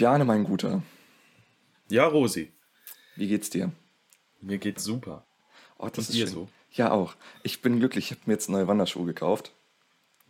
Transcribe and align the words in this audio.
Bjane, 0.00 0.24
mein 0.24 0.44
Guter. 0.44 0.82
Ja, 1.90 2.06
Rosi. 2.06 2.50
Wie 3.16 3.28
geht's 3.28 3.50
dir? 3.50 3.70
Mir 4.40 4.56
geht's 4.56 4.82
super. 4.82 5.26
Oh, 5.76 5.88
das 5.88 5.98
Und 5.98 6.00
ist 6.04 6.14
dir 6.14 6.26
schön. 6.26 6.34
so? 6.34 6.48
Ja, 6.72 6.90
auch. 6.90 7.16
Ich 7.42 7.60
bin 7.60 7.78
glücklich. 7.80 8.06
Ich 8.06 8.10
habe 8.12 8.22
mir 8.24 8.32
jetzt 8.32 8.48
neue 8.48 8.66
Wanderschuhe 8.66 9.04
gekauft. 9.04 9.52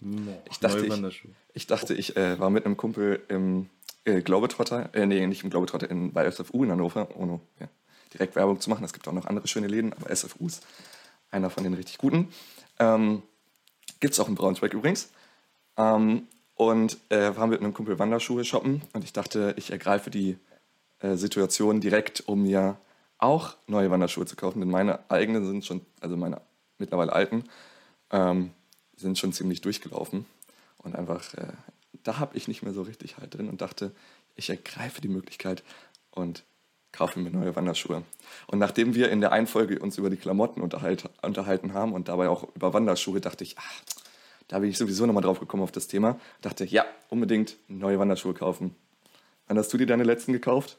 No, 0.00 0.42
ich 0.50 0.58
dachte, 0.58 0.84
ich, 0.84 1.22
ich, 1.54 1.66
dachte, 1.68 1.94
ich 1.94 2.16
äh, 2.16 2.40
war 2.40 2.50
mit 2.50 2.66
einem 2.66 2.76
Kumpel 2.76 3.22
im 3.28 3.70
äh, 4.02 4.22
Globetrotter, 4.22 4.92
äh, 4.92 5.06
nee, 5.06 5.24
nicht 5.28 5.44
im 5.44 5.50
Globetrotter, 5.50 5.88
in, 5.88 6.12
bei 6.12 6.28
SFU 6.28 6.64
in 6.64 6.72
Hannover, 6.72 7.06
ohne 7.16 7.38
ja, 7.60 7.68
direkt 8.12 8.34
Werbung 8.34 8.60
zu 8.60 8.70
machen. 8.70 8.82
Es 8.82 8.92
gibt 8.92 9.06
auch 9.06 9.12
noch 9.12 9.26
andere 9.26 9.46
schöne 9.46 9.68
Läden, 9.68 9.92
aber 9.92 10.12
SFU 10.12 10.48
ist 10.48 10.66
einer 11.30 11.48
von 11.48 11.62
den 11.62 11.74
richtig 11.74 11.98
guten. 11.98 12.26
Ähm, 12.80 13.22
gibt 14.00 14.14
es 14.14 14.18
auch 14.18 14.26
in 14.26 14.34
Braunschweig 14.34 14.74
übrigens. 14.74 15.12
Ähm, 15.76 16.26
und 16.60 16.98
äh, 17.08 17.34
waren 17.36 17.48
mit 17.48 17.60
einem 17.60 17.72
Kumpel 17.72 17.98
Wanderschuhe 17.98 18.44
shoppen 18.44 18.82
und 18.92 19.02
ich 19.02 19.14
dachte, 19.14 19.54
ich 19.56 19.70
ergreife 19.70 20.10
die 20.10 20.36
äh, 20.98 21.16
Situation 21.16 21.80
direkt, 21.80 22.24
um 22.26 22.42
mir 22.42 22.76
auch 23.16 23.56
neue 23.66 23.90
Wanderschuhe 23.90 24.26
zu 24.26 24.36
kaufen, 24.36 24.60
denn 24.60 24.68
meine 24.68 24.98
eigenen 25.10 25.46
sind 25.46 25.64
schon, 25.64 25.80
also 26.02 26.18
meine 26.18 26.42
mittlerweile 26.76 27.14
alten, 27.14 27.44
ähm, 28.10 28.50
sind 28.94 29.16
schon 29.16 29.32
ziemlich 29.32 29.62
durchgelaufen. 29.62 30.26
Und 30.76 30.96
einfach, 30.96 31.32
äh, 31.32 31.46
da 32.02 32.18
habe 32.18 32.36
ich 32.36 32.46
nicht 32.46 32.62
mehr 32.62 32.74
so 32.74 32.82
richtig 32.82 33.16
halt 33.16 33.32
drin 33.32 33.48
und 33.48 33.62
dachte, 33.62 33.92
ich 34.36 34.50
ergreife 34.50 35.00
die 35.00 35.08
Möglichkeit 35.08 35.62
und 36.10 36.44
kaufe 36.92 37.20
mir 37.20 37.30
neue 37.30 37.56
Wanderschuhe. 37.56 38.02
Und 38.48 38.58
nachdem 38.58 38.94
wir 38.94 39.10
in 39.10 39.22
der 39.22 39.32
einen 39.32 39.46
Folge 39.46 39.78
uns 39.78 39.96
über 39.96 40.10
die 40.10 40.18
Klamotten 40.18 40.60
unterhalt, 40.60 41.08
unterhalten 41.22 41.72
haben 41.72 41.94
und 41.94 42.08
dabei 42.08 42.28
auch 42.28 42.54
über 42.54 42.74
Wanderschuhe, 42.74 43.22
dachte 43.22 43.44
ich, 43.44 43.56
ach, 43.56 43.82
da 44.50 44.58
bin 44.58 44.68
ich 44.68 44.78
sowieso 44.78 45.06
nochmal 45.06 45.22
drauf 45.22 45.38
gekommen 45.38 45.62
auf 45.62 45.70
das 45.70 45.86
Thema. 45.86 46.18
Dachte, 46.40 46.64
ja, 46.64 46.84
unbedingt 47.08 47.56
neue 47.68 48.00
Wanderschuhe 48.00 48.34
kaufen. 48.34 48.74
Wann 49.46 49.56
hast 49.56 49.72
du 49.72 49.78
dir 49.78 49.86
deine 49.86 50.02
letzten 50.02 50.32
gekauft? 50.32 50.76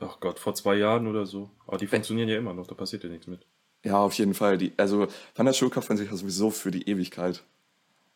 Ach 0.00 0.20
Gott, 0.20 0.38
vor 0.38 0.54
zwei 0.54 0.76
Jahren 0.76 1.06
oder 1.06 1.26
so. 1.26 1.50
Aber 1.66 1.76
die 1.76 1.86
funktionieren 1.86 2.30
ja 2.30 2.38
immer 2.38 2.54
noch, 2.54 2.66
da 2.66 2.74
passiert 2.74 3.04
ja 3.04 3.10
nichts 3.10 3.26
mit. 3.26 3.44
Ja, 3.84 3.98
auf 3.98 4.14
jeden 4.14 4.32
Fall. 4.32 4.56
Die, 4.56 4.72
also 4.78 5.06
Wanderschuhe 5.36 5.68
kauft 5.68 5.90
man 5.90 5.98
sich 5.98 6.10
ja 6.10 6.16
sowieso 6.16 6.50
für 6.50 6.70
die 6.70 6.88
Ewigkeit. 6.88 7.44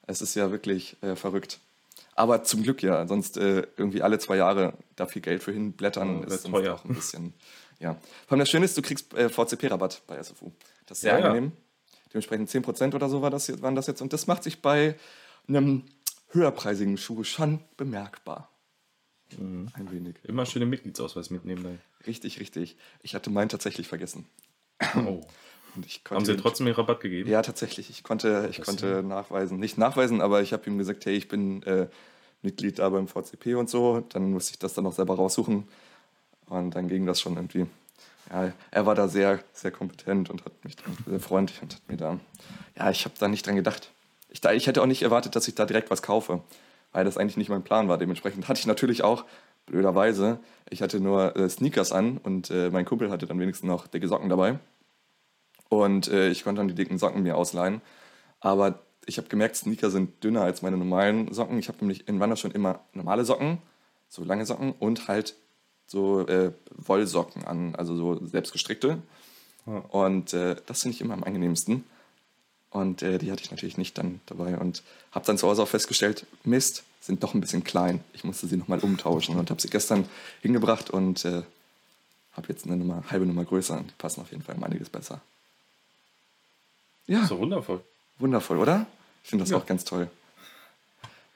Es 0.06 0.22
ist 0.22 0.34
ja 0.34 0.50
wirklich 0.50 0.96
äh, 1.02 1.16
verrückt. 1.16 1.60
Aber 2.14 2.42
zum 2.42 2.62
Glück 2.62 2.82
ja, 2.82 3.06
sonst 3.06 3.36
äh, 3.36 3.66
irgendwie 3.76 4.00
alle 4.00 4.18
zwei 4.18 4.36
Jahre 4.36 4.72
da 4.96 5.06
viel 5.06 5.22
Geld 5.22 5.42
für 5.42 5.52
hinblättern 5.52 6.22
ja, 6.22 6.34
ist 6.34 6.46
teuer. 6.46 6.74
auch 6.76 6.84
ein 6.86 6.94
bisschen. 6.94 7.34
Ja. 7.78 7.94
Vor 8.26 8.32
allem 8.32 8.40
das 8.40 8.48
Schöne 8.48 8.64
ist, 8.64 8.76
du 8.78 8.80
kriegst 8.80 9.12
äh, 9.12 9.28
VCP-Rabatt 9.28 10.02
bei 10.06 10.22
SFU. 10.22 10.52
Das 10.86 10.98
ist 10.98 11.02
sehr 11.02 11.18
ja, 11.18 11.26
angenehm. 11.26 11.52
Ja. 11.54 11.61
Dementsprechend 12.12 12.50
10% 12.50 12.94
oder 12.94 13.08
so 13.08 13.22
war 13.22 13.30
das, 13.30 13.62
waren 13.62 13.74
das 13.74 13.86
jetzt. 13.86 14.02
Und 14.02 14.12
das 14.12 14.26
macht 14.26 14.42
sich 14.42 14.60
bei 14.60 14.96
einem 15.48 15.84
höherpreisigen 16.30 16.98
Schuh 16.98 17.24
schon 17.24 17.60
bemerkbar. 17.76 18.50
Mhm. 19.38 19.68
Ein 19.74 19.90
wenig. 19.90 20.16
Immer 20.24 20.46
schöne 20.46 20.66
Mitgliedsausweis 20.66 21.30
mitnehmen. 21.30 21.62
Dann. 21.62 21.78
Richtig, 22.06 22.40
richtig. 22.40 22.76
Ich 23.02 23.14
hatte 23.14 23.30
meinen 23.30 23.48
tatsächlich 23.48 23.88
vergessen. 23.88 24.26
Oh. 24.96 25.20
Haben 26.10 26.26
Sie 26.26 26.36
trotzdem 26.36 26.66
den 26.66 26.74
Rabatt 26.74 27.00
gegeben? 27.00 27.30
Ja, 27.30 27.40
tatsächlich. 27.40 27.88
Ich 27.88 28.02
konnte, 28.02 28.46
ich 28.50 28.60
konnte 28.60 29.02
nachweisen, 29.02 29.58
nicht 29.58 29.78
nachweisen, 29.78 30.20
aber 30.20 30.42
ich 30.42 30.52
habe 30.52 30.68
ihm 30.68 30.76
gesagt, 30.76 31.06
hey, 31.06 31.14
ich 31.14 31.28
bin 31.28 31.62
äh, 31.62 31.88
Mitglied 32.42 32.78
da 32.78 32.90
beim 32.90 33.08
VCP 33.08 33.54
und 33.54 33.70
so. 33.70 34.00
Dann 34.10 34.32
musste 34.32 34.52
ich 34.52 34.58
das 34.58 34.74
dann 34.74 34.84
noch 34.84 34.92
selber 34.92 35.14
raussuchen. 35.14 35.66
Und 36.46 36.74
dann 36.74 36.88
ging 36.88 37.06
das 37.06 37.22
schon 37.22 37.36
irgendwie 37.36 37.66
ja, 38.30 38.52
er 38.70 38.86
war 38.86 38.94
da 38.94 39.08
sehr, 39.08 39.40
sehr 39.52 39.70
kompetent 39.70 40.30
und 40.30 40.44
hat 40.44 40.64
mich 40.64 40.76
sehr 41.06 41.20
freundlich 41.20 41.60
und 41.62 41.74
hat 41.74 41.88
mir 41.88 41.96
da, 41.96 42.18
ja, 42.76 42.90
ich 42.90 43.04
habe 43.04 43.14
da 43.18 43.28
nicht 43.28 43.46
dran 43.46 43.56
gedacht. 43.56 43.90
Ich, 44.28 44.40
da, 44.40 44.52
ich 44.52 44.66
hätte 44.66 44.82
auch 44.82 44.86
nicht 44.86 45.02
erwartet, 45.02 45.36
dass 45.36 45.48
ich 45.48 45.54
da 45.54 45.66
direkt 45.66 45.90
was 45.90 46.02
kaufe, 46.02 46.42
weil 46.92 47.04
das 47.04 47.18
eigentlich 47.18 47.36
nicht 47.36 47.50
mein 47.50 47.64
Plan 47.64 47.88
war. 47.88 47.98
Dementsprechend 47.98 48.48
hatte 48.48 48.60
ich 48.60 48.66
natürlich 48.66 49.04
auch, 49.04 49.24
blöderweise, 49.66 50.40
ich 50.70 50.82
hatte 50.82 51.00
nur 51.00 51.36
äh, 51.36 51.48
Sneakers 51.48 51.92
an 51.92 52.18
und 52.18 52.50
äh, 52.50 52.70
mein 52.70 52.84
Kumpel 52.84 53.10
hatte 53.10 53.26
dann 53.26 53.38
wenigstens 53.38 53.68
noch 53.68 53.86
dicke 53.86 54.08
Socken 54.08 54.28
dabei. 54.28 54.58
Und 55.68 56.08
äh, 56.08 56.28
ich 56.28 56.44
konnte 56.44 56.60
dann 56.60 56.68
die 56.68 56.74
dicken 56.74 56.98
Socken 56.98 57.22
mir 57.22 57.36
ausleihen. 57.36 57.80
Aber 58.40 58.80
ich 59.06 59.18
habe 59.18 59.28
gemerkt, 59.28 59.56
Sneaker 59.56 59.90
sind 59.90 60.22
dünner 60.22 60.42
als 60.42 60.62
meine 60.62 60.76
normalen 60.76 61.32
Socken. 61.32 61.58
Ich 61.58 61.68
habe 61.68 61.78
nämlich 61.78 62.08
in 62.08 62.20
Wander 62.20 62.36
schon 62.36 62.50
immer 62.50 62.80
normale 62.92 63.24
Socken, 63.24 63.58
so 64.08 64.24
lange 64.24 64.44
Socken 64.44 64.72
und 64.72 65.08
halt 65.08 65.34
so 65.92 66.26
äh, 66.26 66.52
Wollsocken 66.74 67.44
an, 67.44 67.74
also 67.76 67.94
so 67.94 68.26
selbstgestrickte. 68.26 68.98
Ja. 69.66 69.78
Und 69.90 70.32
äh, 70.32 70.56
das 70.66 70.82
finde 70.82 70.96
ich 70.96 71.00
immer 71.02 71.14
am 71.14 71.22
angenehmsten. 71.22 71.84
Und 72.70 73.02
äh, 73.02 73.18
die 73.18 73.30
hatte 73.30 73.44
ich 73.44 73.50
natürlich 73.50 73.76
nicht 73.76 73.98
dann 73.98 74.20
dabei 74.26 74.56
und 74.58 74.82
habe 75.12 75.26
dann 75.26 75.36
zu 75.36 75.46
Hause 75.46 75.62
auch 75.62 75.68
festgestellt, 75.68 76.26
Mist, 76.42 76.84
sind 77.00 77.22
doch 77.22 77.34
ein 77.34 77.40
bisschen 77.42 77.62
klein. 77.62 78.02
Ich 78.14 78.24
musste 78.24 78.46
sie 78.46 78.56
nochmal 78.56 78.78
umtauschen 78.80 79.36
und 79.36 79.50
habe 79.50 79.60
sie 79.60 79.68
gestern 79.68 80.08
hingebracht 80.40 80.88
und 80.88 81.24
äh, 81.26 81.42
habe 82.32 82.48
jetzt 82.48 82.64
eine 82.66 82.76
Nummer, 82.76 83.04
halbe 83.10 83.26
Nummer 83.26 83.44
größer 83.44 83.76
und 83.76 83.90
die 83.90 83.94
passen 83.98 84.22
auf 84.22 84.30
jeden 84.30 84.42
Fall 84.42 84.54
um 84.54 84.64
einiges 84.64 84.88
besser. 84.88 85.20
Ja. 87.06 87.26
So 87.26 87.38
wundervoll. 87.38 87.84
Wundervoll, 88.18 88.58
oder? 88.58 88.86
Ich 89.22 89.28
finde 89.28 89.42
das 89.42 89.50
ja. 89.50 89.58
auch 89.58 89.66
ganz 89.66 89.84
toll. 89.84 90.08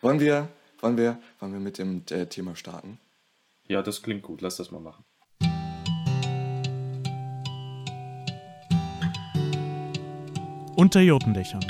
Wollen 0.00 0.20
wir, 0.20 0.48
wollen 0.80 0.96
wir, 0.96 1.18
wollen 1.40 1.52
wir 1.52 1.60
mit 1.60 1.76
dem 1.76 2.02
äh, 2.10 2.24
Thema 2.26 2.56
starten? 2.56 2.98
Ja, 3.68 3.82
das 3.82 4.02
klingt 4.02 4.22
gut. 4.22 4.42
Lass 4.42 4.56
das 4.56 4.70
mal 4.70 4.80
machen. 4.80 5.04
Unter 10.76 11.00
Jotendächern. 11.00 11.64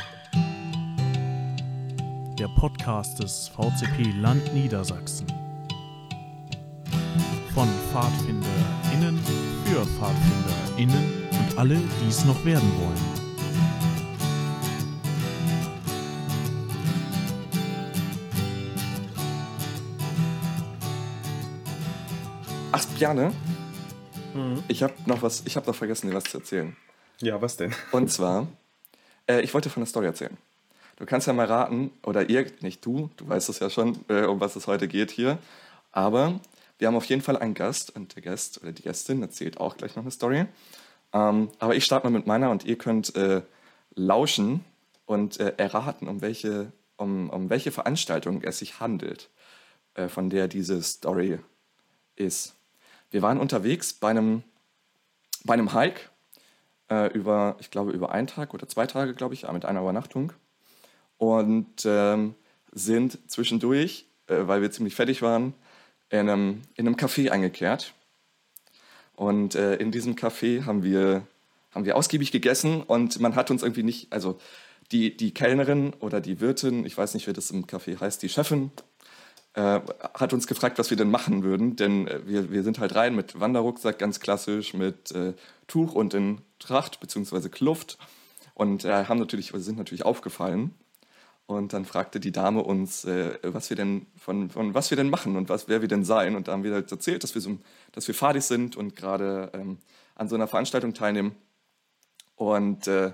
Der 2.39 2.49
Podcast 2.49 3.23
des 3.23 3.49
VCP 3.49 4.13
Land 4.21 4.53
Niedersachsen. 4.53 5.27
Von 7.55 7.69
PfadfinderInnen 7.91 9.19
für 9.65 9.87
PfadfinderInnen 9.87 11.29
und 11.31 11.59
alle, 11.59 11.77
die 11.77 12.09
es 12.09 12.25
noch 12.27 12.45
werden 12.45 12.71
wollen. 12.79 13.16
Bjane, 22.99 23.31
mhm. 24.33 24.65
ich 24.69 24.83
habe 24.83 24.95
noch 25.05 25.21
was, 25.21 25.43
ich 25.45 25.57
habe 25.57 25.67
noch 25.67 25.75
vergessen, 25.75 26.09
dir 26.09 26.17
was 26.17 26.25
zu 26.25 26.39
erzählen. 26.39 26.75
Ja, 27.21 27.43
was 27.43 27.59
denn? 27.59 27.75
Und 27.93 28.11
zwar, 28.11 28.47
äh, 29.29 29.43
ich 29.43 29.53
wollte 29.53 29.69
von 29.69 29.83
der 29.83 29.87
Story 29.87 30.07
erzählen. 30.07 30.35
Du 30.97 31.05
kannst 31.05 31.27
ja 31.27 31.35
mal 31.35 31.45
raten, 31.45 31.91
oder 32.03 32.31
ihr, 32.31 32.47
nicht 32.61 32.87
du, 32.87 33.11
du 33.19 33.29
weißt 33.29 33.51
es 33.51 33.59
ja 33.59 33.69
schon, 33.69 34.03
äh, 34.09 34.23
um 34.23 34.41
was 34.41 34.57
es 34.57 34.67
heute 34.67 34.89
geht 34.89 35.11
hier. 35.11 35.37
Aber 35.93 36.41
wir 36.79 36.89
haben 36.89 36.97
auf 36.97 37.05
jeden 37.05 37.21
Fall 37.21 37.37
einen 37.37 37.53
Gast 37.53 37.95
und 37.95 38.17
der 38.17 38.23
Gast 38.23 38.63
oder 38.63 38.73
die 38.73 38.83
Gästin 38.83 39.21
erzählt 39.21 39.61
auch 39.61 39.77
gleich 39.77 39.95
noch 39.95 40.03
eine 40.03 40.11
Story. 40.11 40.47
Ähm, 41.13 41.51
aber 41.59 41.77
ich 41.77 41.85
starte 41.85 42.07
mal 42.07 42.19
mit 42.19 42.27
meiner 42.27 42.51
und 42.51 42.65
ihr 42.65 42.79
könnt 42.79 43.15
äh, 43.15 43.43
lauschen 43.95 44.65
und 45.05 45.39
äh, 45.39 45.53
erraten, 45.59 46.09
um 46.09 46.23
welche, 46.23 46.73
um, 46.97 47.29
um 47.29 47.51
welche 47.51 47.73
Veranstaltung 47.73 48.43
es 48.43 48.61
sich 48.61 48.81
handelt, 48.81 49.29
äh, 49.93 50.09
von 50.09 50.31
der 50.31 50.49
diese 50.49 50.83
Story 50.83 51.39
ist. 52.15 52.56
Wir 53.11 53.23
waren 53.23 53.39
unterwegs 53.39 53.93
bei 53.93 54.11
einem, 54.11 54.43
bei 55.45 55.55
einem 55.55 55.73
Hike 55.73 56.01
äh, 56.91 57.13
über, 57.13 57.57
ich 57.61 57.71
glaube, 57.71 57.93
über 57.93 58.13
einen 58.13 58.27
Tag 58.27 58.55
oder 58.55 58.69
zwei 58.69 58.87
Tage, 58.87 59.15
glaube 59.15 59.35
ich, 59.35 59.51
mit 59.51 59.65
einer 59.65 59.81
Übernachtung. 59.81 60.33
Und 61.19 61.85
ähm, 61.85 62.35
sind 62.73 63.19
zwischendurch, 63.31 64.07
äh, 64.27 64.47
weil 64.47 64.61
wir 64.61 64.71
ziemlich 64.71 64.95
fertig 64.95 65.23
waren, 65.23 65.55
in 66.11 66.21
einem, 66.21 66.63
in 66.75 66.87
einem 66.87 66.97
Café 66.97 67.31
eingekehrt. 67.31 67.95
Und 69.15 69.55
äh, 69.55 69.77
in 69.77 69.91
diesem 69.91 70.15
Café 70.15 70.65
haben 70.67 70.83
wir, 70.83 71.27
haben 71.73 71.85
wir 71.85 71.97
ausgiebig 71.97 72.33
gegessen 72.33 72.83
und 72.83 73.19
man 73.19 73.35
hat 73.35 73.51
uns 73.51 73.63
irgendwie 73.63 73.83
nicht, 73.83 74.13
also 74.13 74.39
die, 74.93 75.17
die 75.17 75.33
Kellnerin 75.33 75.95
oder 76.01 76.21
die 76.21 76.41
Wirtin, 76.41 76.85
ich 76.85 76.97
weiß 76.97 77.15
nicht, 77.15 77.27
wie 77.27 77.33
das 77.33 77.51
im 77.51 77.67
Café 77.67 77.99
heißt, 77.99 78.23
die 78.23 78.29
Chefin, 78.29 78.71
äh, 79.57 79.81
hat 80.15 80.35
uns 80.35 80.47
gefragt, 80.47 80.79
was 80.79 80.91
wir 80.91 80.99
denn 80.99 81.11
machen 81.11 81.43
würden, 81.43 81.77
denn 81.77 82.07
äh, 82.07 82.21
wir, 82.27 82.51
wir 82.51 82.63
sind 82.63 82.79
halt 82.79 82.95
rein 82.95 83.17
mit 83.17 83.41
Wanderrucksack, 83.41 83.99
ganz 83.99 84.21
klassisch, 84.21 84.75
mit 84.75 85.13
äh, 85.13 85.33
Tuch 85.67 85.95
und 85.95 86.13
in 86.13 86.43
Tracht 86.59 87.01
bzw. 87.01 87.49
Kluft 87.49 87.97
und 88.55 88.85
äh, 88.85 89.07
haben 89.07 89.19
natürlich, 89.19 89.53
sind 89.55 89.79
natürlich 89.79 90.05
aufgefallen. 90.05 90.75
Und 91.47 91.73
dann 91.73 91.85
fragte 91.85 92.21
die 92.21 92.33
Dame 92.33 92.63
uns, 92.63 93.05
äh, 93.05 93.39
was 93.43 93.71
wir 93.71 93.77
denn 93.77 94.07
von, 94.19 94.51
von 94.51 94.75
was 94.75 94.91
wir 94.91 94.97
denn 94.97 95.09
machen 95.09 95.37
und 95.37 95.49
was, 95.49 95.69
wer 95.69 95.81
wir 95.81 95.89
denn 95.89 96.05
seien. 96.05 96.37
Und 96.37 96.49
da 96.49 96.53
haben 96.53 96.65
wir 96.65 96.75
halt 96.75 96.91
erzählt, 96.93 97.23
dass 97.23 97.35
wir 97.35 97.41
so, 97.41 97.57
dass 97.93 98.07
wir 98.09 98.15
Fadis 98.15 98.49
sind 98.49 98.77
und 98.77 98.95
gerade 98.95 99.51
ähm, 99.55 99.79
an 100.17 100.29
so 100.29 100.35
einer 100.35 100.49
Veranstaltung 100.49 100.93
teilnehmen. 100.93 101.35
Und 102.35 102.89
äh, 102.89 103.13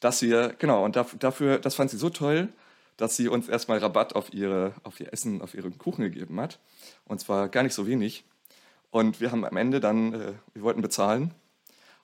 dass 0.00 0.22
wir, 0.22 0.54
genau, 0.58 0.84
und 0.84 0.96
dafür, 0.96 1.58
das 1.58 1.74
fand 1.74 1.90
sie 1.90 1.98
so 1.98 2.10
toll, 2.10 2.48
dass 2.96 3.16
sie 3.16 3.28
uns 3.28 3.48
erstmal 3.48 3.78
Rabatt 3.78 4.14
auf, 4.14 4.32
ihre, 4.32 4.74
auf 4.82 5.00
ihr 5.00 5.12
Essen, 5.12 5.42
auf 5.42 5.54
ihren 5.54 5.78
Kuchen 5.78 6.04
gegeben 6.04 6.40
hat. 6.40 6.60
Und 7.04 7.20
zwar 7.20 7.48
gar 7.48 7.62
nicht 7.62 7.74
so 7.74 7.86
wenig. 7.86 8.24
Und 8.90 9.20
wir 9.20 9.32
haben 9.32 9.44
am 9.44 9.56
Ende 9.56 9.80
dann, 9.80 10.12
äh, 10.14 10.32
wir 10.52 10.62
wollten 10.62 10.82
bezahlen 10.82 11.34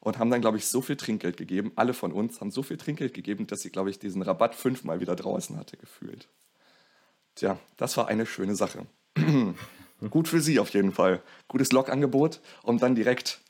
und 0.00 0.18
haben 0.18 0.30
dann, 0.30 0.40
glaube 0.40 0.56
ich, 0.56 0.66
so 0.66 0.82
viel 0.82 0.96
Trinkgeld 0.96 1.36
gegeben. 1.36 1.72
Alle 1.76 1.94
von 1.94 2.12
uns 2.12 2.40
haben 2.40 2.50
so 2.50 2.62
viel 2.62 2.76
Trinkgeld 2.76 3.14
gegeben, 3.14 3.46
dass 3.46 3.60
sie, 3.60 3.70
glaube 3.70 3.90
ich, 3.90 3.98
diesen 3.98 4.22
Rabatt 4.22 4.54
fünfmal 4.54 5.00
wieder 5.00 5.14
draußen 5.14 5.56
hatte 5.56 5.76
gefühlt. 5.76 6.28
Tja, 7.36 7.58
das 7.76 7.96
war 7.96 8.08
eine 8.08 8.26
schöne 8.26 8.56
Sache. 8.56 8.86
Gut 10.10 10.28
für 10.28 10.40
Sie 10.40 10.58
auf 10.58 10.70
jeden 10.70 10.92
Fall. 10.92 11.22
Gutes 11.46 11.72
Lokangebot, 11.72 12.40
um 12.62 12.78
dann 12.78 12.94
direkt 12.94 13.40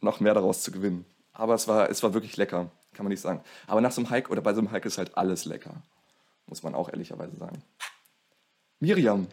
noch 0.00 0.20
mehr 0.20 0.34
daraus 0.34 0.62
zu 0.62 0.70
gewinnen. 0.70 1.04
Aber 1.32 1.54
es 1.54 1.66
war, 1.68 1.90
es 1.90 2.02
war 2.02 2.14
wirklich 2.14 2.36
lecker, 2.36 2.70
kann 2.94 3.04
man 3.04 3.10
nicht 3.10 3.20
sagen. 3.20 3.42
Aber 3.66 3.80
nach 3.80 3.92
so 3.92 4.00
einem 4.00 4.10
Hike 4.10 4.30
oder 4.30 4.40
bei 4.40 4.54
so 4.54 4.60
einem 4.60 4.70
Hike 4.70 4.86
ist 4.86 4.98
halt 4.98 5.16
alles 5.18 5.44
lecker. 5.44 5.82
Muss 6.46 6.62
man 6.62 6.74
auch 6.74 6.88
ehrlicherweise 6.88 7.36
sagen. 7.36 7.62
Miriam. 8.80 9.26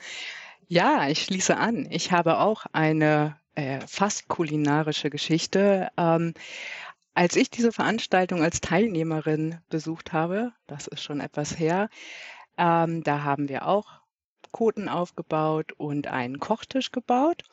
Ja, 0.68 1.08
ich 1.08 1.24
schließe 1.24 1.58
an. 1.58 1.88
Ich 1.90 2.12
habe 2.12 2.40
auch 2.40 2.66
eine 2.72 3.38
äh, 3.56 3.82
fast 3.88 4.28
kulinarische 4.28 5.10
Geschichte. 5.10 5.90
Ähm, 5.98 6.34
als 7.14 7.36
ich 7.36 7.52
diese 7.52 7.72
Veranstaltung 7.72 8.42
als 8.42 8.62
Teilnehmerin 8.62 9.60
besucht 9.70 10.14
habe, 10.14 10.52
das 10.66 10.88
ist 10.88 11.04
schon 11.04 11.20
etwas 11.20 11.60
her, 11.60 11.90
ähm, 12.58 13.04
da 13.04 13.24
haben 13.24 13.50
wir 13.50 13.68
auch 13.68 13.88
Koten 14.52 14.90
aufgebaut 14.90 15.74
und 15.74 16.08
einen 16.08 16.40
Kochtisch 16.40 16.92
gebaut. 16.92 17.44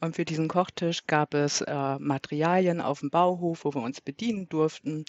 Und 0.00 0.16
für 0.16 0.24
diesen 0.24 0.48
Kochtisch 0.48 1.06
gab 1.06 1.34
es 1.34 1.60
äh, 1.60 1.98
Materialien 1.98 2.80
auf 2.80 3.00
dem 3.00 3.10
Bauhof, 3.10 3.64
wo 3.64 3.74
wir 3.74 3.82
uns 3.82 4.00
bedienen 4.00 4.48
durften. 4.48 5.04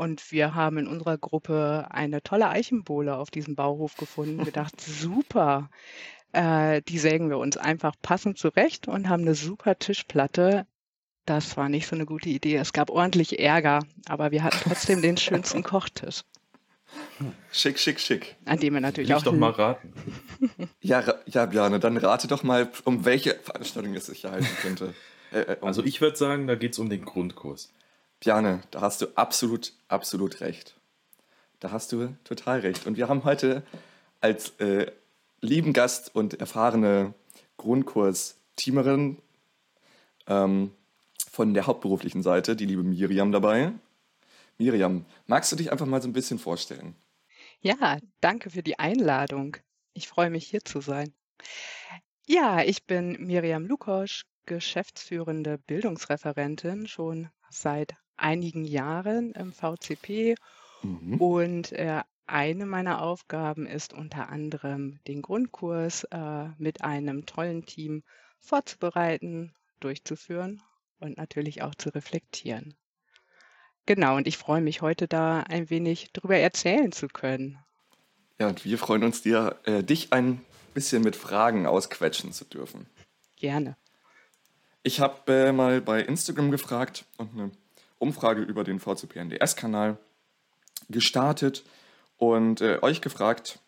Und 0.00 0.32
wir 0.32 0.54
haben 0.54 0.78
in 0.78 0.86
unserer 0.86 1.18
Gruppe 1.18 1.86
eine 1.90 2.22
tolle 2.22 2.48
Eichenbohle 2.48 3.18
auf 3.18 3.30
diesem 3.30 3.54
Bauhof 3.54 3.98
gefunden. 3.98 4.46
Gedacht, 4.46 4.80
super, 4.80 5.68
äh, 6.32 6.80
die 6.80 6.98
sägen 6.98 7.28
wir 7.28 7.36
uns 7.36 7.58
einfach 7.58 7.94
passend 8.00 8.38
zurecht 8.38 8.88
und 8.88 9.10
haben 9.10 9.20
eine 9.20 9.34
super 9.34 9.78
Tischplatte. 9.78 10.66
Das 11.26 11.58
war 11.58 11.68
nicht 11.68 11.86
so 11.86 11.96
eine 11.96 12.06
gute 12.06 12.30
Idee. 12.30 12.56
Es 12.56 12.72
gab 12.72 12.88
ordentlich 12.88 13.40
Ärger, 13.40 13.80
aber 14.08 14.30
wir 14.30 14.42
hatten 14.42 14.56
trotzdem 14.62 15.02
den 15.02 15.18
schönsten 15.18 15.62
Kochtisch. 15.64 16.22
Schick, 17.52 17.78
schick, 17.78 18.00
schick. 18.00 18.36
An 18.46 18.58
dem 18.58 18.72
wir 18.72 18.80
natürlich 18.80 19.10
Will 19.10 19.16
auch. 19.16 19.20
ich 19.20 19.24
doch 19.24 19.34
mal 19.34 19.50
raten. 19.50 19.92
Ja, 20.80 21.04
ja, 21.26 21.44
Björn, 21.44 21.78
dann 21.78 21.98
rate 21.98 22.26
doch 22.26 22.42
mal, 22.42 22.72
um 22.84 23.04
welche 23.04 23.34
Veranstaltung 23.34 23.94
es 23.94 24.06
sich 24.06 24.22
hier 24.22 24.30
halten 24.30 24.48
könnte. 24.62 24.94
Äh, 25.30 25.40
äh, 25.40 25.56
um, 25.60 25.68
Also 25.68 25.84
ich 25.84 26.00
würde 26.00 26.16
sagen, 26.16 26.46
da 26.46 26.54
geht 26.54 26.72
es 26.72 26.78
um 26.78 26.88
den 26.88 27.04
Grundkurs. 27.04 27.74
Björn, 28.20 28.62
da 28.70 28.82
hast 28.82 29.00
du 29.00 29.06
absolut, 29.16 29.72
absolut 29.88 30.40
recht. 30.40 30.76
Da 31.58 31.70
hast 31.70 31.92
du 31.92 32.14
total 32.24 32.60
recht. 32.60 32.86
Und 32.86 32.96
wir 32.96 33.08
haben 33.08 33.24
heute 33.24 33.62
als 34.20 34.50
äh, 34.60 34.92
lieben 35.40 35.72
Gast 35.72 36.14
und 36.14 36.34
erfahrene 36.34 37.14
Grundkurs-Teamerin 37.56 39.18
ähm, 40.26 40.72
von 41.30 41.54
der 41.54 41.66
hauptberuflichen 41.66 42.22
Seite, 42.22 42.56
die 42.56 42.66
liebe 42.66 42.82
Miriam 42.82 43.32
dabei. 43.32 43.72
Miriam, 44.58 45.06
magst 45.26 45.50
du 45.52 45.56
dich 45.56 45.72
einfach 45.72 45.86
mal 45.86 46.02
so 46.02 46.08
ein 46.08 46.12
bisschen 46.12 46.38
vorstellen? 46.38 46.94
Ja, 47.60 47.98
danke 48.20 48.50
für 48.50 48.62
die 48.62 48.78
Einladung. 48.78 49.56
Ich 49.94 50.08
freue 50.08 50.30
mich 50.30 50.46
hier 50.46 50.64
zu 50.64 50.80
sein. 50.80 51.14
Ja, 52.26 52.62
ich 52.62 52.84
bin 52.84 53.12
Miriam 53.26 53.66
Lukosch, 53.66 54.24
geschäftsführende 54.46 55.58
Bildungsreferentin 55.58 56.86
schon 56.86 57.30
seit 57.50 57.94
einigen 58.20 58.64
Jahren 58.64 59.32
im 59.32 59.52
VCP 59.52 60.36
Mhm. 60.82 61.20
und 61.20 61.72
äh, 61.72 62.02
eine 62.26 62.64
meiner 62.64 63.02
Aufgaben 63.02 63.66
ist 63.66 63.92
unter 63.92 64.28
anderem 64.30 64.98
den 65.06 65.20
Grundkurs 65.20 66.04
äh, 66.04 66.48
mit 66.58 66.82
einem 66.82 67.26
tollen 67.26 67.66
Team 67.66 68.02
vorzubereiten, 68.38 69.52
durchzuführen 69.80 70.62
und 71.00 71.16
natürlich 71.16 71.62
auch 71.62 71.74
zu 71.74 71.90
reflektieren. 71.90 72.74
Genau, 73.86 74.16
und 74.16 74.26
ich 74.28 74.38
freue 74.38 74.60
mich 74.60 74.82
heute 74.82 75.08
da 75.08 75.40
ein 75.40 75.70
wenig 75.70 76.12
drüber 76.12 76.36
erzählen 76.36 76.92
zu 76.92 77.08
können. 77.08 77.58
Ja, 78.38 78.48
und 78.48 78.64
wir 78.64 78.78
freuen 78.78 79.02
uns, 79.02 79.22
dir, 79.22 79.58
äh, 79.64 79.82
dich 79.82 80.12
ein 80.12 80.40
bisschen 80.72 81.02
mit 81.02 81.16
Fragen 81.16 81.66
ausquetschen 81.66 82.32
zu 82.32 82.44
dürfen. 82.44 82.86
Gerne. 83.36 83.76
Ich 84.82 85.00
habe 85.00 85.32
äh, 85.32 85.52
mal 85.52 85.80
bei 85.80 86.00
Instagram 86.00 86.50
gefragt 86.50 87.04
und 87.18 87.32
eine 87.32 87.50
Umfrage 88.00 88.42
über 88.42 88.64
den 88.64 88.80
VCP-NDS-Kanal 88.80 89.98
gestartet 90.88 91.64
und 92.16 92.60
äh, 92.60 92.78
euch 92.82 93.00
gefragt, 93.00 93.60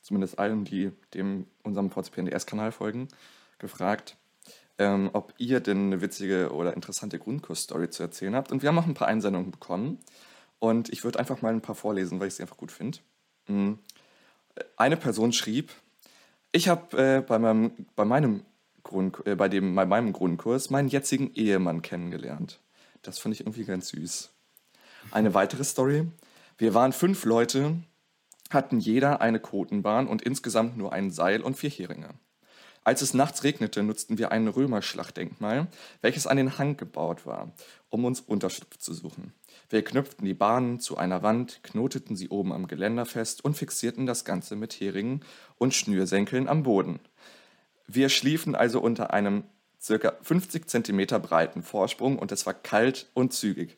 zumindest 0.00 0.38
allen, 0.38 0.64
die 0.64 0.92
dem 1.12 1.46
unserem 1.62 1.90
VCP-NDS-Kanal 1.90 2.72
folgen, 2.72 3.08
gefragt, 3.58 4.16
ähm, 4.78 5.10
ob 5.12 5.34
ihr 5.38 5.60
denn 5.60 5.86
eine 5.86 6.00
witzige 6.00 6.52
oder 6.52 6.74
interessante 6.74 7.18
Grundkurs-Story 7.18 7.90
zu 7.90 8.02
erzählen 8.02 8.34
habt. 8.34 8.52
Und 8.52 8.62
wir 8.62 8.68
haben 8.68 8.78
auch 8.78 8.86
ein 8.86 8.94
paar 8.94 9.08
Einsendungen 9.08 9.50
bekommen. 9.50 9.98
Und 10.58 10.88
ich 10.88 11.04
würde 11.04 11.18
einfach 11.18 11.42
mal 11.42 11.52
ein 11.52 11.60
paar 11.60 11.74
vorlesen, 11.74 12.20
weil 12.20 12.28
ich 12.28 12.34
sie 12.34 12.42
einfach 12.42 12.56
gut 12.56 12.72
finde. 12.72 12.98
Mm. 13.48 13.74
Eine 14.76 14.96
Person 14.96 15.32
schrieb, 15.32 15.70
ich 16.52 16.68
habe 16.68 16.96
äh, 16.96 17.20
bei 17.20 17.38
meinem, 17.40 17.72
bei 17.96 18.04
meinem 18.04 18.44
äh, 19.24 19.34
bei, 19.34 19.48
bei 19.48 19.86
meinem 19.86 20.12
Grundkurs 20.12 20.70
meinen 20.70 20.88
jetzigen 20.88 21.32
Ehemann 21.34 21.82
kennengelernt. 21.82 22.60
Das 23.04 23.18
fand 23.18 23.34
ich 23.34 23.42
irgendwie 23.42 23.64
ganz 23.64 23.88
süß. 23.88 24.30
Eine 25.10 25.34
weitere 25.34 25.62
Story. 25.62 26.08
Wir 26.56 26.74
waren 26.74 26.92
fünf 26.92 27.24
Leute, 27.24 27.76
hatten 28.50 28.80
jeder 28.80 29.20
eine 29.20 29.40
Kotenbahn 29.40 30.08
und 30.08 30.22
insgesamt 30.22 30.76
nur 30.76 30.92
ein 30.92 31.10
Seil 31.10 31.42
und 31.42 31.56
vier 31.56 31.70
Heringe. 31.70 32.08
Als 32.82 33.00
es 33.00 33.14
nachts 33.14 33.44
regnete, 33.44 33.82
nutzten 33.82 34.18
wir 34.18 34.30
ein 34.30 34.46
Römerschlachtdenkmal, 34.46 35.68
welches 36.02 36.26
an 36.26 36.36
den 36.36 36.58
Hang 36.58 36.76
gebaut 36.76 37.24
war, 37.24 37.52
um 37.88 38.04
uns 38.04 38.20
Unterschlupf 38.20 38.76
zu 38.78 38.92
suchen. 38.92 39.32
Wir 39.70 39.82
knüpften 39.82 40.26
die 40.26 40.34
Bahnen 40.34 40.80
zu 40.80 40.98
einer 40.98 41.22
Wand, 41.22 41.60
knoteten 41.62 42.14
sie 42.14 42.28
oben 42.28 42.52
am 42.52 42.66
Geländer 42.66 43.06
fest 43.06 43.42
und 43.42 43.56
fixierten 43.56 44.04
das 44.04 44.26
Ganze 44.26 44.54
mit 44.54 44.74
Heringen 44.80 45.24
und 45.56 45.72
Schnürsenkeln 45.72 46.46
am 46.46 46.62
Boden. 46.62 47.00
Wir 47.86 48.08
schliefen 48.10 48.54
also 48.54 48.80
unter 48.80 49.12
einem 49.12 49.44
circa 49.84 50.14
50 50.22 50.68
Zentimeter 50.68 51.20
breiten 51.20 51.62
Vorsprung 51.62 52.18
und 52.18 52.32
es 52.32 52.46
war 52.46 52.54
kalt 52.54 53.10
und 53.12 53.32
zügig. 53.34 53.76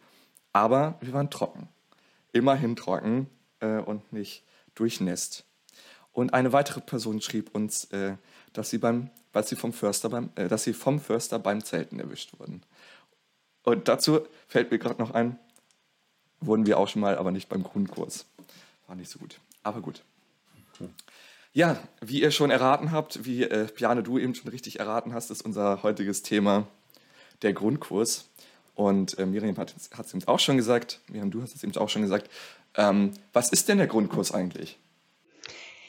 Aber 0.52 0.96
wir 1.00 1.12
waren 1.12 1.30
trocken. 1.30 1.68
Immerhin 2.32 2.76
trocken 2.76 3.28
äh, 3.60 3.78
und 3.78 4.12
nicht 4.12 4.44
durchnässt. 4.74 5.44
Und 6.12 6.32
eine 6.32 6.52
weitere 6.52 6.80
Person 6.80 7.20
schrieb 7.20 7.54
uns, 7.54 7.84
äh, 7.86 8.16
dass, 8.52 8.70
sie 8.70 8.78
beim, 8.78 9.10
dass, 9.32 9.48
sie 9.48 9.56
vom 9.56 9.72
Förster 9.72 10.08
beim, 10.08 10.30
äh, 10.36 10.48
dass 10.48 10.62
sie 10.62 10.72
vom 10.72 11.00
Förster 11.00 11.38
beim 11.38 11.64
Zelten 11.64 11.98
erwischt 11.98 12.38
wurden. 12.38 12.62
Und 13.64 13.88
dazu 13.88 14.20
fällt 14.46 14.70
mir 14.70 14.78
gerade 14.78 15.00
noch 15.00 15.10
ein, 15.10 15.38
wurden 16.40 16.66
wir 16.66 16.78
auch 16.78 16.88
schon 16.88 17.02
mal, 17.02 17.18
aber 17.18 17.32
nicht 17.32 17.48
beim 17.48 17.64
Grundkurs. 17.64 18.26
War 18.86 18.94
nicht 18.94 19.10
so 19.10 19.18
gut. 19.18 19.40
Aber 19.64 19.80
gut. 19.80 20.04
Ja, 21.56 21.78
wie 22.02 22.20
ihr 22.20 22.32
schon 22.32 22.50
erraten 22.50 22.92
habt, 22.92 23.24
wie 23.24 23.44
äh, 23.44 23.64
Piane, 23.68 24.02
du 24.02 24.18
eben 24.18 24.34
schon 24.34 24.50
richtig 24.50 24.78
erraten 24.78 25.14
hast, 25.14 25.30
ist 25.30 25.40
unser 25.40 25.82
heutiges 25.82 26.22
Thema 26.22 26.66
der 27.40 27.54
Grundkurs. 27.54 28.28
Und 28.74 29.18
äh, 29.18 29.24
Miriam 29.24 29.56
hat 29.56 29.74
es 29.74 30.14
eben 30.14 30.28
auch 30.28 30.38
schon 30.38 30.58
gesagt, 30.58 31.00
Miriam, 31.08 31.30
du 31.30 31.40
hast 31.40 31.54
es 31.54 31.64
eben 31.64 31.74
auch 31.78 31.88
schon 31.88 32.02
gesagt. 32.02 32.30
Ähm, 32.74 33.12
was 33.32 33.48
ist 33.48 33.70
denn 33.70 33.78
der 33.78 33.86
Grundkurs 33.86 34.32
eigentlich? 34.32 34.78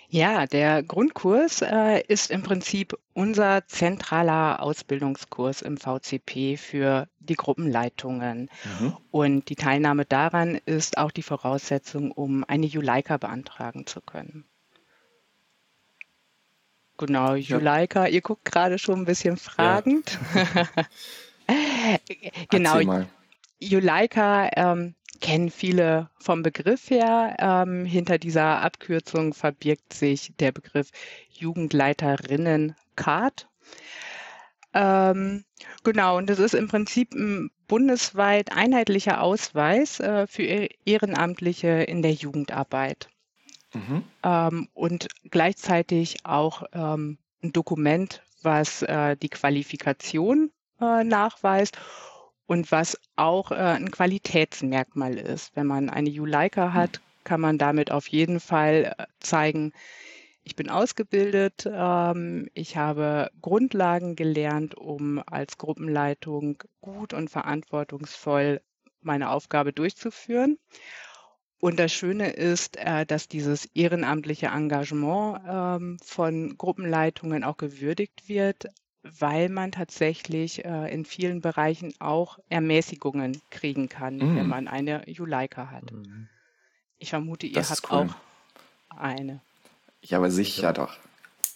Ja, 0.07 0.47
der 0.47 0.83
Grundkurs 0.83 1.61
äh, 1.61 2.01
ist 2.07 2.31
im 2.31 2.43
Prinzip 2.43 2.97
unser 3.13 3.67
zentraler 3.67 4.61
Ausbildungskurs 4.61 5.63
im 5.63 5.75
VCP 5.75 6.55
für 6.55 7.09
die 7.19 7.35
Gruppenleitungen. 7.35 8.49
Mhm. 8.79 8.95
Und 9.11 9.49
die 9.49 9.57
Teilnahme 9.57 10.05
daran 10.05 10.61
ist 10.65 10.97
auch 10.97 11.11
die 11.11 11.23
Voraussetzung, 11.23 12.11
um 12.11 12.45
eine 12.45 12.67
Juleika 12.67 13.17
beantragen 13.17 13.85
zu 13.85 13.99
können. 13.99 14.45
Genau, 16.97 17.35
Ja. 17.35 17.57
Juleika, 17.57 18.07
ihr 18.07 18.21
guckt 18.21 18.45
gerade 18.45 18.79
schon 18.79 18.99
ein 19.01 19.05
bisschen 19.05 19.37
fragend. 19.37 20.17
genau, 22.49 22.73
Erzähl 22.73 22.85
mal. 22.85 23.07
Juleika 23.59 24.49
ähm, 24.55 24.95
kennen 25.21 25.49
viele 25.49 26.09
vom 26.19 26.43
Begriff 26.43 26.89
her. 26.89 27.35
Ähm, 27.39 27.85
hinter 27.85 28.17
dieser 28.17 28.61
Abkürzung 28.61 29.33
verbirgt 29.33 29.93
sich 29.93 30.33
der 30.39 30.51
Begriff 30.51 30.89
Jugendleiterinnen 31.31 32.75
CARD. 32.95 33.47
Ähm, 34.73 35.43
genau, 35.83 36.17
und 36.17 36.29
das 36.29 36.39
ist 36.39 36.53
im 36.53 36.67
Prinzip 36.67 37.13
ein 37.13 37.49
bundesweit 37.67 38.51
einheitlicher 38.51 39.21
Ausweis 39.21 39.99
äh, 39.99 40.27
für 40.27 40.43
E- 40.43 40.69
Ehrenamtliche 40.85 41.67
in 41.67 42.01
der 42.01 42.13
Jugendarbeit 42.13 43.09
Mhm. 43.73 44.03
ähm, 44.23 44.67
und 44.73 45.07
gleichzeitig 45.29 46.25
auch 46.25 46.63
ähm, 46.73 47.17
ein 47.43 47.53
Dokument, 47.53 48.23
was 48.41 48.81
äh, 48.83 49.17
die 49.17 49.29
Qualifikation 49.29 50.51
äh, 50.79 51.03
nachweist 51.03 51.77
und 52.45 52.71
was 52.71 52.97
auch 53.15 53.51
äh, 53.51 53.55
ein 53.55 53.91
Qualitätsmerkmal 53.91 55.17
ist. 55.17 55.55
Wenn 55.55 55.67
man 55.67 55.89
eine 55.89 56.09
Juleika 56.09 56.73
hat, 56.73 57.01
kann 57.23 57.41
man 57.41 57.57
damit 57.57 57.91
auf 57.91 58.07
jeden 58.07 58.39
Fall 58.39 58.95
äh, 58.97 59.05
zeigen, 59.19 59.73
ich 60.43 60.55
bin 60.55 60.69
ausgebildet, 60.69 61.69
ähm, 61.69 62.47
ich 62.53 62.77
habe 62.77 63.29
Grundlagen 63.41 64.15
gelernt, 64.15 64.75
um 64.75 65.21
als 65.25 65.57
Gruppenleitung 65.57 66.63
gut 66.79 67.13
und 67.13 67.29
verantwortungsvoll 67.29 68.61
meine 69.01 69.29
Aufgabe 69.29 69.73
durchzuführen. 69.73 70.57
Und 71.59 71.79
das 71.79 71.91
Schöne 71.91 72.29
ist, 72.31 72.77
äh, 72.77 73.05
dass 73.05 73.27
dieses 73.27 73.65
ehrenamtliche 73.73 74.47
Engagement 74.47 75.41
ähm, 75.47 75.97
von 76.03 76.57
Gruppenleitungen 76.57 77.43
auch 77.43 77.57
gewürdigt 77.57 78.27
wird, 78.29 78.67
weil 79.03 79.49
man 79.49 79.71
tatsächlich 79.71 80.65
äh, 80.65 80.93
in 80.93 81.05
vielen 81.05 81.41
Bereichen 81.41 81.93
auch 81.99 82.37
Ermäßigungen 82.49 83.41
kriegen 83.49 83.89
kann, 83.89 84.19
wenn 84.35 84.45
Mm, 84.45 84.49
man 84.49 84.67
eine 84.67 85.09
Juleika 85.09 85.71
hat. 85.71 85.91
Mhm. 85.91 86.27
Ich 86.99 87.09
vermute, 87.09 87.47
ihr 87.47 87.53
das 87.53 87.71
habt 87.71 87.91
cool. 87.91 88.09
auch 88.09 88.15
eine. 88.89 89.41
Ja, 90.01 90.17
aber 90.19 90.29
Ich 90.29 90.33
sicher 90.35 90.67
habe 90.67 90.73
doch. 90.73 90.97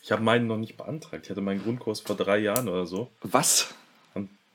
ich 0.01 0.11
hab 0.11 0.21
meinen 0.21 0.47
noch 0.47 0.57
nicht 0.57 0.77
beantragt. 0.77 1.25
Ich 1.25 1.29
hatte 1.29 1.41
meinen 1.41 1.61
Grundkurs 1.61 2.01
vor 2.01 2.15
drei 2.15 2.39
Jahren 2.39 2.67
oder 2.69 2.85
so 2.87 3.11
Was? 3.21 3.73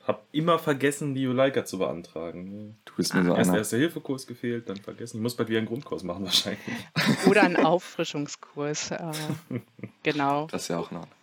Habe 0.07 0.21
immer 0.31 0.57
vergessen, 0.57 1.13
die 1.13 1.23
Juleika 1.23 1.65
zu 1.65 1.79
beantragen. 1.79 2.77
Du 2.85 2.93
bist 2.95 3.13
mir 3.13 3.23
so 3.23 3.29
Erst 3.31 3.39
der 3.39 3.47
einer. 3.47 3.57
Erste-Hilfe-Kurs 3.57 4.25
gefehlt, 4.25 4.69
dann 4.69 4.77
vergessen. 4.77 5.17
Ich 5.17 5.23
muss 5.23 5.35
bald 5.35 5.49
wieder 5.49 5.59
einen 5.59 5.67
Grundkurs 5.67 6.03
machen 6.03 6.23
wahrscheinlich. 6.23 6.61
Oder 7.27 7.43
ein 7.43 7.57
Auffrischungskurs. 7.57 8.91
Äh, 8.91 9.11
genau. 10.03 10.47
Das 10.47 10.63
ist 10.63 10.67
ja 10.69 10.79
auch 10.79 10.91
in 10.91 10.97
Ordnung. 10.97 11.13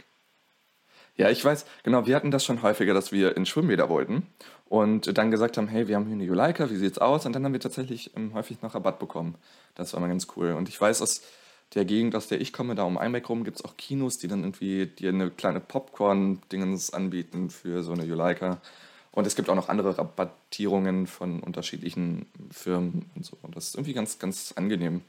Ja, 1.17 1.31
ich 1.31 1.45
weiß, 1.45 1.65
genau, 1.85 2.07
wir 2.07 2.17
hatten 2.17 2.31
das 2.31 2.45
schon 2.45 2.63
häufiger, 2.63 2.93
dass 2.93 3.13
wir 3.13 3.37
in 3.37 3.47
Schwimmbäder 3.47 3.89
wollten 3.89 4.27
und 4.69 5.17
dann 5.17 5.31
gesagt 5.31 5.57
haben, 5.57 5.69
hey, 5.69 5.87
wir 5.87 5.95
haben 5.95 6.07
hier 6.07 6.15
eine 6.15 6.25
Juleika, 6.25 6.69
wie 6.71 6.77
sieht's 6.77 6.99
aus? 6.99 7.25
Und 7.25 7.35
dann 7.35 7.45
haben 7.45 7.53
wir 7.53 7.61
tatsächlich 7.61 8.15
ähm, 8.17 8.35
häufig 8.35 8.61
noch 8.63 8.75
Rabatt 8.75 8.99
bekommen. 8.99 9.37
Das 9.77 9.95
war 9.95 10.01
mal 10.01 10.09
ganz 10.09 10.27
cool. 10.37 10.53
Und 10.53 10.69
ich 10.69 10.79
weiß, 10.79 11.01
aus 11.01 11.23
der 11.75 11.85
Gegend, 11.85 12.15
aus 12.15 12.29
der 12.29 12.41
ich 12.41 12.53
komme, 12.53 12.75
da 12.75 12.85
um 12.85 12.99
Einbeck 12.99 13.29
rum, 13.29 13.45
gibt 13.45 13.59
es 13.59 13.65
auch 13.65 13.77
Kinos, 13.77 14.19
die 14.19 14.29
dann 14.29 14.41
irgendwie 14.45 14.87
dir 14.87 15.09
eine 15.11 15.31
kleine 15.31 15.61
Popcorn-Dingens 15.61 16.93
anbieten 16.93 17.51
für 17.51 17.83
so 17.83 17.93
eine 17.93 18.05
Juleika. 18.05 18.61
Und 19.13 19.27
es 19.27 19.37
gibt 19.37 19.49
auch 19.49 19.55
noch 19.55 19.69
andere 19.69 19.97
Rabattierungen 19.97 21.07
von 21.07 21.41
unterschiedlichen 21.41 22.27
Firmen 22.51 23.11
und 23.15 23.25
so. 23.25 23.37
Und 23.43 23.57
das 23.57 23.69
ist 23.69 23.75
irgendwie 23.77 23.93
ganz, 23.93 24.19
ganz 24.19 24.53
angenehm 24.57 25.03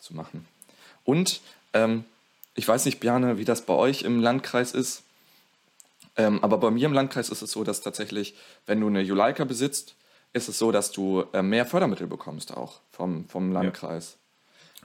zu 0.00 0.14
machen. 0.14 0.46
Und 1.04 1.40
ähm, 1.72 2.04
ich 2.54 2.66
weiß 2.66 2.84
nicht, 2.84 3.00
Bjane, 3.00 3.38
wie 3.38 3.44
das 3.44 3.62
bei 3.62 3.74
euch 3.74 4.02
im 4.02 4.20
Landkreis 4.20 4.72
ist. 4.72 5.02
Ähm, 6.16 6.42
aber 6.42 6.58
bei 6.58 6.70
mir 6.70 6.86
im 6.86 6.92
Landkreis 6.92 7.30
ist 7.30 7.42
es 7.42 7.52
so, 7.52 7.62
dass 7.64 7.80
tatsächlich, 7.80 8.34
wenn 8.66 8.80
du 8.80 8.88
eine 8.88 9.02
Juleika 9.02 9.44
besitzt, 9.44 9.94
ist 10.32 10.48
es 10.48 10.58
so, 10.58 10.72
dass 10.72 10.90
du 10.92 11.24
äh, 11.32 11.42
mehr 11.42 11.64
Fördermittel 11.64 12.06
bekommst 12.06 12.56
auch 12.56 12.80
vom, 12.90 13.28
vom 13.28 13.52
Ja, 13.52 13.62
Landkreis. 13.62 14.16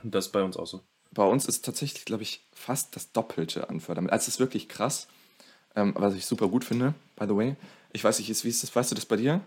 und 0.03 0.13
das 0.15 0.27
ist 0.27 0.31
bei 0.31 0.41
uns 0.43 0.57
auch 0.57 0.67
so. 0.67 0.81
Bei 1.13 1.23
uns 1.23 1.45
ist 1.45 1.63
tatsächlich, 1.63 2.05
glaube 2.05 2.23
ich, 2.23 2.45
fast 2.53 2.95
das 2.95 3.11
Doppelte 3.11 3.69
an 3.69 3.79
Fördermitteln. 3.79 4.13
Also 4.13 4.23
es 4.23 4.35
ist 4.35 4.39
wirklich 4.39 4.67
krass, 4.67 5.07
ähm, 5.75 5.93
was 5.95 6.15
ich 6.15 6.25
super 6.25 6.47
gut 6.47 6.65
finde, 6.65 6.93
by 7.15 7.25
the 7.25 7.35
way. 7.35 7.55
Ich 7.91 8.03
weiß 8.03 8.17
nicht, 8.19 8.29
wie 8.43 8.49
ist 8.49 8.63
das, 8.63 8.75
weißt 8.75 8.91
du 8.91 8.95
das 8.95 9.05
bei 9.05 9.17
dir? 9.17 9.41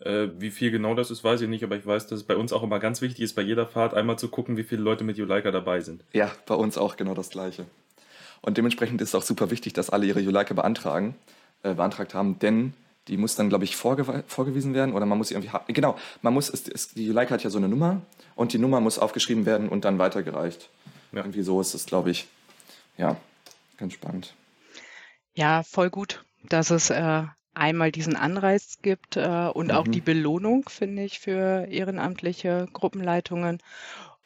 Äh, 0.00 0.28
wie 0.38 0.50
viel 0.50 0.70
genau 0.70 0.94
das 0.94 1.10
ist, 1.10 1.22
weiß 1.22 1.40
ich 1.42 1.48
nicht, 1.48 1.62
aber 1.62 1.76
ich 1.76 1.86
weiß, 1.86 2.08
dass 2.08 2.20
es 2.20 2.26
bei 2.26 2.36
uns 2.36 2.52
auch 2.52 2.62
immer 2.62 2.80
ganz 2.80 3.00
wichtig 3.00 3.20
ist, 3.20 3.34
bei 3.34 3.42
jeder 3.42 3.66
Fahrt 3.66 3.94
einmal 3.94 4.18
zu 4.18 4.28
gucken, 4.28 4.56
wie 4.56 4.64
viele 4.64 4.82
Leute 4.82 5.04
mit 5.04 5.16
Juleika 5.16 5.50
dabei 5.52 5.80
sind. 5.80 6.04
Ja, 6.12 6.32
bei 6.46 6.54
uns 6.54 6.76
auch 6.76 6.96
genau 6.96 7.14
das 7.14 7.30
Gleiche. 7.30 7.66
Und 8.40 8.58
dementsprechend 8.58 9.00
ist 9.00 9.10
es 9.10 9.14
auch 9.14 9.22
super 9.22 9.50
wichtig, 9.50 9.72
dass 9.72 9.90
alle 9.90 10.06
ihre 10.06 10.20
Juleika 10.20 10.52
beantragen, 10.54 11.14
äh, 11.62 11.74
beantragt 11.74 12.14
haben, 12.14 12.38
denn 12.40 12.74
die 13.08 13.16
muss 13.16 13.34
dann, 13.36 13.48
glaube 13.48 13.64
ich, 13.64 13.76
vorgewe 13.76 14.24
vorgewiesen 14.26 14.74
werden 14.74 14.94
oder 14.94 15.06
man 15.06 15.18
muss 15.18 15.28
sie 15.28 15.34
irgendwie. 15.34 15.50
Genau, 15.72 15.96
man 16.22 16.32
muss, 16.34 16.48
es, 16.48 16.66
es, 16.68 16.88
die 16.94 17.06
Juleika 17.06 17.34
hat 17.34 17.44
ja 17.44 17.50
so 17.50 17.58
eine 17.58 17.68
Nummer 17.68 18.00
und 18.34 18.52
die 18.52 18.58
Nummer 18.58 18.80
muss 18.80 18.98
aufgeschrieben 18.98 19.44
werden 19.46 19.68
und 19.68 19.84
dann 19.84 19.98
weitergereicht. 19.98 20.70
Ja. 21.12 21.20
Irgendwie 21.20 21.42
so 21.42 21.60
ist 21.60 21.74
es, 21.74 21.86
glaube 21.86 22.10
ich. 22.10 22.26
Ja, 22.96 23.16
ganz 23.76 23.92
spannend. 23.94 24.34
Ja, 25.34 25.62
voll 25.62 25.90
gut, 25.90 26.24
dass 26.44 26.70
es 26.70 26.90
äh, 26.90 27.22
einmal 27.54 27.92
diesen 27.92 28.16
Anreiz 28.16 28.78
gibt 28.82 29.16
äh, 29.16 29.48
und 29.52 29.72
auch 29.72 29.86
die 29.86 30.00
Mhm. 30.00 30.04
Belohnung, 30.04 30.68
finde 30.68 31.02
ich, 31.04 31.18
für 31.20 31.66
ehrenamtliche 31.68 32.68
Gruppenleitungen. 32.72 33.58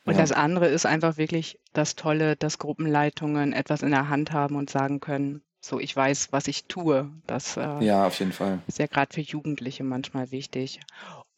Und 0.05 0.15
Ja, 0.15 0.21
das 0.21 0.33
andere 0.33 0.69
ist 0.69 0.87
einfach 0.87 1.17
wirklich 1.19 1.59
das 1.73 1.95
Tolle, 1.97 2.37
dass 2.37 2.59
Gruppenleitungen 2.59 3.53
etwas 3.53 3.83
in 3.83 3.91
der 3.91 4.09
Hand 4.09 4.33
haben 4.33 4.57
und 4.57 4.71
sagen 4.71 5.01
können, 5.01 5.43
so, 5.61 5.81
ich 5.81 5.95
weiß, 5.95 6.29
was 6.33 6.49
ich 6.49 6.65
tue. 6.65 7.11
Das 7.27 7.57
äh, 7.57 7.85
ja, 7.85 8.07
auf 8.07 8.19
jeden 8.19 8.33
Fall. 8.33 8.61
ist 8.67 8.79
ja 8.79 8.87
gerade 8.87 9.13
für 9.13 9.21
Jugendliche 9.21 9.85
manchmal 9.85 10.31
wichtig. 10.31 10.81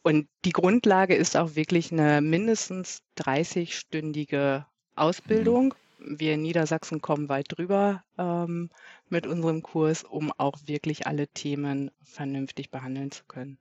Und 0.03 0.29
die 0.45 0.53
Grundlage 0.53 1.15
ist 1.15 1.37
auch 1.37 1.55
wirklich 1.57 1.93
eine 1.93 2.21
mindestens 2.21 3.03
30-stündige 3.19 4.61
Mhm. 4.61 4.65
Ausbildung. 4.97 5.75
Wir 5.99 6.35
in 6.35 6.43
Niedersachsen 6.43 7.03
kommen 7.03 7.29
weit 7.29 7.47
drüber 7.49 8.03
ähm, 8.19 8.71
mit 9.09 9.27
unserem 9.27 9.63
Kurs, 9.63 10.03
um 10.05 10.33
auch 10.39 10.59
wirklich 10.65 11.07
alle 11.07 11.29
Themen 11.29 11.91
vernünftig 12.03 12.71
behandeln 12.71 13.11
zu 13.11 13.25
können. 13.29 13.59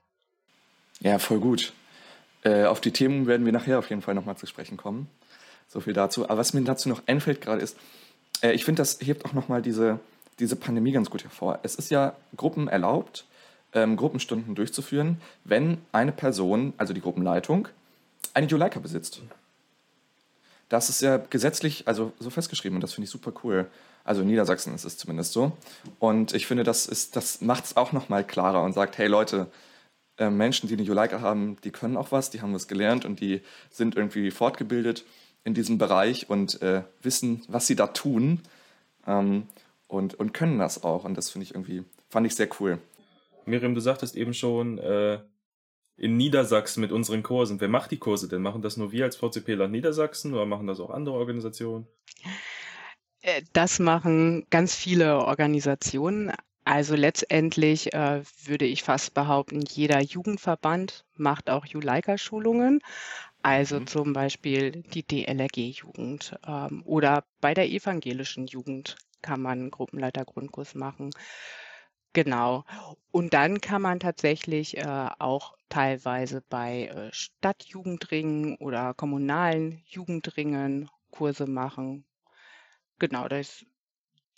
Ja, 1.01 1.20
voll 1.20 1.39
gut. 1.39 1.74
Äh, 2.44 2.66
auf 2.66 2.80
die 2.82 2.92
Themen 2.92 3.28
werden 3.28 3.46
wir 3.46 3.51
nachher 3.51 3.80
auf 3.80 3.89
jeden 3.89 4.01
Fall 4.01 4.16
nochmal 4.16 4.38
zu 4.38 4.46
sprechen 4.46 4.78
kommen. 4.78 5.10
So 5.68 5.82
viel 5.82 5.94
dazu. 5.94 6.25
Aber 6.25 6.38
was 6.38 6.54
mir 6.54 6.62
dazu 6.62 6.88
noch 6.89 7.04
einfällt 7.08 7.42
gerade 7.42 7.62
ist, 7.62 7.78
äh, 8.42 8.54
ich 8.54 8.63
finde, 8.66 8.82
das 8.82 9.00
hebt 9.01 9.25
auch 9.25 9.34
nochmal 9.34 9.62
diese, 9.62 10.00
diese 10.39 10.55
Pandemie 10.55 10.91
ganz 10.91 11.10
gut 11.10 11.24
hervor. 11.24 11.60
Es 11.63 11.75
ist 11.75 11.91
ja 11.91 12.15
Gruppen 12.36 12.67
erlaubt, 12.67 13.25
ähm, 13.74 13.98
Gruppenstunden 13.98 14.55
durchzuführen, 14.55 15.22
wenn 15.43 15.77
eine 15.91 16.12
Person, 16.12 16.74
also 16.77 16.93
die 16.93 17.01
Gruppenleitung, 17.01 17.67
eine 18.34 18.48
Juleika 18.48 18.79
besitzt. 18.79 19.22
Das 20.69 20.89
ist 20.89 21.01
ja 21.01 21.17
gesetzlich 21.17 21.88
also 21.88 22.13
so 22.19 22.29
festgeschrieben 22.29 22.77
und 22.77 22.81
das 22.81 22.93
finde 22.93 23.05
ich 23.05 23.12
super 23.12 23.34
cool. 23.43 23.67
Also 24.03 24.22
in 24.22 24.27
Niedersachsen 24.27 24.74
ist 24.74 24.86
es 24.86 24.98
zumindest 24.98 25.34
so. 25.34 25.51
Und 26.00 26.34
ich 26.34 26.48
finde, 26.48 26.63
das, 26.63 27.10
das 27.12 27.41
macht 27.41 27.65
es 27.65 27.77
auch 27.77 27.91
nochmal 27.91 28.24
klarer 28.24 28.63
und 28.63 28.74
sagt, 28.74 28.98
hey 28.98 29.08
Leute, 29.08 29.48
äh, 30.17 30.29
Menschen, 30.29 30.67
die 30.67 30.75
eine 30.75 30.84
Juleika 30.84 31.22
haben, 31.22 31.58
die 31.63 31.72
können 31.72 31.98
auch 31.98 32.12
was, 32.12 32.29
die 32.29 32.41
haben 32.41 32.53
was 32.53 32.67
gelernt 32.67 33.05
und 33.05 33.19
die 33.19 33.41
sind 33.72 33.96
irgendwie 33.96 34.31
fortgebildet 34.31 35.05
in 35.43 35.53
diesem 35.53 35.77
Bereich 35.77 36.29
und 36.29 36.62
äh, 36.62 36.84
wissen, 37.01 37.43
was 37.48 37.67
sie 37.67 37.75
da 37.75 37.88
tun 37.88 38.41
ähm, 39.08 39.48
und, 39.89 40.15
und 40.15 40.34
können 40.34 40.60
das 40.60 40.86
auch. 40.86 41.05
Und 41.05 41.15
das 41.17 41.31
finde 41.31 41.46
ich 41.46 41.55
irgendwie, 41.55 41.84
fand 42.10 42.27
ich 42.27 42.36
sehr 42.36 42.50
cool. 42.62 42.79
Miriam, 43.46 43.75
du 43.75 43.81
sagtest 43.81 44.15
eben 44.15 44.34
schon, 44.34 44.79
äh, 44.79 45.19
in 45.98 46.17
Niedersachsen 46.17 46.81
mit 46.81 46.91
unseren 46.93 47.24
Kursen. 47.24 47.62
Wer 47.62 47.69
macht 47.69 47.91
die 47.91 48.00
Kurse 48.00 48.29
denn? 48.29 48.41
Machen 48.41 48.62
das 48.62 48.77
nur 48.77 48.91
wir 48.93 49.05
als 49.05 49.17
VCP 49.17 49.55
Land 49.55 49.74
Niedersachsen 49.74 50.34
oder 50.34 50.46
machen 50.46 50.67
das 50.67 50.79
auch 50.79 50.91
andere 50.91 51.15
Organisationen? 51.15 51.88
Äh, 53.22 53.41
Das 53.53 53.79
machen 53.79 54.46
ganz 54.50 54.75
viele 54.75 55.19
Organisationen. 55.25 56.31
Also 56.65 56.96
letztendlich 56.96 57.93
äh, 57.93 58.24
würde 58.46 58.65
ich 58.65 58.84
fast 58.84 59.13
behaupten, 59.13 59.62
jeder 59.62 60.01
Jugendverband 60.01 61.05
macht 61.15 61.50
auch 61.50 61.65
Juleika-Schulungen. 61.65 62.81
Also 63.41 63.79
Mhm. 63.79 63.88
zum 63.88 64.13
Beispiel 64.13 64.84
die 64.93 65.03
DLRG-Jugend 65.03 66.38
ähm, 66.46 66.84
oder 66.86 67.24
bei 67.41 67.53
der 67.53 67.69
evangelischen 67.69 68.48
Jugend 68.48 68.98
kann 69.22 69.42
man 69.42 69.60
einen 69.60 69.72
Gruppenleiter-Grundkurs 69.72 70.76
machen. 70.76 71.12
Genau. 72.14 72.66
Und 73.12 73.34
dann 73.34 73.62
kann 73.62 73.82
man 73.82 74.00
tatsächlich 74.00 74.78
äh, 74.78 75.10
auch 75.20 75.56
teilweise 75.70 76.42
bei 76.50 76.88
äh, 76.88 77.14
Stadtjugendringen 77.14 78.56
oder 78.58 78.94
kommunalen 78.94 79.84
Jugendringen 79.86 80.90
Kurse 81.12 81.46
machen. 81.46 82.06
Genau, 82.98 83.28
das 83.28 83.66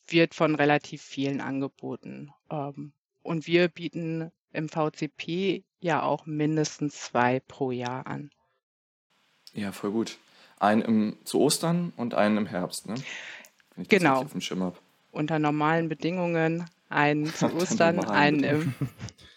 wird 0.07 0.35
von 0.35 0.55
relativ 0.55 1.01
vielen 1.01 1.41
angeboten. 1.41 2.31
Ähm, 2.49 2.93
und 3.23 3.47
wir 3.47 3.69
bieten 3.69 4.31
im 4.51 4.67
VCP 4.67 5.63
ja 5.79 6.03
auch 6.03 6.25
mindestens 6.25 6.99
zwei 6.99 7.39
pro 7.39 7.71
Jahr 7.71 8.05
an. 8.07 8.31
Ja, 9.53 9.71
voll 9.71 9.91
gut. 9.91 10.17
Einen 10.59 10.81
im, 10.81 11.17
zu 11.23 11.39
Ostern 11.39 11.93
und 11.97 12.13
einen 12.13 12.37
im 12.37 12.45
Herbst, 12.45 12.87
ne? 12.87 12.95
Wenn 13.75 13.83
ich 13.83 13.87
das 13.87 13.99
Genau. 13.99 14.21
auf 14.21 14.31
dem 14.31 14.41
Schirm 14.41 14.63
habe. 14.63 14.77
Unter 15.11 15.39
normalen 15.39 15.89
Bedingungen 15.89 16.65
einen 16.89 17.25
zu 17.33 17.53
Ostern, 17.53 17.99
einen 18.05 18.43
im, 18.43 18.73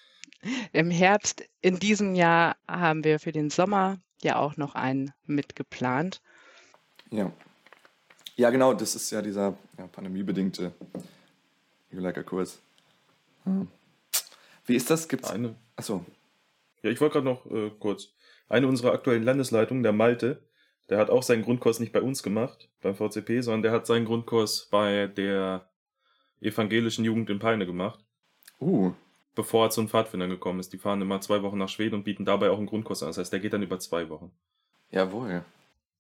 im 0.73 0.91
Herbst. 0.91 1.45
In 1.61 1.79
diesem 1.79 2.15
Jahr 2.15 2.57
haben 2.69 3.05
wir 3.05 3.19
für 3.19 3.33
den 3.33 3.51
Sommer 3.51 3.99
ja 4.23 4.37
auch 4.37 4.57
noch 4.57 4.75
einen 4.75 5.13
mitgeplant. 5.27 6.21
Ja. 7.11 7.33
Ja, 8.37 8.51
genau, 8.51 8.75
das 8.75 8.97
ist 8.97 9.11
ja 9.11 9.23
dieser 9.23 9.57
ja, 9.79 9.87
pandemiebedingte 9.87 10.73
Juleika-Kurs. 11.93 12.61
Hm. 13.45 13.69
Wie 14.67 14.75
ist 14.75 14.91
das? 14.91 15.09
Gibt's. 15.09 15.31
Eine. 15.31 15.55
Achso. 15.77 16.05
Ja, 16.83 16.91
ich 16.91 17.01
wollte 17.01 17.15
gerade 17.15 17.27
noch 17.27 17.47
äh, 17.47 17.71
kurz. 17.79 18.09
Eine 18.49 18.67
unserer 18.67 18.93
aktuellen 18.93 19.23
Landesleitungen, 19.23 19.83
der 19.83 19.93
Malte, 19.93 20.43
der 20.89 20.99
hat 20.99 21.11
auch 21.11 21.23
seinen 21.23 21.43
Grundkurs 21.43 21.81
nicht 21.81 21.93
bei 21.93 22.03
uns 22.03 22.23
gemacht, 22.23 22.69
beim 22.81 22.95
VCP, 22.95 23.41
sondern 23.41 23.63
der 23.63 23.73
hat 23.73 23.87
seinen 23.87 24.05
Grundkurs 24.05 24.69
bei 24.71 25.07
der 25.07 25.69
evangelischen 26.41 27.05
Jugend 27.05 27.31
in 27.31 27.39
Peine 27.39 27.67
gemacht, 27.67 28.05
Uh, 28.61 28.93
bevor 29.35 29.67
er 29.67 29.71
zu 29.71 29.81
den 29.81 29.89
Pfadfindern 29.89 30.31
gekommen 30.31 30.61
ist. 30.61 30.73
Die 30.73 30.79
fahren 30.79 31.03
immer 31.03 31.21
zwei 31.21 31.43
Wochen 31.43 31.59
nach 31.59 31.69
Schweden 31.69 31.97
und 31.97 32.05
bieten 32.05 32.25
dabei 32.25 32.51
auch 32.51 32.59
einen 32.59 32.67
Grundkurs 32.67 33.03
an. 33.03 33.09
Das 33.09 33.19
heißt, 33.19 33.33
der 33.33 33.41
geht 33.41 33.53
dann 33.53 33.63
über 33.63 33.79
zwei 33.79 34.09
Wochen. 34.09 34.31
jawohl. 34.91 35.45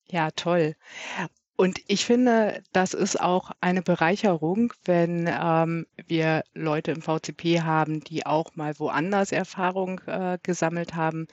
Ja, 0.09 0.31
toll. 0.31 0.76
Und 1.56 1.80
ich 1.87 2.04
finde, 2.04 2.62
das 2.73 2.94
ist 2.94 3.20
auch 3.20 3.52
eine 3.61 3.82
Bereicherung, 3.82 4.73
wenn 4.84 5.30
ähm, 5.32 5.87
wir 6.08 6.42
Leute 6.52 6.90
im 6.90 7.00
VCP 7.00 7.62
haben, 7.62 8.00
die 8.00 8.26
auch 8.26 8.56
mal 8.56 8.76
woanders 8.80 9.30
Erfahrung 9.30 10.00
äh, 10.06 10.38
gesammelt 10.42 10.96
haben. 10.96 11.28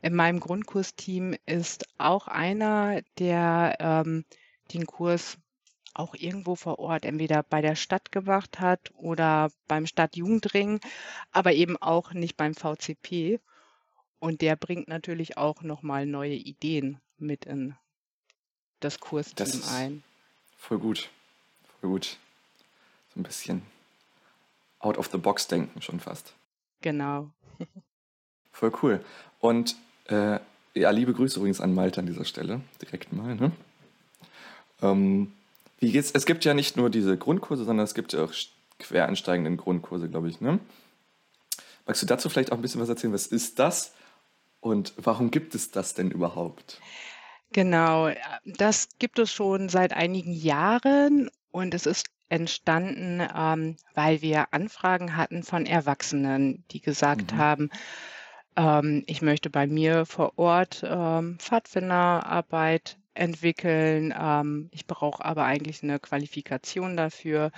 In 0.00 0.14
meinem 0.14 0.40
Grundkursteam 0.40 1.36
ist 1.44 1.88
auch 1.98 2.26
einer, 2.26 3.02
der 3.18 3.76
ähm, 3.78 4.24
den 4.72 4.86
Kurs 4.86 5.36
auch 5.92 6.14
irgendwo 6.14 6.56
vor 6.56 6.78
Ort, 6.78 7.04
entweder 7.04 7.42
bei 7.42 7.60
der 7.60 7.74
Stadt 7.74 8.10
gemacht 8.12 8.60
hat 8.60 8.92
oder 8.96 9.50
beim 9.68 9.86
Stadtjugendring, 9.86 10.80
aber 11.32 11.52
eben 11.52 11.76
auch 11.76 12.14
nicht 12.14 12.38
beim 12.38 12.54
VCP. 12.54 13.40
Und 14.18 14.40
der 14.40 14.56
bringt 14.56 14.88
natürlich 14.88 15.36
auch 15.36 15.62
nochmal 15.62 16.06
neue 16.06 16.34
Ideen 16.34 17.00
mit 17.18 17.44
in 17.44 17.74
das 18.80 19.00
Kursteam 19.00 19.36
Das 19.36 19.54
ist 19.54 19.70
ein. 19.70 20.02
voll 20.58 20.78
gut. 20.78 21.08
Voll 21.80 21.90
gut. 21.90 22.16
So 23.14 23.20
ein 23.20 23.22
bisschen 23.22 23.62
out 24.80 24.98
of 24.98 25.08
the 25.10 25.18
box 25.18 25.46
denken 25.48 25.80
schon 25.82 26.00
fast. 26.00 26.32
Genau. 26.82 27.30
Voll 28.52 28.72
cool. 28.82 29.04
Und 29.40 29.76
äh, 30.06 30.38
ja, 30.74 30.90
liebe 30.90 31.12
Grüße 31.12 31.38
übrigens 31.38 31.60
an 31.60 31.74
Malte 31.74 32.00
an 32.00 32.06
dieser 32.06 32.24
Stelle. 32.24 32.60
Direkt 32.80 33.12
mal, 33.12 33.34
ne? 33.34 33.52
Ähm, 34.82 35.32
wie 35.78 35.92
geht's? 35.92 36.10
Es 36.12 36.24
gibt 36.26 36.44
ja 36.44 36.54
nicht 36.54 36.76
nur 36.76 36.88
diese 36.90 37.16
Grundkurse, 37.18 37.64
sondern 37.64 37.84
es 37.84 37.94
gibt 37.94 38.12
ja 38.12 38.24
auch 38.24 38.32
quereinsteigenden 38.78 39.56
Grundkurse, 39.56 40.08
glaube 40.08 40.28
ich, 40.28 40.40
ne? 40.40 40.58
Magst 41.86 42.02
du 42.02 42.06
dazu 42.06 42.28
vielleicht 42.28 42.52
auch 42.52 42.56
ein 42.56 42.62
bisschen 42.62 42.80
was 42.80 42.88
erzählen? 42.88 43.12
Was 43.12 43.26
ist 43.26 43.58
das? 43.58 43.94
Und 44.60 44.92
warum 44.96 45.30
gibt 45.30 45.54
es 45.54 45.70
das 45.70 45.94
denn 45.94 46.10
überhaupt? 46.10 46.80
Genau, 47.52 48.08
äh, 48.08 48.16
das 48.44 48.88
gibt 48.98 49.18
es 49.18 49.32
schon 49.32 49.68
seit 49.68 49.92
einigen 49.92 50.32
Jahren 50.32 51.30
und 51.50 51.74
es 51.74 51.86
ist 51.86 52.06
entstanden, 52.28 53.20
ähm, 53.34 53.76
weil 53.94 54.20
wir 54.22 54.52
Anfragen 54.52 55.16
hatten 55.16 55.42
von 55.42 55.64
Erwachsenen, 55.66 56.64
die 56.70 56.80
gesagt 56.80 57.32
Mhm. 57.32 57.36
haben, 57.38 57.70
ähm, 58.56 59.04
ich 59.06 59.22
möchte 59.22 59.50
bei 59.50 59.66
mir 59.66 60.06
vor 60.06 60.38
Ort 60.38 60.82
ähm, 60.86 61.38
Pfadfinderarbeit 61.40 62.98
entwickeln. 63.14 64.14
Ähm, 64.18 64.68
ich 64.72 64.86
brauche 64.86 65.24
aber 65.24 65.44
eigentlich 65.44 65.82
eine 65.82 66.00
Qualifikation 66.00 66.96
dafür. 66.96 67.52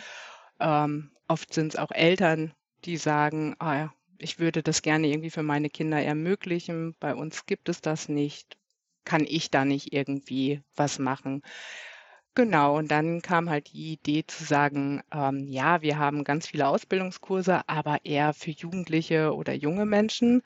Ähm, 0.60 1.12
oft 1.28 1.54
sind 1.54 1.74
es 1.74 1.80
auch 1.80 1.92
Eltern, 1.92 2.52
die 2.84 2.96
sagen, 2.98 3.56
ah, 3.60 3.90
ich 4.18 4.38
würde 4.40 4.62
das 4.62 4.82
gerne 4.82 5.08
irgendwie 5.08 5.30
für 5.30 5.44
meine 5.44 5.70
Kinder 5.70 6.02
ermöglichen. 6.02 6.96
Bei 7.00 7.14
uns 7.14 7.46
gibt 7.46 7.68
es 7.70 7.80
das 7.82 8.08
nicht. 8.10 8.57
Kann 9.08 9.24
ich 9.26 9.50
da 9.50 9.64
nicht 9.64 9.92
irgendwie 9.94 10.60
was 10.76 10.98
machen? 10.98 11.42
Genau, 12.34 12.76
und 12.78 12.90
dann 12.90 13.22
kam 13.22 13.50
halt 13.50 13.72
die 13.72 13.94
Idee 13.94 14.24
zu 14.26 14.44
sagen, 14.44 15.02
ähm, 15.12 15.46
ja, 15.48 15.82
wir 15.82 15.98
haben 15.98 16.22
ganz 16.24 16.46
viele 16.46 16.68
Ausbildungskurse, 16.68 17.62
aber 17.68 18.04
eher 18.04 18.32
für 18.34 18.50
Jugendliche 18.52 19.34
oder 19.34 19.54
junge 19.54 19.86
Menschen. 19.86 20.42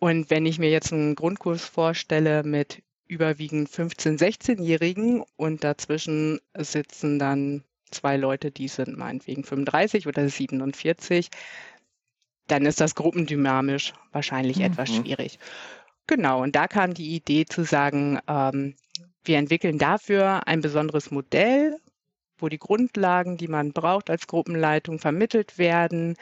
Und 0.00 0.30
wenn 0.30 0.46
ich 0.46 0.58
mir 0.58 0.70
jetzt 0.70 0.92
einen 0.92 1.14
Grundkurs 1.14 1.64
vorstelle 1.64 2.42
mit 2.44 2.82
überwiegend 3.06 3.68
15-, 3.68 4.18
16-Jährigen 4.18 5.24
und 5.36 5.64
dazwischen 5.64 6.40
sitzen 6.56 7.18
dann 7.18 7.64
zwei 7.90 8.16
Leute, 8.16 8.50
die 8.50 8.68
sind 8.68 8.96
meinetwegen 8.98 9.44
35 9.44 10.06
oder 10.08 10.28
47, 10.28 11.30
dann 12.48 12.66
ist 12.66 12.80
das 12.80 12.94
gruppendynamisch 12.94 13.92
wahrscheinlich 14.12 14.60
etwas 14.60 14.90
Mhm. 14.90 14.94
schwierig. 14.94 15.38
Genau, 16.08 16.42
und 16.42 16.56
da 16.56 16.66
kam 16.68 16.94
die 16.94 17.14
Idee 17.14 17.44
zu 17.44 17.64
sagen, 17.64 18.18
ähm, 18.26 18.74
wir 19.24 19.36
entwickeln 19.38 19.78
dafür 19.78 20.46
ein 20.48 20.62
besonderes 20.62 21.10
Modell, 21.10 21.76
wo 22.38 22.48
die 22.48 22.58
Grundlagen, 22.58 23.36
die 23.36 23.48
man 23.48 23.72
braucht 23.72 24.08
als 24.10 24.26
Gruppenleitung, 24.26 24.98
vermittelt 25.00 25.58
werden, 25.58 26.16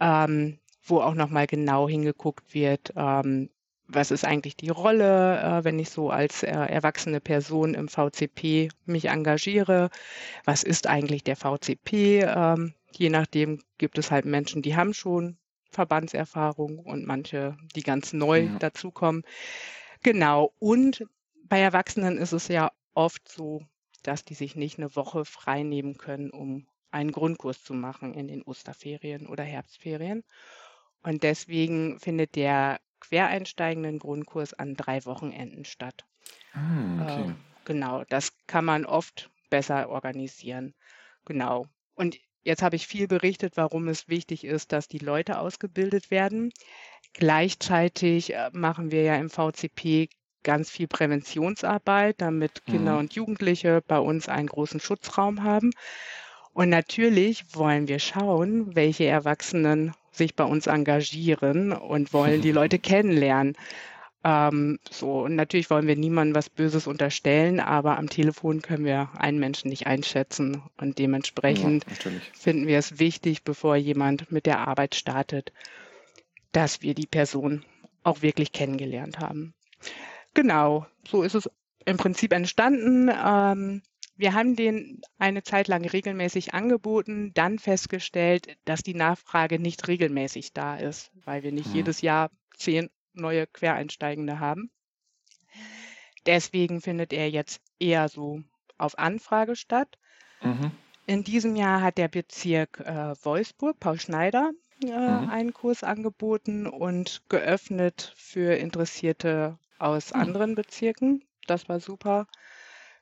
ähm, 0.00 0.58
wo 0.84 1.00
auch 1.00 1.14
nochmal 1.14 1.46
genau 1.46 1.88
hingeguckt 1.88 2.54
wird, 2.54 2.92
ähm, 2.96 3.48
was 3.88 4.10
ist 4.10 4.24
eigentlich 4.26 4.56
die 4.56 4.70
Rolle, 4.70 5.40
äh, 5.40 5.64
wenn 5.64 5.78
ich 5.78 5.90
so 5.90 6.10
als 6.10 6.42
äh, 6.42 6.50
erwachsene 6.50 7.20
Person 7.20 7.74
im 7.74 7.88
VCP 7.88 8.70
mich 8.86 9.06
engagiere, 9.06 9.90
was 10.44 10.62
ist 10.62 10.86
eigentlich 10.88 11.24
der 11.24 11.36
VCP, 11.36 12.22
ähm, 12.24 12.74
je 12.92 13.10
nachdem 13.10 13.60
gibt 13.78 13.98
es 13.98 14.10
halt 14.10 14.26
Menschen, 14.26 14.62
die 14.62 14.76
haben 14.76 14.94
schon 14.94 15.38
Verbandserfahrung 15.72 16.78
und 16.78 17.06
manche, 17.06 17.56
die 17.74 17.82
ganz 17.82 18.12
neu 18.12 18.44
Ja. 18.44 18.58
dazukommen. 18.58 19.22
Genau. 20.02 20.52
Und 20.58 21.04
bei 21.44 21.60
Erwachsenen 21.60 22.18
ist 22.18 22.32
es 22.32 22.48
ja 22.48 22.70
oft 22.94 23.28
so, 23.28 23.62
dass 24.02 24.24
die 24.24 24.34
sich 24.34 24.56
nicht 24.56 24.78
eine 24.78 24.94
Woche 24.96 25.24
frei 25.24 25.62
nehmen 25.62 25.96
können, 25.96 26.30
um 26.30 26.66
einen 26.90 27.12
Grundkurs 27.12 27.62
zu 27.62 27.74
machen 27.74 28.14
in 28.14 28.28
den 28.28 28.42
Osterferien 28.42 29.26
oder 29.26 29.44
Herbstferien. 29.44 30.24
Und 31.02 31.22
deswegen 31.22 31.98
findet 31.98 32.36
der 32.36 32.80
quereinsteigenden 33.00 33.98
Grundkurs 33.98 34.54
an 34.54 34.74
drei 34.74 35.04
Wochenenden 35.04 35.64
statt. 35.64 36.04
Ah, 36.52 37.02
okay. 37.02 37.30
Äh, 37.30 37.34
genau, 37.64 38.04
das 38.08 38.32
kann 38.46 38.64
man 38.64 38.84
oft 38.84 39.30
besser 39.50 39.88
organisieren. 39.88 40.74
Genau. 41.24 41.66
Und 41.94 42.18
jetzt 42.42 42.62
habe 42.62 42.76
ich 42.76 42.86
viel 42.86 43.08
berichtet, 43.08 43.56
warum 43.56 43.88
es 43.88 44.08
wichtig 44.08 44.44
ist, 44.44 44.72
dass 44.72 44.88
die 44.88 44.98
Leute 44.98 45.38
ausgebildet 45.38 46.10
werden. 46.10 46.52
Gleichzeitig 47.14 48.34
äh, 48.34 48.50
machen 48.52 48.90
wir 48.90 49.02
ja 49.02 49.16
im 49.16 49.30
VCP 49.30 50.08
ganz 50.42 50.70
viel 50.70 50.88
Präventionsarbeit, 50.88 52.16
damit 52.20 52.64
Kinder 52.66 52.94
Mhm. 52.94 52.98
und 52.98 53.14
Jugendliche 53.14 53.82
bei 53.86 53.98
uns 53.98 54.28
einen 54.28 54.48
großen 54.48 54.80
Schutzraum 54.80 55.42
haben. 55.44 55.70
Und 56.52 56.68
natürlich 56.68 57.44
wollen 57.54 57.88
wir 57.88 57.98
schauen, 57.98 58.74
welche 58.74 59.04
Erwachsenen 59.06 59.94
sich 60.10 60.34
bei 60.36 60.44
uns 60.44 60.66
engagieren 60.66 61.72
und 61.72 62.12
wollen 62.12 62.40
die 62.42 62.52
Leute 62.52 62.78
kennenlernen. 62.78 63.56
Ähm, 64.24 64.78
so, 64.90 65.22
und 65.22 65.34
natürlich 65.34 65.70
wollen 65.70 65.86
wir 65.86 65.96
niemandem 65.96 66.34
was 66.34 66.50
Böses 66.50 66.86
unterstellen, 66.86 67.60
aber 67.60 67.98
am 67.98 68.08
Telefon 68.08 68.62
können 68.62 68.84
wir 68.84 69.10
einen 69.14 69.38
Menschen 69.38 69.68
nicht 69.70 69.86
einschätzen. 69.86 70.62
Und 70.76 70.98
Ja, 71.46 71.74
dementsprechend 71.74 71.86
natürlich. 71.88 72.32
finden 72.32 72.66
wir 72.66 72.78
es 72.78 72.98
wichtig, 72.98 73.42
bevor 73.44 73.76
jemand 73.76 74.30
mit 74.30 74.46
der 74.46 74.66
Arbeit 74.66 74.94
startet, 74.94 75.52
dass 76.52 76.82
wir 76.82 76.94
die 76.94 77.06
Person 77.06 77.64
auch 78.04 78.22
wirklich 78.22 78.52
kennengelernt 78.52 79.18
haben. 79.20 79.54
Genau, 80.34 80.86
so 81.06 81.22
ist 81.22 81.34
es 81.34 81.50
im 81.84 81.96
Prinzip 81.96 82.32
entstanden. 82.32 83.08
Ähm, 83.10 83.82
wir 84.16 84.34
haben 84.34 84.56
den 84.56 85.00
eine 85.18 85.42
Zeit 85.42 85.68
lang 85.68 85.84
regelmäßig 85.84 86.54
angeboten, 86.54 87.32
dann 87.34 87.58
festgestellt, 87.58 88.56
dass 88.64 88.82
die 88.82 88.94
Nachfrage 88.94 89.58
nicht 89.58 89.88
regelmäßig 89.88 90.52
da 90.52 90.76
ist, 90.76 91.10
weil 91.24 91.42
wir 91.42 91.52
nicht 91.52 91.72
Mhm. 91.72 91.74
jedes 91.74 92.00
Jahr 92.02 92.30
zehn 92.56 92.90
neue 93.14 93.46
Quereinsteigende 93.46 94.40
haben. 94.40 94.70
Deswegen 96.26 96.80
findet 96.80 97.12
er 97.12 97.30
jetzt 97.30 97.60
eher 97.78 98.08
so 98.08 98.42
auf 98.76 98.98
Anfrage 98.98 99.54
statt. 99.54 99.98
Mhm. 100.42 100.70
In 101.06 101.22
diesem 101.22 101.54
Jahr 101.56 101.80
hat 101.80 101.96
der 101.96 102.08
Bezirk 102.08 102.80
äh, 102.80 103.14
Wolfsburg, 103.24 103.78
Paul 103.78 104.00
Schneider, 104.00 104.50
äh, 104.84 104.88
Mhm. 105.06 105.28
einen 105.28 105.52
Kurs 105.52 105.84
angeboten 105.84 106.66
und 106.66 107.22
geöffnet 107.28 108.12
für 108.16 108.54
Interessierte 108.56 109.58
aus 109.78 110.12
Hm. 110.14 110.20
anderen 110.20 110.54
Bezirken. 110.56 111.24
Das 111.46 111.68
war 111.68 111.78
super. 111.80 112.26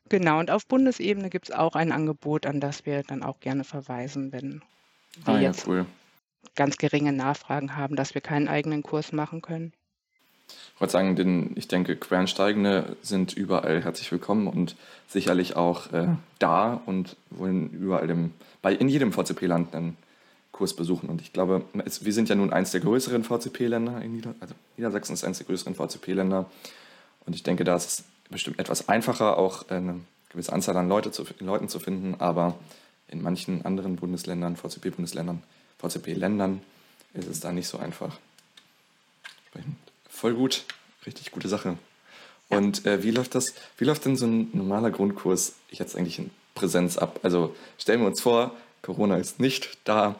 Genau, 0.09 0.39
und 0.41 0.51
auf 0.51 0.67
Bundesebene 0.67 1.31
gibt 1.31 1.51
es 1.51 1.55
auch 1.57 1.75
ein 1.77 1.93
Angebot, 1.93 2.47
an 2.47 2.61
das 2.61 2.87
wir 2.87 3.03
dann 3.03 3.23
auch 3.23 3.41
gerne 3.41 3.65
verweisen, 3.65 4.33
wenn 4.33 4.63
wir 5.17 5.35
Ah 5.35 5.41
ja, 5.41 5.53
jetzt 5.53 5.67
cool. 5.67 5.87
ganz 6.55 6.77
geringe 6.79 7.13
Nachfragen 7.13 7.77
haben, 7.77 7.97
dass 7.97 8.15
wir 8.15 8.21
keinen 8.23 8.49
eigenen 8.49 8.83
Kurs 8.83 9.13
machen 9.13 9.43
können. 9.43 9.73
Ich 10.75 10.81
wollte 10.81 10.93
sagen, 10.93 11.15
denn 11.15 11.51
ich 11.57 11.69
denke, 11.69 11.95
Quereinsteigende 11.97 12.97
sind 13.03 13.35
überall 13.35 13.83
herzlich 13.83 14.11
willkommen 14.11 14.47
und 14.47 14.77
sicherlich 15.09 15.57
auch 15.57 15.93
äh, 15.93 16.09
da 16.39 16.81
und 16.87 17.17
wollen 17.31 17.71
überall 17.71 18.09
im, 18.09 18.33
bei, 18.63 18.73
in 18.73 18.89
jedem 18.89 19.13
VCP-Land 19.13 19.75
einen 19.75 19.97
Kurs 20.53 20.75
besuchen. 20.75 21.09
Und 21.09 21.21
ich 21.21 21.33
glaube, 21.33 21.65
es, 21.85 22.05
wir 22.05 22.13
sind 22.13 22.29
ja 22.29 22.35
nun 22.35 22.53
eins 22.53 22.71
der 22.71 22.81
größeren 22.81 23.25
VCP-Länder 23.25 24.01
in 24.03 24.15
Nieder 24.15 24.35
also 24.41 24.55
Niedersachsen 24.77 25.13
ist 25.13 25.25
eins 25.25 25.39
der 25.39 25.47
größeren 25.47 25.75
VCP-Länder. 25.75 26.47
Und 27.27 27.35
ich 27.35 27.43
denke, 27.43 27.65
da 27.65 27.77
ist 27.77 27.87
es 27.87 28.05
bestimmt 28.31 28.59
etwas 28.59 28.89
einfacher, 28.89 29.39
auch 29.39 29.69
eine 29.69 30.01
gewisse 30.31 30.53
Anzahl 30.53 30.77
an 30.77 30.89
Leute 30.89 31.11
zu, 31.13 31.25
Leuten 31.41 31.69
zu 31.69 31.79
finden. 31.79 32.15
Aber 32.21 32.55
in 33.09 33.23
manchen 33.23 33.65
anderen 33.67 33.97
Bundesländern, 33.97 34.57
VCP-Bundesländern, 34.57 35.43
VCP-Ländern 35.79 36.63
ist 37.15 37.29
es 37.29 37.41
da 37.41 37.53
nicht 37.53 37.69
so 37.69 37.79
einfach. 37.79 38.19
Entsprechend 39.43 39.77
Voll 40.11 40.35
gut, 40.35 40.65
richtig 41.07 41.31
gute 41.31 41.49
Sache. 41.49 41.79
Und 42.49 42.85
äh, 42.85 43.03
wie 43.03 43.13
läuft 43.13 43.35
das? 43.35 43.55
Wie 43.79 43.85
läuft 43.85 44.05
denn 44.05 44.17
so 44.17 44.27
ein 44.27 44.51
normaler 44.53 44.91
Grundkurs 44.91 45.55
jetzt 45.71 45.97
eigentlich 45.97 46.19
in 46.19 46.31
Präsenz 46.55 46.99
ab? 46.99 47.21
Also 47.23 47.55
stellen 47.79 48.01
wir 48.01 48.09
uns 48.09 48.21
vor, 48.21 48.55
Corona 48.83 49.17
ist 49.17 49.41
nicht 49.41 49.79
da 49.85 50.17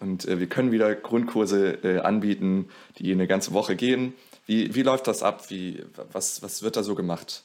und 0.00 0.26
äh, 0.26 0.38
wir 0.40 0.48
können 0.48 0.72
wieder 0.72 0.94
Grundkurse 0.94 1.72
äh, 1.84 2.00
anbieten, 2.00 2.70
die 2.98 3.12
eine 3.12 3.26
ganze 3.26 3.52
Woche 3.52 3.76
gehen. 3.76 4.14
Wie, 4.46 4.74
wie 4.74 4.82
läuft 4.82 5.06
das 5.08 5.22
ab? 5.22 5.50
Wie, 5.50 5.84
was, 6.12 6.42
was 6.42 6.62
wird 6.62 6.76
da 6.76 6.82
so 6.82 6.94
gemacht? 6.94 7.44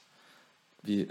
Wie, 0.83 1.07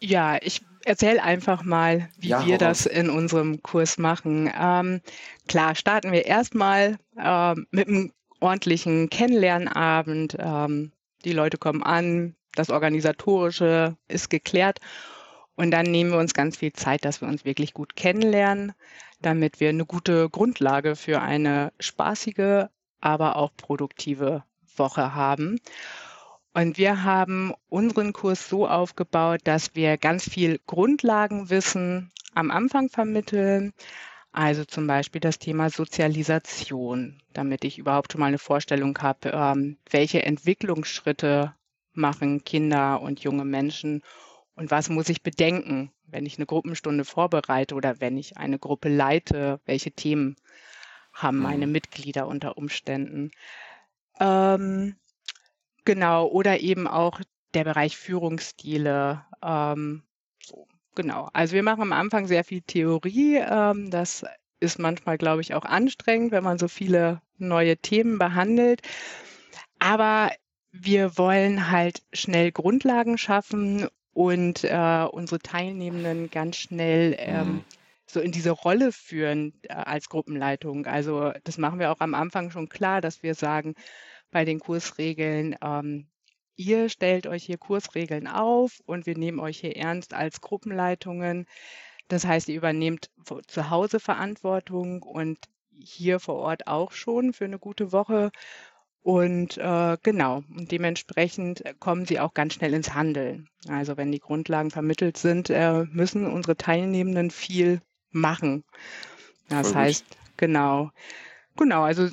Ja, 0.00 0.38
ich 0.42 0.62
erzähle 0.84 1.22
einfach 1.22 1.62
mal, 1.64 2.08
wie 2.18 2.28
Ja, 2.28 2.46
wir 2.46 2.58
das 2.58 2.86
in 2.86 3.10
unserem 3.10 3.62
Kurs 3.62 3.98
machen. 3.98 4.50
Ähm, 4.58 5.00
klar, 5.48 5.74
starten 5.74 6.12
wir 6.12 6.26
erstmal 6.26 6.98
ähm, 7.18 7.66
mit 7.70 7.88
einem 7.88 8.12
ordentlichen 8.40 9.10
Kennenlernabend. 9.10 10.36
Ähm, 10.38 10.92
die 11.24 11.32
Leute 11.32 11.58
kommen 11.58 11.82
an, 11.82 12.34
das 12.54 12.70
Organisatorische 12.70 13.96
ist 14.08 14.30
geklärt 14.30 14.80
und 15.56 15.70
dann 15.70 15.86
nehmen 15.86 16.12
wir 16.12 16.18
uns 16.18 16.34
ganz 16.34 16.58
viel 16.58 16.72
Zeit, 16.72 17.04
dass 17.04 17.20
wir 17.20 17.28
uns 17.28 17.44
wirklich 17.44 17.72
gut 17.72 17.96
kennenlernen, 17.96 18.72
damit 19.20 19.58
wir 19.58 19.70
eine 19.70 19.86
gute 19.86 20.28
Grundlage 20.28 20.96
für 20.96 21.22
eine 21.22 21.72
spaßige, 21.80 22.66
aber 23.00 23.36
auch 23.36 23.50
produktive 23.56 24.44
Woche 24.76 25.14
haben. 25.14 25.58
Und 26.52 26.78
wir 26.78 27.04
haben 27.04 27.52
unseren 27.68 28.12
Kurs 28.12 28.48
so 28.48 28.66
aufgebaut, 28.68 29.40
dass 29.44 29.74
wir 29.74 29.98
ganz 29.98 30.28
viel 30.28 30.60
Grundlagenwissen 30.66 32.12
am 32.34 32.50
Anfang 32.50 32.88
vermitteln. 32.88 33.72
Also 34.36 34.64
zum 34.64 34.86
Beispiel 34.86 35.20
das 35.20 35.40
Thema 35.40 35.68
Sozialisation, 35.70 37.20
damit 37.32 37.64
ich 37.64 37.76
überhaupt 37.78 38.12
schon 38.12 38.20
mal 38.20 38.26
eine 38.26 38.38
Vorstellung 38.38 38.96
habe, 38.98 39.30
ähm, 39.30 39.78
welche 39.90 40.22
Entwicklungsschritte 40.22 41.54
machen 41.92 42.44
Kinder 42.44 43.00
und 43.00 43.20
junge 43.20 43.44
Menschen 43.44 44.02
und 44.54 44.70
was 44.70 44.90
muss 44.90 45.08
ich 45.08 45.22
bedenken, 45.24 45.90
wenn 46.04 46.26
ich 46.26 46.36
eine 46.38 46.46
Gruppenstunde 46.46 47.04
vorbereite 47.04 47.74
oder 47.74 48.00
wenn 48.00 48.16
ich 48.18 48.36
eine 48.36 48.58
Gruppe 48.60 48.88
leite, 48.90 49.60
welche 49.64 49.90
Themen 49.92 50.36
haben 51.14 51.40
meine 51.40 51.66
Mhm. 51.66 51.72
Mitglieder 51.72 52.28
unter 52.28 52.58
Umständen. 52.58 53.32
Ähm, 54.20 54.96
Genau, 55.86 56.26
oder 56.28 56.60
eben 56.60 56.86
auch 56.86 57.20
der 57.54 57.64
Bereich 57.64 57.96
Führungsstile. 57.96 59.24
Ähm, 59.42 60.02
so, 60.42 60.66
genau. 60.96 61.28
Also 61.32 61.54
wir 61.54 61.62
machen 61.62 61.82
am 61.82 61.92
Anfang 61.92 62.26
sehr 62.26 62.44
viel 62.44 62.62
Theorie. 62.62 63.36
Ähm, 63.36 63.90
das 63.90 64.24
ist 64.60 64.78
manchmal, 64.80 65.18
glaube 65.18 65.42
ich, 65.42 65.54
auch 65.54 65.64
anstrengend, 65.64 66.32
wenn 66.32 66.44
man 66.44 66.58
so 66.58 66.68
viele 66.68 67.22
neue 67.38 67.76
Themen 67.76 68.18
behandelt. 68.18 68.82
Aber 69.78 70.32
wir 70.72 71.16
wollen 71.18 71.70
halt 71.70 72.02
schnell 72.12 72.52
Grundlagen 72.52 73.18
schaffen 73.18 73.88
und 74.12 74.64
äh, 74.64 75.06
unsere 75.10 75.40
Teilnehmenden 75.40 76.30
ganz 76.30 76.56
schnell 76.56 77.14
ähm, 77.18 77.64
Mhm. 77.64 77.64
so 78.06 78.20
in 78.20 78.32
diese 78.32 78.50
Rolle 78.52 78.92
führen 78.92 79.54
äh, 79.64 79.74
als 79.74 80.08
Gruppenleitung. 80.08 80.86
Also 80.86 81.32
das 81.44 81.58
machen 81.58 81.78
wir 81.80 81.92
auch 81.92 82.00
am 82.00 82.14
Anfang 82.14 82.50
schon 82.50 82.68
klar, 82.68 83.00
dass 83.00 83.22
wir 83.22 83.34
sagen, 83.34 83.74
bei 84.30 84.44
den 84.44 84.60
Kursregeln, 84.60 85.56
ähm, 85.62 86.08
ihr 86.56 86.88
stellt 86.88 87.26
euch 87.26 87.44
hier 87.44 87.58
Kursregeln 87.58 88.26
auf 88.26 88.80
und 88.86 89.06
wir 89.06 89.16
nehmen 89.16 89.40
euch 89.40 89.60
hier 89.60 89.76
ernst 89.76 90.14
als 90.14 90.40
Gruppenleitungen. 90.40 91.46
Das 92.08 92.26
heißt, 92.26 92.48
ihr 92.48 92.56
übernehmt 92.56 93.10
zu 93.46 93.70
Hause 93.70 94.00
Verantwortung 94.00 95.02
und 95.02 95.38
hier 95.78 96.20
vor 96.20 96.36
Ort 96.36 96.66
auch 96.66 96.92
schon 96.92 97.32
für 97.32 97.44
eine 97.44 97.58
gute 97.58 97.92
Woche. 97.92 98.30
Und 99.02 99.56
äh, 99.58 99.96
genau, 100.02 100.42
und 100.56 100.72
dementsprechend 100.72 101.62
kommen 101.78 102.06
sie 102.06 102.18
auch 102.18 102.34
ganz 102.34 102.54
schnell 102.54 102.74
ins 102.74 102.94
Handeln. 102.94 103.48
Also 103.68 103.96
wenn 103.96 104.10
die 104.10 104.18
Grundlagen 104.18 104.70
vermittelt 104.70 105.16
sind, 105.16 105.48
äh, 105.50 105.84
müssen 105.84 106.26
unsere 106.26 106.56
Teilnehmenden 106.56 107.30
viel 107.30 107.80
machen. 108.10 108.64
Das 109.48 109.68
Voll 109.68 109.74
gut. 109.74 109.76
heißt, 109.76 110.06
genau, 110.36 110.90
genau, 111.56 111.82
also 111.82 112.08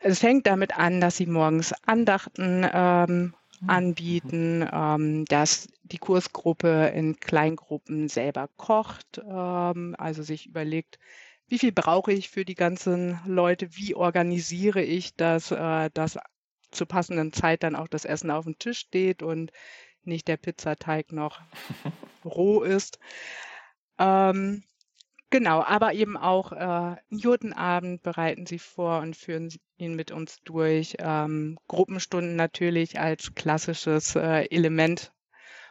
es 0.00 0.18
fängt 0.18 0.46
damit 0.46 0.76
an, 0.78 1.00
dass 1.00 1.16
sie 1.16 1.26
morgens 1.26 1.72
Andachten 1.86 2.66
ähm, 2.70 3.34
anbieten, 3.66 4.68
ähm, 4.72 5.24
dass 5.26 5.68
die 5.82 5.98
Kursgruppe 5.98 6.92
in 6.94 7.18
Kleingruppen 7.18 8.08
selber 8.08 8.48
kocht, 8.56 9.20
ähm, 9.28 9.94
also 9.98 10.22
sich 10.22 10.46
überlegt, 10.46 10.98
wie 11.48 11.58
viel 11.58 11.72
brauche 11.72 12.12
ich 12.12 12.28
für 12.28 12.44
die 12.44 12.54
ganzen 12.54 13.20
Leute, 13.24 13.76
wie 13.76 13.94
organisiere 13.94 14.82
ich 14.82 15.14
das, 15.14 15.50
äh, 15.50 15.90
dass 15.94 16.18
zur 16.70 16.88
passenden 16.88 17.32
Zeit 17.32 17.62
dann 17.62 17.76
auch 17.76 17.88
das 17.88 18.04
Essen 18.04 18.30
auf 18.30 18.44
dem 18.44 18.58
Tisch 18.58 18.78
steht 18.78 19.22
und 19.22 19.52
nicht 20.02 20.28
der 20.28 20.36
Pizzateig 20.36 21.12
noch 21.12 21.40
roh 22.24 22.62
ist. 22.62 22.98
Ähm, 23.98 24.62
Genau, 25.30 25.62
aber 25.62 25.92
eben 25.92 26.16
auch 26.16 26.52
äh, 26.52 26.56
einen 26.56 26.98
Jurtenabend 27.10 28.02
bereiten 28.02 28.46
sie 28.46 28.58
vor 28.60 29.00
und 29.00 29.16
führen 29.16 29.50
sie- 29.50 29.60
ihn 29.76 29.94
mit 29.96 30.10
uns 30.12 30.38
durch. 30.44 30.94
Ähm, 31.00 31.58
Gruppenstunden 31.68 32.36
natürlich 32.36 32.98
als 33.00 33.34
klassisches 33.34 34.14
äh, 34.14 34.46
Element 34.50 35.12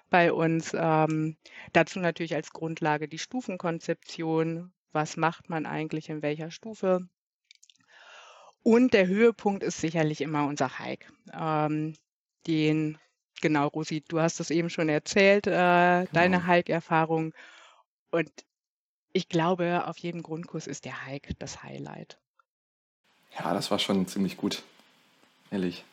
bei 0.10 0.34
uns. 0.34 0.74
Ähm, 0.78 1.38
dazu 1.74 2.00
natürlich 2.00 2.36
als 2.36 2.52
Grundlage 2.52 3.08
die 3.08 3.18
Stufenkonzeption. 3.18 4.74
Was 4.92 5.18
macht 5.18 5.50
man 5.50 5.66
eigentlich 5.66 6.10
in 6.10 6.22
welcher 6.22 6.52
Stufe? 6.52 7.08
Und 8.64 8.94
der 8.94 9.08
Höhepunkt 9.08 9.64
ist 9.64 9.80
sicherlich 9.80 10.22
immer 10.22 10.48
unser 10.48 10.80
Hike. 10.80 11.08
Ähm, 11.34 11.96
den, 12.48 12.98
genau, 13.42 13.68
Rosi, 13.68 14.04
du 14.08 14.20
hast 14.20 14.40
es 14.40 14.50
eben 14.50 14.70
schon 14.70 14.90
erzählt, 14.90 15.48
äh, 15.48 15.52
deine 15.52 16.38
Genau. 16.38 16.48
Hike-Erfahrung. 16.48 17.34
Und 18.12 18.32
ich 19.16 19.30
glaube, 19.30 19.88
auf 19.88 19.98
jedem 19.98 20.24
Grundkurs 20.24 20.68
ist 20.68 20.86
der 20.86 21.06
Hike 21.06 21.34
das 21.40 21.64
Highlight. 21.64 22.18
Ja, 23.38 23.54
das 23.54 23.72
war 23.72 23.80
schon 23.80 24.08
ziemlich 24.08 24.38
gut. 24.38 24.64
Ehrlich. 25.52 25.84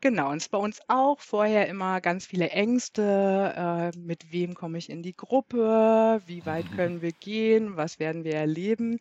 Genau, 0.00 0.30
und 0.30 0.38
es 0.38 0.48
bei 0.48 0.58
uns 0.58 0.80
auch 0.88 1.20
vorher 1.20 1.68
immer 1.68 2.00
ganz 2.00 2.26
viele 2.26 2.50
Ängste. 2.50 3.92
Äh, 3.94 3.98
mit 3.98 4.32
wem 4.32 4.54
komme 4.54 4.78
ich 4.78 4.90
in 4.90 5.02
die 5.02 5.16
Gruppe? 5.16 6.20
Wie 6.26 6.44
weit 6.46 6.70
können 6.76 7.02
wir 7.02 7.12
gehen? 7.12 7.76
Was 7.76 7.98
werden 7.98 8.24
wir 8.24 8.34
erleben? 8.34 8.98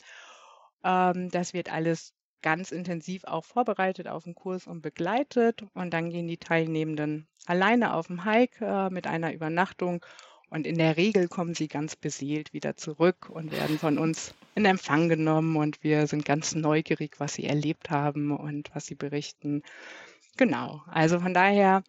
Ähm, 0.84 1.30
das 1.30 1.54
wird 1.54 1.72
alles 1.72 2.14
ganz 2.42 2.72
intensiv 2.72 3.26
auch 3.26 3.44
vorbereitet 3.44 4.08
auf 4.08 4.24
den 4.24 4.36
Kurs 4.36 4.68
und 4.68 4.82
begleitet. 4.82 5.64
Und 5.74 5.92
dann 5.92 6.10
gehen 6.10 6.28
die 6.28 6.38
Teilnehmenden 6.38 7.28
alleine 7.46 7.94
auf 7.94 8.08
dem 8.08 8.24
Hike 8.24 8.66
äh, 8.66 8.90
mit 8.90 9.08
einer 9.08 9.34
Übernachtung. 9.34 10.06
Und 10.50 10.66
in 10.66 10.78
der 10.78 10.98
Regel 10.98 11.28
kommen 11.28 11.54
sie 11.54 11.68
ganz 11.68 11.96
beseelt 11.96 12.54
wieder 12.54 12.76
zurück 12.76 13.30
und 13.30 13.52
werden 13.52 13.78
von 13.78 13.98
uns 13.98 14.34
in 14.56 14.66
Empfang 14.66 15.10
genommen. 15.10 15.56
Und 15.56 15.84
wir 15.84 16.08
sind 16.08 16.26
ganz 16.26 16.56
neugierig, 16.56 17.20
was 17.20 17.36
sie 17.36 17.46
erlebt 17.46 17.90
haben 17.90 18.36
und 18.36 18.70
was 18.74 18.86
sie 18.86 18.96
berichten. 18.96 19.64
Genau, 20.38 20.82
also 20.88 21.20
von 21.20 21.34
daher 21.34 21.84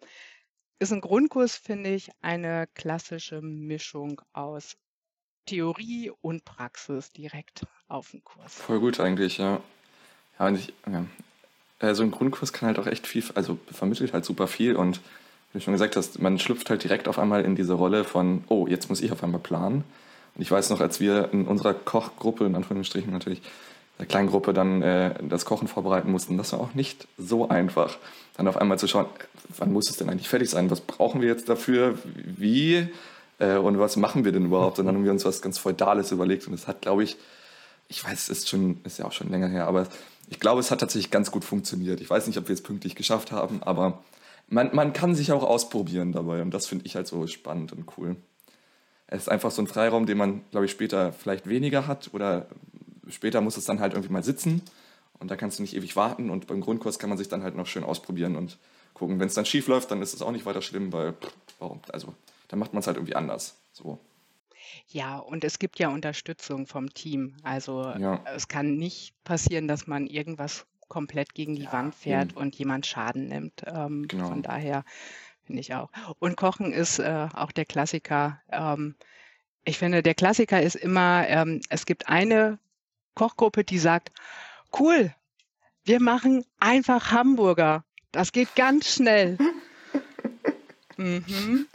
ist 0.79 0.91
ein 0.91 1.01
Grundkurs, 1.01 1.55
finde 1.55 1.93
ich, 1.93 2.09
eine 2.21 2.67
klassische 2.73 3.41
Mischung 3.41 4.21
aus 4.33 4.77
Theorie 5.45 6.11
und 6.21 6.45
Praxis 6.45 7.11
direkt 7.11 7.65
auf 7.87 8.11
dem 8.11 8.23
Kurs. 8.23 8.55
Voll 8.55 8.79
gut 8.79 8.99
eigentlich, 8.99 9.37
ja. 9.37 9.61
Ja, 10.37 10.47
und 10.47 10.55
ich, 10.55 10.73
ja. 10.87 11.05
Äh, 11.79 11.95
so 11.95 12.03
ein 12.03 12.11
Grundkurs 12.11 12.53
kann 12.53 12.67
halt 12.67 12.79
auch 12.79 12.87
echt 12.87 13.07
viel, 13.07 13.23
also 13.35 13.57
vermittelt 13.71 14.13
halt 14.13 14.25
super 14.25 14.47
viel 14.47 14.75
und 14.75 15.01
wie 15.51 15.59
du 15.59 15.63
schon 15.63 15.73
gesagt 15.73 15.95
hast, 15.95 16.21
man 16.21 16.39
schlüpft 16.39 16.69
halt 16.69 16.83
direkt 16.83 17.07
auf 17.07 17.19
einmal 17.19 17.43
in 17.43 17.55
diese 17.55 17.73
Rolle 17.73 18.03
von, 18.03 18.43
oh, 18.47 18.67
jetzt 18.67 18.89
muss 18.89 19.01
ich 19.01 19.11
auf 19.11 19.23
einmal 19.23 19.41
planen. 19.41 19.83
Und 20.35 20.41
ich 20.41 20.49
weiß 20.49 20.69
noch, 20.69 20.79
als 20.79 20.99
wir 20.99 21.29
in 21.33 21.45
unserer 21.45 21.73
Kochgruppe, 21.73 22.45
in 22.45 22.55
Anführungsstrichen 22.55 23.11
natürlich, 23.11 23.41
der 23.99 24.05
kleinen 24.05 24.29
Gruppe 24.29 24.53
dann 24.53 24.81
äh, 24.81 25.13
das 25.21 25.45
Kochen 25.45 25.67
vorbereiten 25.67 26.09
mussten, 26.09 26.37
das 26.37 26.53
war 26.53 26.61
auch 26.61 26.73
nicht 26.73 27.07
so 27.17 27.49
einfach. 27.49 27.97
Dann 28.37 28.47
auf 28.47 28.57
einmal 28.57 28.79
zu 28.79 28.87
schauen, 28.87 29.05
wann 29.57 29.73
muss 29.73 29.89
es 29.89 29.97
denn 29.97 30.09
eigentlich 30.09 30.29
fertig 30.29 30.49
sein? 30.49 30.71
Was 30.71 30.81
brauchen 30.81 31.21
wir 31.21 31.27
jetzt 31.27 31.49
dafür? 31.49 31.97
Wie? 32.15 32.87
Äh, 33.39 33.57
und 33.57 33.77
was 33.77 33.97
machen 33.97 34.23
wir 34.23 34.31
denn 34.31 34.45
überhaupt? 34.45 34.79
Und 34.79 34.85
dann 34.85 34.95
haben 34.95 35.03
wir 35.03 35.11
uns 35.11 35.25
was 35.25 35.41
ganz 35.41 35.57
Feudales 35.57 36.11
überlegt 36.11 36.47
und 36.47 36.53
es 36.53 36.67
hat, 36.67 36.81
glaube 36.81 37.03
ich, 37.03 37.17
ich 37.89 38.03
weiß, 38.03 38.13
es 38.13 38.29
ist 38.29 38.49
schon, 38.49 38.79
ist 38.85 38.99
ja 38.99 39.05
auch 39.05 39.11
schon 39.11 39.29
länger 39.29 39.49
her, 39.49 39.67
aber 39.67 39.85
ich 40.29 40.39
glaube, 40.39 40.61
es 40.61 40.71
hat 40.71 40.79
tatsächlich 40.79 41.11
ganz 41.11 41.29
gut 41.29 41.43
funktioniert. 41.43 41.99
Ich 41.99 42.09
weiß 42.09 42.25
nicht, 42.27 42.37
ob 42.37 42.47
wir 42.47 42.53
es 42.53 42.63
pünktlich 42.63 42.95
geschafft 42.95 43.33
haben, 43.33 43.61
aber 43.61 44.01
man, 44.51 44.69
man 44.75 44.93
kann 44.93 45.15
sich 45.15 45.31
auch 45.31 45.43
ausprobieren 45.43 46.11
dabei 46.11 46.41
und 46.41 46.51
das 46.51 46.67
finde 46.67 46.85
ich 46.85 46.95
halt 46.95 47.07
so 47.07 47.25
spannend 47.25 47.71
und 47.71 47.85
cool. 47.97 48.15
Es 49.07 49.23
ist 49.23 49.29
einfach 49.29 49.51
so 49.51 49.61
ein 49.61 49.67
Freiraum, 49.67 50.05
den 50.05 50.17
man, 50.17 50.41
glaube 50.51 50.65
ich, 50.65 50.71
später 50.71 51.11
vielleicht 51.11 51.47
weniger 51.49 51.87
hat 51.87 52.13
oder 52.13 52.47
später 53.09 53.41
muss 53.41 53.57
es 53.57 53.65
dann 53.65 53.79
halt 53.79 53.93
irgendwie 53.93 54.11
mal 54.13 54.23
sitzen 54.23 54.61
und 55.19 55.31
da 55.31 55.35
kannst 55.35 55.57
du 55.57 55.63
nicht 55.63 55.75
ewig 55.75 55.95
warten 55.95 56.29
und 56.29 56.47
beim 56.47 56.61
Grundkurs 56.61 56.99
kann 56.99 57.09
man 57.09 57.17
sich 57.17 57.27
dann 57.29 57.43
halt 57.43 57.55
noch 57.55 57.65
schön 57.67 57.83
ausprobieren 57.83 58.35
und 58.35 58.57
gucken. 58.93 59.19
Wenn 59.19 59.27
es 59.27 59.33
dann 59.33 59.45
schief 59.45 59.67
läuft, 59.67 59.89
dann 59.91 60.01
ist 60.01 60.13
es 60.13 60.21
auch 60.21 60.31
nicht 60.31 60.45
weiter 60.45 60.61
schlimm, 60.61 60.93
weil, 60.93 61.13
warum? 61.59 61.79
Also, 61.91 62.13
dann 62.49 62.59
macht 62.59 62.73
man 62.73 62.81
es 62.81 62.87
halt 62.87 62.97
irgendwie 62.97 63.15
anders. 63.15 63.55
So. 63.73 63.99
Ja, 64.87 65.17
und 65.17 65.43
es 65.43 65.59
gibt 65.59 65.79
ja 65.79 65.89
Unterstützung 65.89 66.67
vom 66.67 66.93
Team. 66.93 67.35
Also 67.43 67.83
Ja. 67.97 68.23
es 68.35 68.47
kann 68.47 68.75
nicht 68.75 69.13
passieren, 69.23 69.67
dass 69.67 69.87
man 69.87 70.07
irgendwas 70.07 70.65
komplett 70.91 71.33
gegen 71.33 71.55
die 71.55 71.63
Ja, 71.63 71.73
Wand 71.73 71.95
fährt 71.95 72.31
eben. 72.31 72.37
und 72.37 72.55
jemand 72.55 72.85
Schaden 72.85 73.27
nimmt. 73.29 73.63
Ähm, 73.65 74.07
Genau. 74.07 74.27
Von 74.27 74.41
daher 74.43 74.83
finde 75.45 75.61
ich 75.61 75.73
auch. 75.73 75.89
Und 76.19 76.35
Kochen 76.37 76.73
ist 76.73 76.99
äh, 76.99 77.27
auch 77.33 77.51
der 77.51 77.65
Klassiker. 77.65 78.41
Ähm, 78.51 78.95
ich 79.63 79.77
finde, 79.77 80.03
der 80.03 80.15
Klassiker 80.15 80.61
ist 80.61 80.75
immer, 80.75 81.25
ähm, 81.27 81.61
es 81.69 81.85
gibt 81.85 82.09
eine 82.09 82.59
Kochgruppe, 83.15 83.63
die 83.63 83.79
sagt, 83.79 84.11
cool, 84.79 85.13
wir 85.85 86.01
machen 86.01 86.45
einfach 86.59 87.11
Hamburger. 87.11 87.83
Das 88.11 88.31
geht 88.33 88.53
ganz 88.55 88.93
schnell. 88.93 89.37
Mhm. 90.97 91.67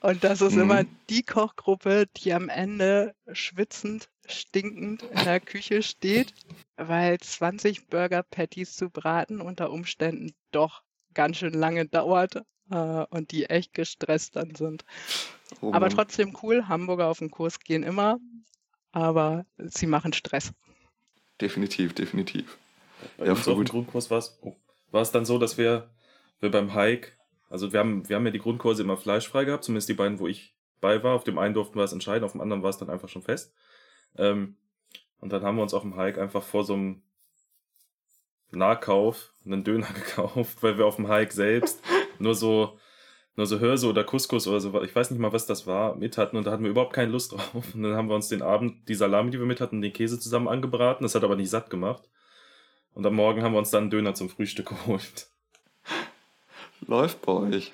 Und 0.00 0.24
das 0.24 0.40
ist 0.40 0.54
Mhm. 0.54 0.60
immer 0.62 0.84
die 1.10 1.22
Kochgruppe, 1.22 2.06
die 2.16 2.32
am 2.34 2.48
Ende 2.48 3.14
schwitzend, 3.32 4.08
stinkend 4.28 5.02
in 5.04 5.24
der 5.24 5.40
Küche 5.40 5.82
steht, 5.82 6.34
weil 6.76 7.18
20 7.20 7.88
Burger 7.88 8.22
Patties 8.22 8.76
zu 8.76 8.90
braten 8.90 9.40
unter 9.40 9.70
Umständen 9.70 10.34
doch 10.50 10.82
ganz 11.14 11.38
schön 11.38 11.54
lange 11.54 11.86
dauert 11.86 12.36
äh, 12.70 13.04
und 13.10 13.32
die 13.32 13.46
echt 13.46 13.74
gestresst 13.74 14.36
dann 14.36 14.54
sind. 14.54 14.84
Oh 15.60 15.72
Aber 15.72 15.88
trotzdem 15.90 16.36
cool, 16.42 16.68
Hamburger 16.68 17.08
auf 17.08 17.18
den 17.18 17.30
Kurs 17.30 17.60
gehen 17.60 17.82
immer, 17.82 18.18
aber 18.92 19.46
sie 19.58 19.86
machen 19.86 20.12
Stress. 20.12 20.52
Definitiv, 21.40 21.94
definitiv. 21.94 22.58
Bei 23.16 23.26
Ja, 23.26 23.32
uns 23.32 23.48
auf 23.48 23.58
dem 23.58 23.66
gut. 23.66 23.68
Grundkurs 23.68 24.10
war 24.10 24.18
es 24.18 24.38
oh, 24.42 24.56
war 24.90 25.02
es 25.02 25.10
dann 25.10 25.24
so, 25.24 25.38
dass 25.38 25.58
wir, 25.58 25.90
wir 26.40 26.50
beim 26.50 26.74
Hike, 26.74 27.12
also 27.50 27.72
wir 27.72 27.80
haben, 27.80 28.08
wir 28.08 28.16
haben 28.16 28.26
ja 28.26 28.32
die 28.32 28.38
Grundkurse 28.38 28.82
immer 28.82 28.96
fleischfrei 28.96 29.44
gehabt, 29.44 29.64
zumindest 29.64 29.88
die 29.88 29.94
beiden, 29.94 30.18
wo 30.20 30.28
ich 30.28 30.56
bei 30.80 31.02
war. 31.02 31.14
Auf 31.14 31.24
dem 31.24 31.38
einen 31.38 31.54
durften 31.54 31.76
wir 31.78 31.84
es 31.84 31.92
entscheiden, 31.92 32.24
auf 32.24 32.32
dem 32.32 32.40
anderen 32.40 32.62
war 32.62 32.70
es 32.70 32.78
dann 32.78 32.90
einfach 32.90 33.08
schon 33.08 33.22
fest. 33.22 33.52
Ähm, 34.16 34.56
und 35.20 35.32
dann 35.32 35.42
haben 35.42 35.56
wir 35.56 35.62
uns 35.62 35.74
auf 35.74 35.82
dem 35.82 35.96
Hike 35.96 36.20
einfach 36.20 36.42
vor 36.42 36.64
so 36.64 36.74
einem 36.74 37.02
Nahkauf 38.50 39.32
einen 39.44 39.64
Döner 39.64 39.88
gekauft, 39.94 40.62
weil 40.62 40.78
wir 40.78 40.86
auf 40.86 40.96
dem 40.96 41.08
Hike 41.08 41.32
selbst 41.32 41.82
nur 42.18 42.34
so 42.34 42.78
nur 43.36 43.46
so 43.46 43.58
Hörse 43.58 43.88
oder 43.88 44.04
Couscous 44.04 44.46
oder 44.46 44.60
so, 44.60 44.82
ich 44.82 44.94
weiß 44.94 45.10
nicht 45.10 45.20
mal, 45.20 45.32
was 45.32 45.46
das 45.46 45.66
war, 45.66 45.96
mit 45.96 46.18
hatten 46.18 46.36
und 46.36 46.46
da 46.46 46.52
hatten 46.52 46.62
wir 46.62 46.70
überhaupt 46.70 46.92
keine 46.92 47.10
Lust 47.10 47.32
drauf. 47.32 47.74
Und 47.74 47.82
dann 47.82 47.96
haben 47.96 48.08
wir 48.08 48.14
uns 48.14 48.28
den 48.28 48.42
Abend 48.42 48.88
die 48.88 48.94
Salami, 48.94 49.30
die 49.30 49.38
wir 49.38 49.46
mit 49.46 49.60
hatten, 49.60 49.82
den 49.82 49.92
Käse 49.92 50.20
zusammen 50.20 50.48
angebraten. 50.48 51.02
Das 51.02 51.14
hat 51.14 51.24
aber 51.24 51.36
nicht 51.36 51.50
satt 51.50 51.70
gemacht. 51.70 52.08
Und 52.92 53.04
am 53.06 53.14
Morgen 53.14 53.42
haben 53.42 53.52
wir 53.52 53.58
uns 53.58 53.70
dann 53.70 53.84
einen 53.84 53.90
Döner 53.90 54.14
zum 54.14 54.28
Frühstück 54.28 54.66
geholt. 54.86 55.28
Läuft 56.86 57.22
bei 57.22 57.32
euch. 57.32 57.72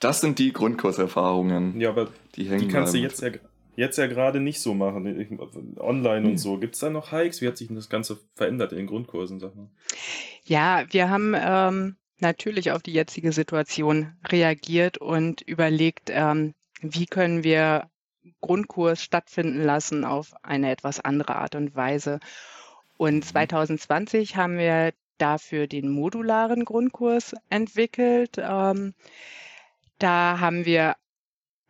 Das 0.00 0.20
sind 0.20 0.38
die 0.38 0.52
Grundkurserfahrungen, 0.52 1.80
Ja, 1.80 1.90
aber 1.90 2.08
die 2.34 2.48
hängen 2.48 2.60
die 2.60 2.68
kannst 2.68 2.94
du 2.94 2.98
jetzt 2.98 3.20
ja, 3.22 3.30
jetzt 3.76 3.98
ja 3.98 4.06
gerade 4.06 4.40
nicht 4.40 4.60
so 4.60 4.74
machen. 4.74 5.06
Online 5.78 6.24
Hm. 6.24 6.30
und 6.32 6.38
so. 6.38 6.58
Gibt 6.58 6.74
es 6.74 6.80
da 6.80 6.90
noch 6.90 7.10
Hikes? 7.10 7.40
Wie 7.40 7.48
hat 7.48 7.56
sich 7.56 7.68
denn 7.68 7.76
das 7.76 7.88
Ganze 7.88 8.18
verändert 8.34 8.72
in 8.72 8.78
den 8.78 8.86
Grundkursen, 8.86 9.38
mal? 9.38 9.68
Ja, 10.44 10.84
wir 10.90 11.10
haben 11.10 11.34
ähm, 11.36 11.96
natürlich 12.18 12.70
auf 12.70 12.82
die 12.82 12.92
jetzige 12.92 13.32
Situation 13.32 14.12
reagiert 14.26 14.98
und 14.98 15.42
überlegt, 15.42 16.10
ähm, 16.10 16.54
wie 16.80 17.06
können 17.06 17.44
wir 17.44 17.88
Grundkurs 18.40 19.02
stattfinden 19.02 19.62
lassen 19.62 20.04
auf 20.04 20.34
eine 20.42 20.70
etwas 20.70 21.00
andere 21.00 21.36
Art 21.36 21.54
und 21.54 21.74
Weise. 21.74 22.20
Und 22.96 23.24
2020 23.24 24.36
haben 24.36 24.58
wir 24.58 24.92
dafür 25.18 25.66
den 25.66 25.88
modularen 25.88 26.64
Grundkurs 26.64 27.34
entwickelt. 27.50 28.36
Ähm, 28.38 28.94
da 29.98 30.40
haben 30.40 30.64
wir, 30.64 30.96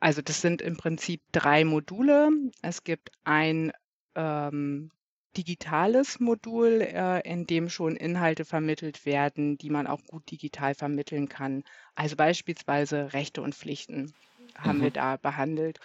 also 0.05 0.21
das 0.23 0.41
sind 0.43 0.61
im 0.63 0.77
Prinzip 0.77 1.23
drei 1.33 1.65
Module. 1.65 2.29
Es 2.63 2.85
gibt 2.85 3.11
ein 3.25 3.73
ähm, 4.15 4.91
digitales 5.37 6.21
Modul, 6.21 6.83
äh, 6.83 7.21
in 7.29 7.47
dem 7.47 7.71
schon 7.71 7.97
Inhalte 7.97 8.45
vermittelt 8.45 9.07
werden, 9.07 9.57
die 9.57 9.71
man 9.71 9.87
auch 9.87 10.05
gut 10.07 10.31
digital 10.31 10.75
vermitteln 10.75 11.29
kann. 11.29 11.65
Also 11.95 12.17
beispielsweise 12.17 13.15
Rechte 13.15 13.41
und 13.43 13.55
Pflichten 13.55 14.15
haben 14.57 14.81
Mhm. 14.81 14.83
wir 14.83 14.91
da 14.91 15.17
behandelt 15.17 15.79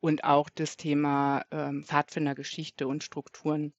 und 0.00 0.24
auch 0.24 0.50
das 0.50 0.76
Thema 0.76 1.44
ähm, 1.52 1.84
Pfadfindergeschichte 1.84 2.88
und 2.88 3.04
Strukturen. 3.04 3.72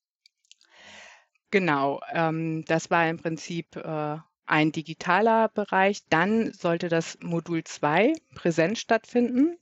Genau, 1.52 2.02
ähm, 2.14 2.64
das 2.66 2.90
war 2.92 3.10
im 3.10 3.18
Prinzip 3.18 3.76
äh, 3.76 4.18
ein 4.46 4.72
digitaler 4.72 5.50
Bereich. 5.50 6.04
Dann 6.10 6.54
sollte 6.54 6.90
das 6.90 7.18
Modul 7.22 7.64
2 7.64 8.14
präsent 8.36 8.78
stattfinden. 8.78 9.58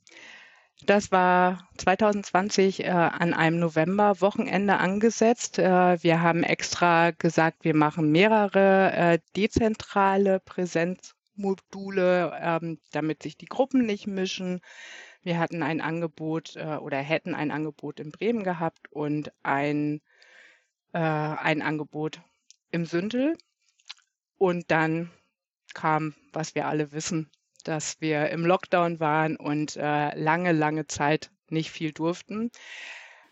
Das 0.86 1.10
war 1.12 1.66
2020 1.78 2.84
äh, 2.84 2.88
an 2.88 3.32
einem 3.32 3.58
November-Wochenende 3.58 4.76
angesetzt. 4.76 5.58
Äh, 5.58 6.02
wir 6.02 6.20
haben 6.20 6.42
extra 6.42 7.12
gesagt, 7.12 7.64
wir 7.64 7.74
machen 7.74 8.12
mehrere 8.12 8.92
äh, 8.92 9.18
dezentrale 9.36 10.40
Präsenzmodule, 10.40 12.38
ähm, 12.38 12.78
damit 12.92 13.22
sich 13.22 13.38
die 13.38 13.46
Gruppen 13.46 13.86
nicht 13.86 14.06
mischen. 14.06 14.60
Wir 15.22 15.38
hatten 15.38 15.62
ein 15.62 15.80
Angebot 15.80 16.56
äh, 16.56 16.76
oder 16.76 16.98
hätten 16.98 17.34
ein 17.34 17.50
Angebot 17.50 17.98
in 17.98 18.10
Bremen 18.10 18.44
gehabt 18.44 18.92
und 18.92 19.32
ein, 19.42 20.02
äh, 20.92 20.98
ein 20.98 21.62
Angebot 21.62 22.20
im 22.72 22.84
Sündel. 22.84 23.38
Und 24.44 24.70
dann 24.70 25.10
kam, 25.72 26.14
was 26.34 26.54
wir 26.54 26.66
alle 26.66 26.92
wissen, 26.92 27.30
dass 27.64 28.02
wir 28.02 28.28
im 28.28 28.44
Lockdown 28.44 29.00
waren 29.00 29.36
und 29.36 29.74
äh, 29.76 30.14
lange, 30.20 30.52
lange 30.52 30.86
Zeit 30.86 31.30
nicht 31.48 31.70
viel 31.70 31.92
durften. 31.92 32.50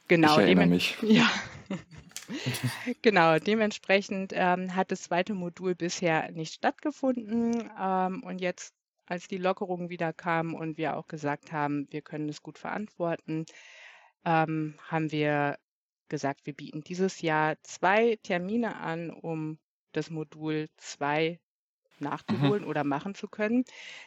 Genau, 0.09 0.39
ich 0.39 0.45
erinnere 0.45 0.69
mich. 0.69 0.97
ja. 1.03 1.31
genau, 3.03 3.39
dementsprechend 3.39 4.33
ähm, 4.35 4.75
hat 4.75 4.91
das 4.91 5.03
zweite 5.03 5.35
Modul 5.35 5.75
bisher 5.75 6.33
nicht 6.33 6.55
stattgefunden. 6.55 7.71
Ähm, 7.79 8.23
und 8.23 8.41
jetzt, 8.41 8.73
als 9.05 9.29
die 9.29 9.37
Lockerungen 9.37 9.91
wieder 9.91 10.15
kamen 10.15 10.55
und 10.55 10.79
wir 10.79 10.97
auch 10.97 11.09
gesagt 11.09 11.53
haben, 11.53 11.89
wir 11.91 12.01
können 12.01 12.31
es 12.31 12.43
gut 12.43 12.57
verantworten, 12.57 13.45
ähm, 14.25 14.79
haben 14.89 15.13
wir 15.13 15.59
gesagt, 16.09 16.47
wir 16.47 16.55
bieten 16.55 16.83
dieses 16.83 17.21
Jahr 17.21 17.57
zwei 17.65 18.19
Termine 18.23 18.77
an, 18.77 19.11
um 19.11 19.59
das 19.93 20.11
Modul 20.11 20.69
2 20.79 21.39
nachzuholen 22.01 22.65
oder 22.65 22.85
machen 22.85 23.15
zu 23.15 23.29
können. 23.29 23.65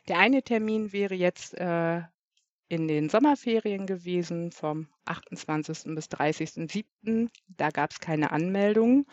Der 0.08 0.20
eine 0.20 0.44
Termin 0.44 0.92
wäre 0.94 1.16
jetzt 1.16 1.54
äh, 1.56 2.02
in 2.70 2.88
den 2.88 3.10
Sommerferien 3.10 3.86
gewesen, 3.88 4.52
vom 4.52 4.88
28. 5.06 5.96
bis 5.96 6.10
30.07. 6.10 7.30
Da 7.48 7.70
gab 7.70 7.92
es 7.92 8.00
keine 8.00 8.32
Anmeldung. 8.32 9.06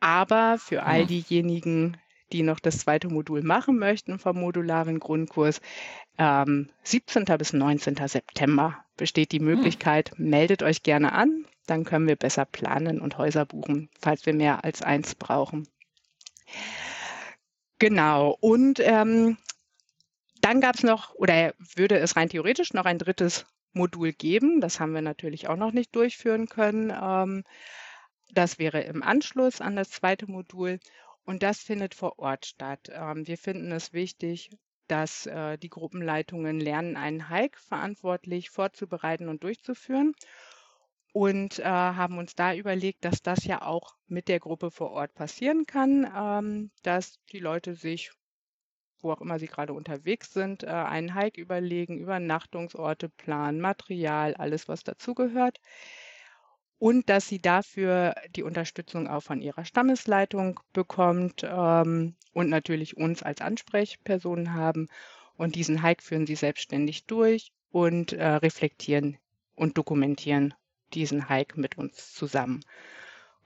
Aber 0.00 0.58
für 0.58 0.82
all 0.84 1.02
Hm. 1.02 1.06
diejenigen, 1.06 1.96
die 2.32 2.42
noch 2.42 2.60
das 2.60 2.78
zweite 2.78 3.08
Modul 3.08 3.42
machen 3.42 3.78
möchten 3.78 4.18
vom 4.18 4.38
modularen 4.38 4.98
Grundkurs, 5.00 5.60
ähm, 6.18 6.70
17. 6.84 7.38
bis 7.38 7.52
19. 7.52 8.08
September 8.08 8.84
besteht 8.96 9.32
die 9.32 9.40
Möglichkeit, 9.40 10.12
meldet 10.18 10.62
euch 10.62 10.82
gerne 10.82 11.12
an, 11.12 11.46
dann 11.66 11.84
können 11.84 12.08
wir 12.08 12.16
besser 12.16 12.44
planen 12.46 13.00
und 13.00 13.18
Häuser 13.18 13.46
buchen, 13.46 13.90
falls 14.00 14.26
wir 14.26 14.34
mehr 14.34 14.64
als 14.64 14.82
eins 14.82 15.14
brauchen. 15.14 15.68
Genau, 17.78 18.36
und 18.40 18.78
ähm, 18.80 19.36
dann 20.40 20.60
gab 20.60 20.76
es 20.76 20.82
noch, 20.82 21.14
oder 21.14 21.54
würde 21.76 21.98
es 21.98 22.16
rein 22.16 22.28
theoretisch 22.28 22.72
noch 22.72 22.84
ein 22.84 22.98
drittes 22.98 23.44
Modul 23.72 24.12
geben. 24.12 24.60
Das 24.60 24.80
haben 24.80 24.94
wir 24.94 25.02
natürlich 25.02 25.48
auch 25.48 25.56
noch 25.56 25.72
nicht 25.72 25.94
durchführen 25.94 26.48
können. 26.48 26.90
Ähm, 26.90 27.44
das 28.32 28.58
wäre 28.58 28.80
im 28.82 29.02
Anschluss 29.02 29.60
an 29.60 29.76
das 29.76 29.90
zweite 29.90 30.26
Modul 30.30 30.78
und 31.24 31.42
das 31.42 31.60
findet 31.60 31.94
vor 31.94 32.18
Ort 32.18 32.46
statt. 32.46 32.90
Ähm, 32.92 33.26
wir 33.26 33.38
finden 33.38 33.72
es 33.72 33.92
wichtig, 33.92 34.50
dass 34.88 35.26
äh, 35.26 35.58
die 35.58 35.70
Gruppenleitungen 35.70 36.60
lernen, 36.60 36.96
einen 36.96 37.28
Hike 37.28 37.58
verantwortlich 37.58 38.50
vorzubereiten 38.50 39.28
und 39.28 39.42
durchzuführen 39.44 40.14
und 41.12 41.58
äh, 41.58 41.64
haben 41.64 42.18
uns 42.18 42.34
da 42.34 42.54
überlegt, 42.54 43.04
dass 43.04 43.22
das 43.22 43.44
ja 43.44 43.62
auch 43.62 43.96
mit 44.06 44.28
der 44.28 44.40
Gruppe 44.40 44.70
vor 44.70 44.90
Ort 44.90 45.14
passieren 45.14 45.66
kann, 45.66 46.10
ähm, 46.16 46.70
dass 46.82 47.18
die 47.32 47.38
Leute 47.38 47.74
sich 47.74 48.12
wo 49.02 49.12
auch 49.12 49.20
immer 49.20 49.38
sie 49.38 49.46
gerade 49.46 49.72
unterwegs 49.72 50.32
sind, 50.32 50.62
äh, 50.62 50.68
einen 50.68 51.14
Hike 51.14 51.40
überlegen, 51.40 51.98
Übernachtungsorte 51.98 53.08
planen, 53.08 53.60
Material, 53.60 54.34
alles, 54.34 54.68
was 54.68 54.84
dazugehört. 54.84 55.60
Und 56.78 57.08
dass 57.08 57.28
sie 57.28 57.40
dafür 57.40 58.14
die 58.34 58.42
Unterstützung 58.42 59.06
auch 59.06 59.22
von 59.22 59.40
ihrer 59.40 59.64
Stammesleitung 59.64 60.60
bekommt 60.72 61.44
ähm, 61.44 62.16
und 62.32 62.48
natürlich 62.48 62.96
uns 62.96 63.22
als 63.22 63.40
Ansprechpersonen 63.40 64.54
haben. 64.54 64.88
Und 65.36 65.54
diesen 65.54 65.82
Hike 65.82 66.02
führen 66.02 66.26
sie 66.26 66.34
selbstständig 66.34 67.06
durch 67.06 67.52
und 67.70 68.12
äh, 68.12 68.26
reflektieren 68.26 69.16
und 69.54 69.78
dokumentieren 69.78 70.54
diesen 70.94 71.28
Hike 71.28 71.58
mit 71.60 71.78
uns 71.78 72.14
zusammen. 72.14 72.60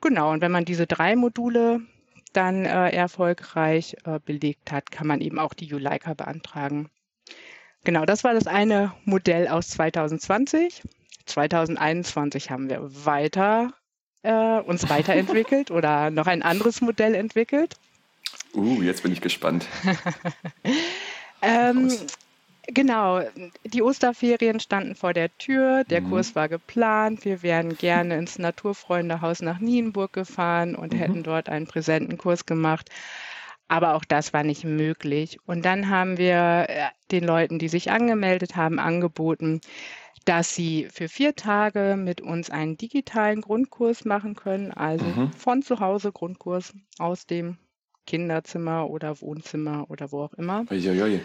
Genau, 0.01 0.33
und 0.33 0.41
wenn 0.41 0.53
man 0.53 0.65
diese 0.65 0.87
drei 0.87 1.17
Module 1.17 1.81
dann 2.33 2.67
äh, 2.67 2.91
erfolgreich 2.91 3.97
äh, 4.05 4.21
belegt 4.25 4.71
hat, 4.71 4.91
kann 4.91 5.07
man 5.07 5.21
eben 5.21 5.39
auch 5.39 5.55
die 5.55 5.65
Juleika 5.65 6.15
beantragen. 6.15 6.91
Genau, 7.85 8.05
das 8.05 8.25
war 8.25 8.35
das 8.35 8.47
eine 8.47 8.93
Modell 9.05 9.49
aus 9.49 9.69
2020. 9.69 10.83
2021 11.25 12.51
haben 12.51 12.69
wir 12.69 12.81
weiter 13.05 13.73
äh, 14.23 14.59
uns 14.61 14.89
weiterentwickelt 14.89 15.71
oder 15.71 16.11
noch 16.11 16.27
ein 16.27 16.43
anderes 16.43 16.81
Modell 16.81 17.15
entwickelt. 17.15 17.77
Uh, 18.55 18.83
jetzt 18.83 19.03
bin 19.03 19.13
ich 19.13 19.21
gespannt. 19.21 19.67
Ähm. 21.43 21.93
Genau, 22.69 23.21
die 23.65 23.83
Osterferien 23.83 24.61
standen 24.61 24.95
vor 24.95 25.13
der 25.13 25.37
Tür, 25.39 25.85
der 25.85 26.01
Mhm. 26.01 26.05
Kurs 26.05 26.35
war 26.35 26.49
geplant, 26.49 27.25
wir 27.25 27.43
wären 27.43 27.77
gerne 27.77 28.17
ins 28.19 28.39
Naturfreundehaus 28.39 29.43
nach 29.43 29.59
Nienburg 29.61 30.13
gefahren 30.13 30.75
und 30.77 30.93
Mhm. 30.93 30.99
hätten 30.99 31.23
dort 31.23 31.49
einen 31.49 31.67
präsenten 31.67 32.19
Kurs 32.19 32.47
gemacht. 32.47 32.91
aber 33.69 33.95
auch 33.95 34.05
das 34.05 34.33
war 34.33 34.45
nicht 34.45 34.65
möglich. 34.65 35.39
Und 35.47 35.65
dann 35.65 35.89
haben 35.91 36.19
wir 36.19 36.67
äh, 36.69 36.89
den 37.11 37.25
Leuten, 37.25 37.59
die 37.59 37.69
sich 37.69 37.91
angemeldet 37.91 38.57
haben, 38.57 38.79
angeboten, 38.79 39.61
dass 40.25 40.55
sie 40.55 40.89
für 40.93 41.09
vier 41.09 41.35
Tage 41.37 41.97
mit 41.99 42.21
uns 42.21 42.51
einen 42.51 42.77
digitalen 42.77 43.41
Grundkurs 43.43 44.05
machen 44.05 44.37
können, 44.37 44.73
also 44.73 45.07
Mhm. 45.07 45.31
von 45.37 45.63
zu 45.63 45.81
Hause 45.81 46.13
Grundkurs 46.13 46.75
aus 46.99 47.27
dem 47.27 47.59
Kinderzimmer 48.07 48.89
oder 48.91 49.21
Wohnzimmer 49.21 49.91
oder 49.91 50.13
wo 50.13 50.23
auch 50.25 50.35
immer. 50.35 50.67
Uiuiui. 50.71 51.21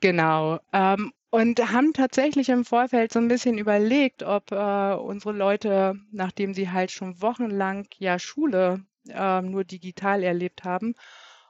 Genau. 0.00 0.58
Ähm, 0.72 1.12
und 1.30 1.58
haben 1.72 1.92
tatsächlich 1.92 2.48
im 2.48 2.64
Vorfeld 2.64 3.12
so 3.12 3.18
ein 3.18 3.28
bisschen 3.28 3.58
überlegt, 3.58 4.22
ob 4.22 4.52
äh, 4.52 4.94
unsere 4.94 5.32
Leute, 5.32 5.94
nachdem 6.12 6.54
sie 6.54 6.70
halt 6.70 6.90
schon 6.90 7.20
wochenlang 7.20 7.86
ja 7.98 8.18
Schule 8.18 8.84
ähm, 9.08 9.50
nur 9.50 9.64
digital 9.64 10.22
erlebt 10.22 10.64
haben, 10.64 10.94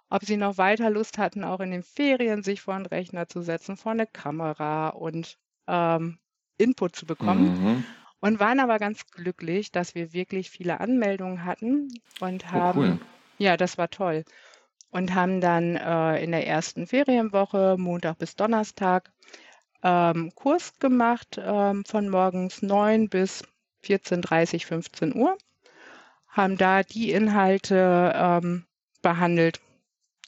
ob 0.09 0.25
sie 0.25 0.37
noch 0.37 0.59
weiter 0.59 0.91
Lust 0.91 1.19
hatten, 1.19 1.45
auch 1.45 1.61
in 1.61 1.71
den 1.71 1.83
Ferien 1.83 2.43
sich 2.43 2.63
vor 2.63 2.75
einen 2.75 2.87
Rechner 2.87 3.29
zu 3.29 3.43
setzen, 3.43 3.77
vor 3.77 3.93
eine 3.93 4.07
Kamera 4.07 4.89
und 4.91 5.39
ähm, 5.67 6.19
Input 6.59 6.97
zu 6.97 7.07
bekommen. 7.07 7.55
Mhm. 7.61 7.85
Und 8.21 8.41
waren 8.41 8.61
aber 8.61 8.79
ganz 8.79 9.07
glücklich, 9.07 9.73
dass 9.73 9.95
wir 9.95 10.13
wirklich 10.13 10.51
viele 10.51 10.81
Anmeldungen 10.81 11.45
hatten 11.45 11.89
und 12.21 12.47
Oh, 12.47 12.53
haben, 12.53 12.81
cool. 12.81 12.99
ja, 13.39 13.57
das 13.57 13.79
war 13.79 13.91
toll. 13.91 14.25
Und 14.90 15.14
haben 15.14 15.40
dann 15.40 15.77
äh, 15.77 16.22
in 16.22 16.31
der 16.33 16.46
ersten 16.46 16.87
Ferienwoche, 16.87 17.77
Montag 17.79 18.18
bis 18.18 18.37
Donnerstag, 18.37 19.11
ähm, 19.83 20.33
Kurs 20.35 20.79
gemacht 20.79 21.38
ähm, 21.42 21.85
von 21.85 22.09
morgens 22.09 22.62
9 22.62 23.09
bis 23.09 23.44
14.30, 23.85 24.66
15 24.66 25.14
Uhr. 25.14 25.37
Haben 26.29 26.57
da 26.57 26.83
die 26.83 27.12
Inhalte 27.12 28.12
ähm, 28.14 28.66
behandelt, 29.03 29.61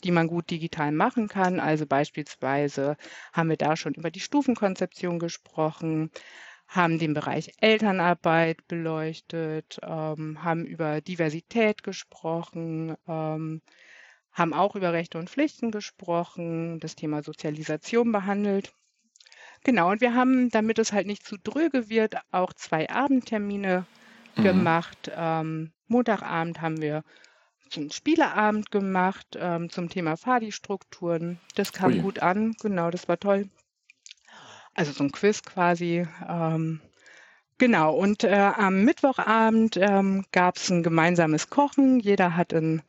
die 0.05 0.11
man 0.11 0.29
gut 0.29 0.51
digital 0.51 0.93
machen 0.93 1.29
kann. 1.29 1.61
Also 1.61 1.87
beispielsweise 1.87 2.97
haben 3.33 3.49
wir 3.51 3.57
da 3.57 3.77
schon 3.77 3.95
über 3.95 4.11
die 4.11 4.21
Stufenkonzeption 4.21 5.19
gesprochen, 5.19 6.11
haben 6.69 6.99
den 6.99 7.15
Bereich 7.15 7.53
Elternarbeit 7.61 8.67
beleuchtet, 8.69 9.79
ähm, 9.83 10.45
haben 10.45 10.65
über 10.65 11.01
Diversität 11.01 11.83
gesprochen, 11.83 12.97
ähm, 13.09 13.63
haben 14.39 14.55
auch 14.55 14.77
über 14.77 14.93
Rechte 14.93 15.19
und 15.19 15.31
Pflichten 15.31 15.71
gesprochen, 15.71 16.81
das 16.81 16.95
Thema 16.97 17.23
Sozialisation 17.23 18.13
behandelt. 18.13 18.73
Genau, 19.65 19.91
und 19.91 20.01
wir 20.01 20.15
haben, 20.15 20.51
damit 20.51 20.79
es 20.79 20.93
halt 20.93 21.07
nicht 21.07 21.25
zu 21.25 21.37
dröge 21.37 21.89
wird, 21.89 22.17
auch 22.31 22.53
zwei 22.53 22.89
Abendtermine 22.91 23.87
Mhm. 24.37 24.43
gemacht. 24.43 25.11
Ähm, 25.15 25.73
Montagabend 25.89 26.61
haben 26.61 26.81
wir 26.81 27.03
einen 27.77 27.91
Spieleabend 27.91 28.71
gemacht 28.71 29.37
ähm, 29.39 29.71
zum 29.71 29.89
Thema 29.89 30.17
Fadi-Strukturen. 30.17 31.41
Das 31.55 31.73
kam 31.73 31.91
Ui. 31.91 31.99
gut 31.99 32.21
an, 32.21 32.55
genau, 32.61 32.91
das 32.91 33.09
war 33.09 33.19
toll. 33.19 33.49
Also 34.75 34.93
so 34.93 35.05
ein 35.05 35.13
Quiz 35.13 35.43
quasi. 35.43 36.07
Ähm, 36.29 36.81
genau, 37.59 37.95
und 37.95 38.25
äh, 38.25 38.53
am 38.57 38.85
Mittwochabend 38.85 39.77
ähm, 39.77 40.25
gab 40.33 40.57
es 40.57 40.71
ein 40.71 40.83
gemeinsames 40.83 41.51
Kochen. 41.51 42.01
Jeder 42.01 42.37
hat 42.37 42.53
in, 42.53 42.83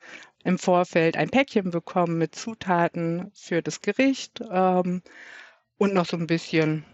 im 0.44 0.58
Vorfeld 0.58 1.18
ein 1.18 1.30
Päckchen 1.30 1.72
bekommen 1.72 2.18
mit 2.18 2.36
Zutaten 2.36 3.32
für 3.34 3.62
das 3.62 3.82
Gericht 3.82 4.42
ähm, 4.52 5.02
und 5.78 5.94
noch 5.94 6.06
so 6.06 6.18
ein 6.18 6.28
bisschen 6.28 6.86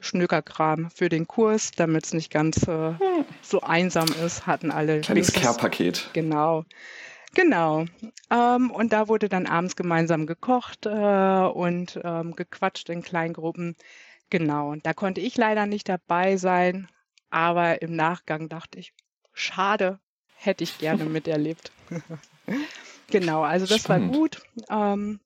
Schnökerkram 0.00 0.90
für 0.90 1.08
den 1.08 1.26
Kurs, 1.26 1.72
damit 1.72 2.06
es 2.06 2.14
nicht 2.14 2.32
ganz 2.32 2.66
äh, 2.66 2.94
so 3.42 3.60
einsam 3.60 4.08
ist, 4.24 4.46
hatten 4.46 4.70
alle 4.70 5.00
Kleines 5.00 5.32
Care-Paket. 5.32 6.10
Genau. 6.14 6.64
Genau. 7.34 7.84
Ähm, 8.30 8.70
und 8.70 8.92
da 8.92 9.08
wurde 9.08 9.28
dann 9.28 9.46
abends 9.46 9.76
gemeinsam 9.76 10.26
gekocht 10.26 10.86
äh, 10.86 10.88
und 10.88 12.00
ähm, 12.02 12.34
gequatscht 12.34 12.88
in 12.88 13.02
Kleingruppen. 13.02 13.76
Genau. 14.30 14.70
Und 14.70 14.86
da 14.86 14.94
konnte 14.94 15.20
ich 15.20 15.36
leider 15.36 15.66
nicht 15.66 15.88
dabei 15.88 16.36
sein, 16.36 16.88
aber 17.30 17.82
im 17.82 17.94
Nachgang 17.94 18.48
dachte 18.48 18.78
ich, 18.78 18.92
schade, 19.32 20.00
hätte 20.34 20.64
ich 20.64 20.78
gerne 20.78 21.04
miterlebt. 21.06 21.70
genau, 23.10 23.42
also 23.42 23.66
das 23.66 23.82
Spannend. 23.82 24.12
war 24.12 24.18
gut. 24.20 24.42
Ähm, 24.70 25.20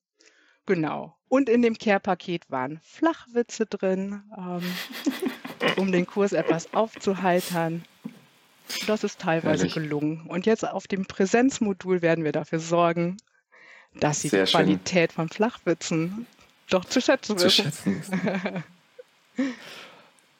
genau. 0.66 1.16
Und 1.28 1.48
in 1.48 1.62
dem 1.62 1.76
Care-Paket 1.78 2.50
waren 2.50 2.80
Flachwitze 2.82 3.66
drin, 3.66 4.22
ähm, 4.36 4.62
um 5.76 5.90
den 5.90 6.06
Kurs 6.06 6.32
etwas 6.32 6.72
aufzuheitern. 6.74 7.84
Das 8.86 9.04
ist 9.04 9.20
teilweise 9.20 9.66
Herrlich. 9.66 9.74
gelungen. 9.74 10.26
Und 10.28 10.46
jetzt 10.46 10.66
auf 10.66 10.86
dem 10.86 11.06
Präsenzmodul 11.06 12.02
werden 12.02 12.24
wir 12.24 12.32
dafür 12.32 12.60
sorgen, 12.60 13.16
dass 14.00 14.20
sie 14.22 14.28
Sehr 14.28 14.44
die 14.44 14.50
schön. 14.50 14.60
Qualität 14.60 15.12
von 15.12 15.28
Flachwitzen 15.28 16.26
doch 16.70 16.84
zu 16.84 17.00
schätzen 17.00 17.36
Zu 17.36 17.44
wissen. 17.46 17.64
schätzen. 17.64 18.00
ist. 18.00 18.10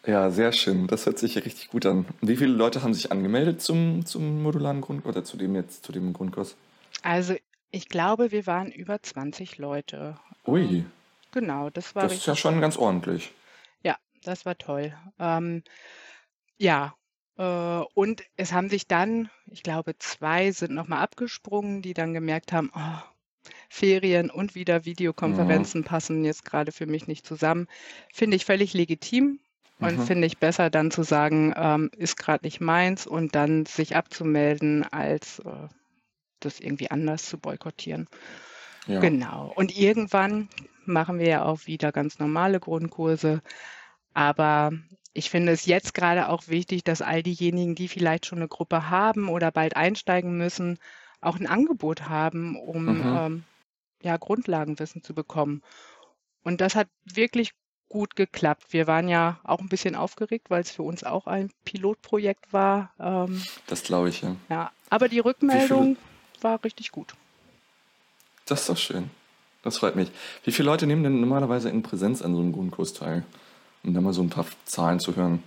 ja, 0.06 0.30
sehr 0.30 0.52
schön. 0.52 0.86
Das 0.86 1.06
hört 1.06 1.18
sich 1.18 1.36
richtig 1.36 1.68
gut 1.68 1.86
an. 1.86 2.06
Wie 2.20 2.36
viele 2.36 2.52
Leute 2.52 2.82
haben 2.82 2.94
sich 2.94 3.12
angemeldet 3.12 3.60
zum, 3.60 4.06
zum 4.06 4.42
modularen 4.42 4.80
Grund 4.80 5.04
oder 5.06 5.22
zu 5.24 5.36
dem 5.36 5.54
jetzt, 5.54 5.84
zu 5.84 5.92
dem 5.92 6.12
Grundkurs? 6.12 6.56
Also 7.04 7.36
ich 7.70 7.90
glaube, 7.90 8.32
wir 8.32 8.46
waren 8.46 8.72
über 8.72 9.02
20 9.02 9.58
Leute. 9.58 10.18
Ui, 10.46 10.86
Genau, 11.32 11.68
das 11.68 11.94
war 11.94 12.04
das 12.04 12.14
ist 12.14 12.26
ja 12.26 12.34
schon 12.34 12.60
ganz 12.62 12.78
ordentlich. 12.78 13.30
Ja, 13.82 13.96
das 14.22 14.46
war 14.46 14.56
toll. 14.56 14.96
Ähm, 15.18 15.62
ja, 16.56 16.94
äh, 17.36 17.82
und 17.94 18.22
es 18.36 18.52
haben 18.54 18.70
sich 18.70 18.86
dann, 18.86 19.28
ich 19.50 19.62
glaube, 19.62 19.98
zwei 19.98 20.50
sind 20.52 20.72
nochmal 20.72 21.02
abgesprungen, 21.02 21.82
die 21.82 21.92
dann 21.92 22.14
gemerkt 22.14 22.52
haben, 22.52 22.70
oh, 22.74 23.50
Ferien 23.68 24.30
und 24.30 24.54
wieder 24.54 24.86
Videokonferenzen 24.86 25.84
passen 25.84 26.24
jetzt 26.24 26.46
gerade 26.46 26.72
für 26.72 26.86
mich 26.86 27.06
nicht 27.06 27.26
zusammen. 27.26 27.66
Finde 28.14 28.36
ich 28.36 28.46
völlig 28.46 28.72
legitim 28.72 29.40
und 29.78 29.98
Mhm. 29.98 30.06
finde 30.06 30.26
ich 30.26 30.38
besser 30.38 30.70
dann 30.70 30.90
zu 30.90 31.02
sagen, 31.02 31.52
ähm, 31.54 31.90
ist 31.96 32.16
gerade 32.16 32.46
nicht 32.46 32.62
meins 32.62 33.06
und 33.06 33.34
dann 33.34 33.66
sich 33.66 33.94
abzumelden, 33.94 34.84
als 34.90 35.40
äh, 35.40 35.68
das 36.40 36.60
irgendwie 36.60 36.90
anders 36.90 37.26
zu 37.26 37.38
boykottieren. 37.38 38.08
Ja. 38.86 39.00
Genau. 39.00 39.52
Und 39.56 39.76
irgendwann 39.76 40.48
machen 40.84 41.18
wir 41.18 41.26
ja 41.26 41.44
auch 41.44 41.66
wieder 41.66 41.92
ganz 41.92 42.18
normale 42.18 42.60
Grundkurse. 42.60 43.42
Aber 44.12 44.72
ich 45.12 45.30
finde 45.30 45.52
es 45.52 45.66
jetzt 45.66 45.94
gerade 45.94 46.28
auch 46.28 46.48
wichtig, 46.48 46.84
dass 46.84 47.02
all 47.02 47.22
diejenigen, 47.22 47.74
die 47.74 47.88
vielleicht 47.88 48.26
schon 48.26 48.38
eine 48.38 48.48
Gruppe 48.48 48.90
haben 48.90 49.28
oder 49.28 49.50
bald 49.50 49.76
einsteigen 49.76 50.36
müssen, 50.36 50.78
auch 51.20 51.38
ein 51.38 51.46
Angebot 51.46 52.08
haben, 52.08 52.56
um 52.56 52.84
Mhm. 52.84 53.16
ähm, 53.16 53.44
ja, 54.02 54.16
Grundlagenwissen 54.18 55.02
zu 55.02 55.14
bekommen. 55.14 55.62
Und 56.42 56.60
das 56.60 56.74
hat 56.76 56.88
wirklich 57.04 57.52
gut 57.88 58.16
geklappt. 58.16 58.72
Wir 58.72 58.86
waren 58.86 59.08
ja 59.08 59.40
auch 59.44 59.60
ein 59.60 59.68
bisschen 59.68 59.94
aufgeregt, 59.94 60.50
weil 60.50 60.60
es 60.60 60.70
für 60.70 60.82
uns 60.82 61.04
auch 61.04 61.26
ein 61.26 61.50
Pilotprojekt 61.64 62.52
war. 62.52 62.92
Ähm, 62.98 63.42
Das 63.66 63.82
glaube 63.82 64.10
ich, 64.10 64.20
ja. 64.20 64.36
ja, 64.50 64.72
aber 64.90 65.08
die 65.08 65.20
Rückmeldung 65.20 65.96
war 66.44 66.62
richtig 66.62 66.92
gut. 66.92 67.14
Das 68.46 68.60
ist 68.60 68.68
doch 68.68 68.76
schön. 68.76 69.10
Das 69.62 69.78
freut 69.78 69.96
mich. 69.96 70.10
Wie 70.44 70.52
viele 70.52 70.66
Leute 70.66 70.86
nehmen 70.86 71.02
denn 71.02 71.20
normalerweise 71.20 71.70
in 71.70 71.82
Präsenz 71.82 72.20
an 72.20 72.34
so 72.34 72.40
einem 72.40 72.52
Grundkurs 72.52 72.92
teil? 72.92 73.24
Um 73.82 73.94
da 73.94 74.00
mal 74.00 74.12
so 74.12 74.22
ein 74.22 74.30
paar 74.30 74.46
Zahlen 74.66 75.00
zu 75.00 75.16
hören. 75.16 75.42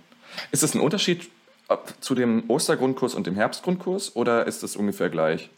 Ist 0.50 0.62
es 0.62 0.74
ein 0.74 0.80
Unterschied 0.80 1.30
zu 2.00 2.14
dem 2.14 2.44
Ostergrundkurs 2.48 3.14
und 3.14 3.26
dem 3.26 3.34
Herbstgrundkurs 3.34 4.16
oder 4.16 4.46
ist 4.46 4.62
es 4.62 4.74
ungefähr 4.74 5.10
gleich? 5.10 5.50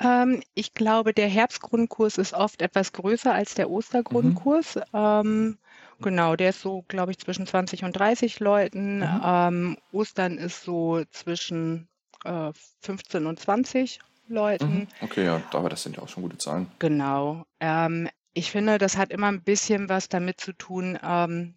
Ähm, 0.00 0.42
ich 0.54 0.72
glaube, 0.74 1.12
der 1.12 1.28
Herbstgrundkurs 1.28 2.18
ist 2.18 2.32
oft 2.32 2.62
etwas 2.62 2.92
größer 2.92 3.34
als 3.34 3.54
der 3.54 3.70
Ostergrundkurs. 3.70 4.78
Ähm, 4.94 5.58
genau, 6.00 6.36
der 6.36 6.50
ist 6.50 6.62
so, 6.62 6.84
glaube 6.88 7.10
ich, 7.12 7.18
zwischen 7.18 7.46
20 7.46 7.84
und 7.84 7.92
30 7.92 8.40
Leuten. 8.40 9.00
Mhm. 9.00 9.20
Ähm, 9.22 9.78
Ostern 9.92 10.38
ist 10.38 10.62
so 10.62 11.02
zwischen 11.10 11.88
äh, 12.24 12.52
15 12.80 13.26
und 13.26 13.38
20 13.38 14.00
Leuten. 14.30 14.72
Mhm. 14.80 14.86
Okay, 15.02 15.24
ja, 15.24 15.42
aber 15.52 15.68
das 15.68 15.82
sind 15.82 15.96
ja 15.96 16.02
auch 16.02 16.08
schon 16.08 16.22
gute 16.22 16.38
Zahlen. 16.38 16.66
Genau. 16.78 17.44
Ähm, 17.60 18.08
ich 18.32 18.50
finde, 18.50 18.78
das 18.78 18.96
hat 18.96 19.10
immer 19.10 19.26
ein 19.28 19.42
bisschen 19.42 19.88
was 19.88 20.08
damit 20.08 20.40
zu 20.40 20.52
tun, 20.52 20.98
ähm, 21.02 21.54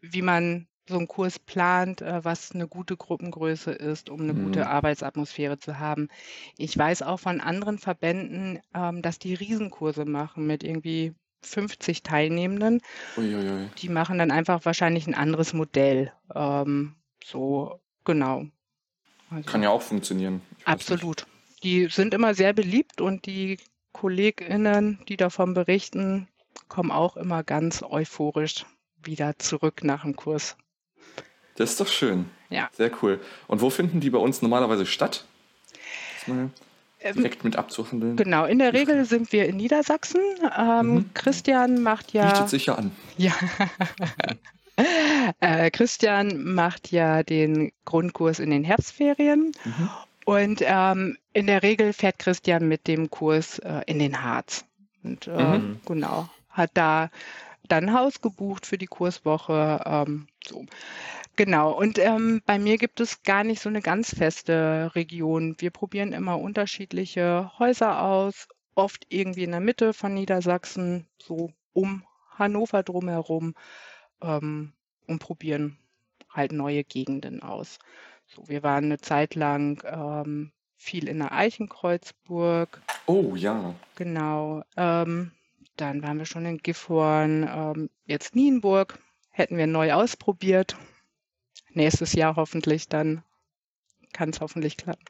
wie 0.00 0.22
man 0.22 0.66
so 0.88 0.96
einen 0.98 1.08
Kurs 1.08 1.38
plant, 1.40 2.00
äh, 2.02 2.24
was 2.24 2.52
eine 2.52 2.68
gute 2.68 2.96
Gruppengröße 2.96 3.72
ist, 3.72 4.08
um 4.08 4.20
eine 4.20 4.34
Mhm. 4.34 4.44
gute 4.44 4.68
Arbeitsatmosphäre 4.68 5.58
zu 5.58 5.78
haben. 5.80 6.08
Ich 6.58 6.76
weiß 6.78 7.02
auch 7.02 7.18
von 7.18 7.40
anderen 7.40 7.78
Verbänden, 7.78 8.60
ähm, 8.74 9.02
dass 9.02 9.18
die 9.18 9.34
Riesenkurse 9.34 10.04
machen 10.04 10.46
mit 10.46 10.62
irgendwie 10.62 11.12
50 11.42 12.02
Teilnehmenden. 12.02 12.80
Uiuiui. 13.16 13.68
Die 13.78 13.88
machen 13.88 14.18
dann 14.18 14.30
einfach 14.30 14.64
wahrscheinlich 14.64 15.06
ein 15.06 15.14
anderes 15.14 15.52
Modell. 15.54 16.12
Ähm, 16.34 16.94
so, 17.24 17.80
genau. 18.04 18.44
Also- 19.30 19.48
Kann 19.50 19.62
ja 19.64 19.70
auch 19.70 19.82
funktionieren. 19.82 20.40
Weiß 20.64 20.88
nicht. 20.88 21.26
Die 21.66 21.88
sind 21.90 22.14
immer 22.14 22.32
sehr 22.32 22.52
beliebt 22.52 23.00
und 23.00 23.26
die 23.26 23.58
KollegInnen, 23.90 25.00
die 25.08 25.16
davon 25.16 25.52
berichten, 25.52 26.28
kommen 26.68 26.92
auch 26.92 27.16
immer 27.16 27.42
ganz 27.42 27.82
euphorisch 27.82 28.64
wieder 29.02 29.36
zurück 29.40 29.82
nach 29.82 30.02
dem 30.02 30.14
Kurs. 30.14 30.56
Das 31.56 31.70
ist 31.70 31.80
doch 31.80 31.88
schön. 31.88 32.26
Ja. 32.50 32.68
Sehr 32.72 32.92
cool. 33.02 33.18
Und 33.48 33.62
wo 33.62 33.70
finden 33.70 33.98
die 33.98 34.10
bei 34.10 34.18
uns 34.18 34.42
normalerweise 34.42 34.86
statt? 34.86 35.24
Mal- 36.28 36.50
direkt 37.16 37.42
mit 37.42 37.56
abzuhandeln? 37.56 38.14
Genau, 38.14 38.44
in 38.44 38.60
der 38.60 38.72
Regel 38.72 39.04
sind 39.04 39.32
wir 39.32 39.46
in 39.46 39.56
Niedersachsen. 39.56 40.20
Ähm, 40.56 40.86
Mhm. 40.94 41.10
Christian 41.14 41.82
macht 41.82 42.12
ja. 42.12 42.30
Bietet 42.30 42.48
sich 42.48 42.66
ja 42.66 42.76
an. 42.76 42.92
Ja. 43.16 43.32
äh, 45.40 45.70
Christian 45.72 46.44
macht 46.54 46.92
ja 46.92 47.24
den 47.24 47.72
Grundkurs 47.84 48.38
in 48.38 48.50
den 48.50 48.62
Herbstferien. 48.62 49.50
Mhm. 49.64 49.88
Und 50.26 50.62
ähm, 50.62 51.18
in 51.32 51.48
der 51.48 51.62
Regel 51.64 51.94
fährt 51.94 52.18
Christian 52.20 52.68
mit 52.68 52.88
dem 52.88 53.10
Kurs 53.10 53.60
äh, 53.60 53.82
in 53.86 53.98
den 54.00 54.22
Harz. 54.24 54.66
Und 55.04 55.28
äh, 55.28 55.60
Mhm. 55.60 55.80
genau, 55.86 56.28
hat 56.50 56.72
da 56.74 57.10
dann 57.68 57.92
Haus 57.94 58.20
gebucht 58.22 58.66
für 58.66 58.78
die 58.78 58.86
Kurswoche. 58.88 59.82
Ähm, 59.86 60.28
so. 60.46 60.66
Genau, 61.36 61.72
und 61.72 61.98
ähm, 61.98 62.42
bei 62.46 62.58
mir 62.58 62.78
gibt 62.78 63.00
es 63.00 63.22
gar 63.24 63.44
nicht 63.44 63.60
so 63.62 63.68
eine 63.70 63.82
ganz 63.82 64.14
feste 64.14 64.92
Region. 64.96 65.56
Wir 65.58 65.70
probieren 65.70 66.12
immer 66.12 66.38
unterschiedliche 66.40 67.52
Häuser 67.58 68.02
aus, 68.02 68.48
oft 68.74 69.06
irgendwie 69.10 69.44
in 69.44 69.52
der 69.52 69.60
Mitte 69.60 69.94
von 69.94 70.14
Niedersachsen, 70.14 71.08
so 71.18 71.52
um 71.74 72.04
Hannover 72.38 72.82
drumherum 72.84 73.54
ähm, 74.22 74.72
und 75.06 75.20
probieren 75.20 75.78
halt 76.30 76.52
neue 76.52 76.84
Gegenden 76.84 77.42
aus. 77.42 77.78
So, 78.26 78.48
wir 78.48 78.62
waren 78.62 78.84
eine 78.84 78.98
Zeit 78.98 79.34
lang 79.34 79.82
ähm, 79.84 80.52
viel 80.76 81.08
in 81.08 81.18
der 81.18 81.32
Eichenkreuzburg, 81.32 82.80
Oh 83.06 83.34
ja. 83.36 83.74
genau. 83.94 84.62
Ähm, 84.76 85.32
dann 85.76 86.02
waren 86.02 86.18
wir 86.18 86.26
schon 86.26 86.46
in 86.46 86.58
Gifhorn, 86.58 87.48
ähm, 87.48 87.90
jetzt 88.06 88.34
Nienburg, 88.34 88.98
hätten 89.30 89.56
wir 89.56 89.66
neu 89.66 89.92
ausprobiert. 89.92 90.76
Nächstes 91.70 92.14
Jahr 92.14 92.36
hoffentlich, 92.36 92.88
dann 92.88 93.22
kann 94.12 94.30
es 94.30 94.40
hoffentlich 94.40 94.76
klappen. 94.76 95.04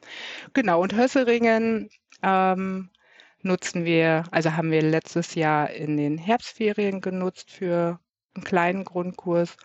Genau, 0.53 0.81
und 0.81 0.93
Hösseringen 0.95 1.89
ähm, 2.21 2.89
nutzen 3.41 3.85
wir, 3.85 4.25
also 4.31 4.53
haben 4.53 4.71
wir 4.71 4.81
letztes 4.81 5.35
Jahr 5.35 5.69
in 5.69 5.95
den 5.97 6.17
Herbstferien 6.17 6.99
genutzt 7.01 7.49
für 7.51 7.99
einen 8.35 8.43
kleinen 8.43 8.83
Grundkurs. 8.83 9.55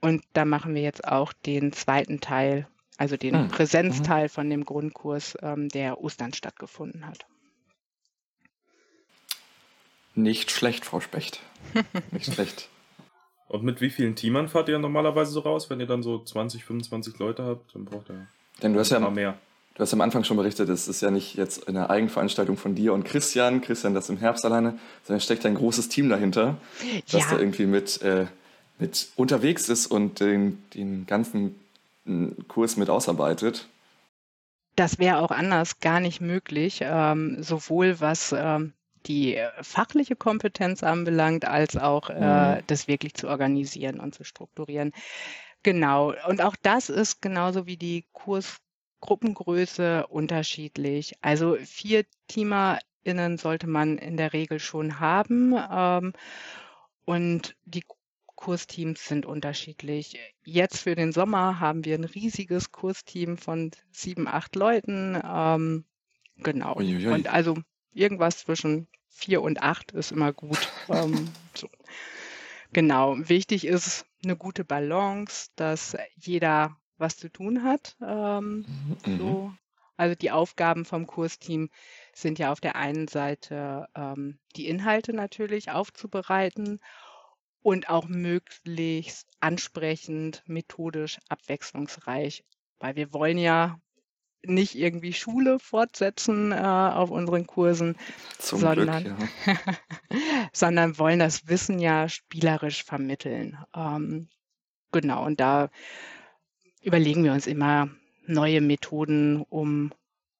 Und 0.00 0.22
da 0.32 0.44
machen 0.44 0.74
wir 0.74 0.82
jetzt 0.82 1.06
auch 1.06 1.32
den 1.32 1.72
zweiten 1.72 2.20
Teil, 2.20 2.66
also 2.96 3.16
den 3.16 3.34
Hm, 3.34 3.48
Präsenzteil 3.48 4.28
von 4.28 4.48
dem 4.48 4.64
Grundkurs, 4.64 5.36
ähm, 5.42 5.68
der 5.68 6.00
Ostern 6.00 6.32
stattgefunden 6.32 7.06
hat. 7.06 7.26
Nicht 10.14 10.50
schlecht, 10.50 10.84
Frau 10.84 11.00
Specht. 11.00 11.40
Nicht 12.10 12.32
schlecht. 12.34 12.68
Und 13.48 13.62
mit 13.64 13.80
wie 13.80 13.90
vielen 13.90 14.14
Teamern 14.16 14.48
fahrt 14.48 14.68
ihr 14.68 14.78
normalerweise 14.78 15.32
so 15.32 15.40
raus? 15.40 15.70
Wenn 15.70 15.80
ihr 15.80 15.86
dann 15.86 16.02
so 16.02 16.22
20, 16.22 16.64
25 16.64 17.18
Leute 17.18 17.44
habt, 17.44 17.74
dann 17.74 17.84
braucht 17.84 18.08
ihr 18.10 18.26
Denn 18.62 18.72
du 18.72 18.80
hast 18.80 18.92
ein 18.92 19.02
ja 19.02 19.10
mehr. 19.10 19.38
Du 19.74 19.82
hast 19.82 19.92
am 19.92 20.00
Anfang 20.00 20.24
schon 20.24 20.36
berichtet, 20.36 20.68
es 20.68 20.88
ist 20.88 21.00
ja 21.00 21.10
nicht 21.10 21.36
jetzt 21.36 21.66
eine 21.68 21.88
Eigenveranstaltung 21.90 22.56
von 22.56 22.74
dir 22.74 22.92
und 22.92 23.04
Christian, 23.04 23.60
Christian 23.60 23.94
das 23.94 24.10
im 24.10 24.18
Herbst 24.18 24.44
alleine, 24.44 24.78
sondern 25.04 25.20
steckt 25.20 25.46
ein 25.46 25.54
großes 25.54 25.88
Team 25.88 26.08
dahinter, 26.08 26.58
das 27.10 27.22
Ja. 27.22 27.30
da 27.30 27.38
irgendwie 27.38 27.66
mit, 27.66 28.02
äh, 28.02 28.26
mit 28.80 29.08
unterwegs 29.16 29.68
ist 29.68 29.86
und 29.86 30.20
den, 30.20 30.62
den 30.74 31.06
ganzen 31.06 31.54
mm, 32.04 32.28
Kurs 32.48 32.76
mit 32.76 32.90
ausarbeitet. 32.90 33.68
Das 34.76 34.98
wäre 34.98 35.18
auch 35.18 35.30
anders 35.30 35.80
gar 35.80 36.00
nicht 36.00 36.20
möglich, 36.20 36.80
ähm, 36.82 37.42
sowohl 37.42 38.00
was 38.00 38.32
ähm, 38.36 38.72
die 39.06 39.38
fachliche 39.62 40.16
Kompetenz 40.16 40.82
anbelangt, 40.82 41.44
als 41.44 41.76
auch 41.76 42.10
äh, 42.10 42.60
Mhm. 42.60 42.62
das 42.66 42.88
wirklich 42.88 43.14
zu 43.14 43.28
organisieren 43.28 44.00
und 44.00 44.14
zu 44.14 44.24
strukturieren. 44.24 44.92
Genau. 45.62 46.14
Und 46.28 46.42
auch 46.42 46.56
das 46.62 46.88
ist 46.90 47.22
genauso 47.22 47.66
wie 47.66 47.76
die 47.76 48.06
Kursgruppengröße 48.12 50.06
unterschiedlich. 50.08 51.14
Also 51.22 51.56
vier 51.64 52.04
TeamerInnen 52.28 53.38
sollte 53.38 53.66
man 53.66 53.98
in 53.98 54.16
der 54.16 54.32
Regel 54.32 54.58
schon 54.60 55.00
haben. 55.00 55.54
Ähm, 55.70 56.12
und 57.04 57.56
die 57.64 57.82
Kursteams 58.40 59.06
sind 59.06 59.26
unterschiedlich. 59.26 60.18
Jetzt 60.44 60.78
für 60.78 60.94
den 60.94 61.12
Sommer 61.12 61.60
haben 61.60 61.84
wir 61.84 61.94
ein 61.94 62.04
riesiges 62.04 62.72
Kursteam 62.72 63.36
von 63.36 63.70
sieben, 63.92 64.26
acht 64.26 64.56
Leuten. 64.56 65.20
Ähm, 65.22 65.84
genau. 66.38 66.76
Uiuiui. 66.76 67.12
Und 67.12 67.28
also 67.28 67.58
irgendwas 67.92 68.38
zwischen 68.38 68.88
vier 69.08 69.42
und 69.42 69.62
acht 69.62 69.92
ist 69.92 70.10
immer 70.10 70.32
gut. 70.32 70.72
ähm, 70.88 71.34
so. 71.54 71.68
Genau. 72.72 73.16
Wichtig 73.18 73.66
ist 73.66 74.06
eine 74.24 74.36
gute 74.36 74.64
Balance, 74.64 75.50
dass 75.56 75.94
jeder 76.16 76.76
was 76.96 77.18
zu 77.18 77.28
tun 77.28 77.62
hat. 77.62 77.96
Ähm, 78.00 78.66
Mhm. 79.04 79.18
so. 79.18 79.52
Also 79.98 80.14
die 80.14 80.30
Aufgaben 80.30 80.86
vom 80.86 81.06
Kursteam 81.06 81.68
sind 82.14 82.38
ja 82.38 82.50
auf 82.52 82.60
der 82.60 82.74
einen 82.76 83.06
Seite 83.06 83.86
ähm, 83.94 84.38
die 84.56 84.66
Inhalte 84.66 85.12
natürlich 85.12 85.70
aufzubereiten 85.70 86.80
und 87.62 87.88
auch 87.88 88.08
möglichst 88.08 89.28
ansprechend, 89.40 90.42
methodisch, 90.46 91.18
abwechslungsreich, 91.28 92.44
weil 92.78 92.96
wir 92.96 93.12
wollen 93.12 93.38
ja 93.38 93.78
nicht 94.42 94.74
irgendwie 94.74 95.12
Schule 95.12 95.58
fortsetzen 95.58 96.52
äh, 96.52 96.56
auf 96.56 97.10
unseren 97.10 97.46
Kursen, 97.46 97.96
Zum 98.38 98.60
sondern, 98.60 99.04
Glück, 99.04 99.18
ja. 99.46 99.54
sondern 100.52 100.98
wollen 100.98 101.18
das 101.18 101.46
Wissen 101.48 101.78
ja 101.78 102.08
spielerisch 102.08 102.84
vermitteln. 102.84 103.58
Ähm, 103.74 104.28
genau, 104.92 105.26
und 105.26 105.40
da 105.40 105.68
überlegen 106.80 107.24
wir 107.24 107.32
uns 107.32 107.46
immer 107.46 107.90
neue 108.26 108.62
Methoden, 108.62 109.42
um 109.42 109.92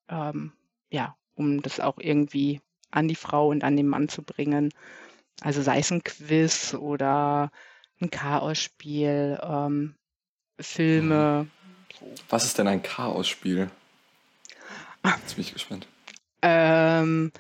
ähm, 0.09 0.53
ja, 0.91 1.17
um 1.35 1.63
das 1.63 1.81
auch 1.81 1.99
irgendwie 1.99 2.61
an 2.91 3.09
die 3.09 3.15
Frau 3.15 3.49
und 3.49 3.65
an 3.65 3.77
den 3.77 3.87
Mann 3.87 4.09
zu 4.09 4.23
bringen. 4.23 4.73
Also 5.41 5.63
sei 5.63 5.79
es 5.79 5.91
ein 5.91 6.03
Quiz 6.05 6.75
oder 6.75 7.51
ein 8.01 8.11
Chaosspiel, 8.11 9.39
ähm, 9.43 9.95
Filme. 10.61 11.47
So. 11.99 12.07
Was 12.29 12.45
ist 12.45 12.59
denn 12.59 12.69
ein 12.69 12.83
Chaosspiel? 12.83 13.71
Jetzt 15.05 15.35
bin 15.35 15.45
ich 15.45 15.53
gespannt. 15.53 15.87
Ähm, 16.43 17.33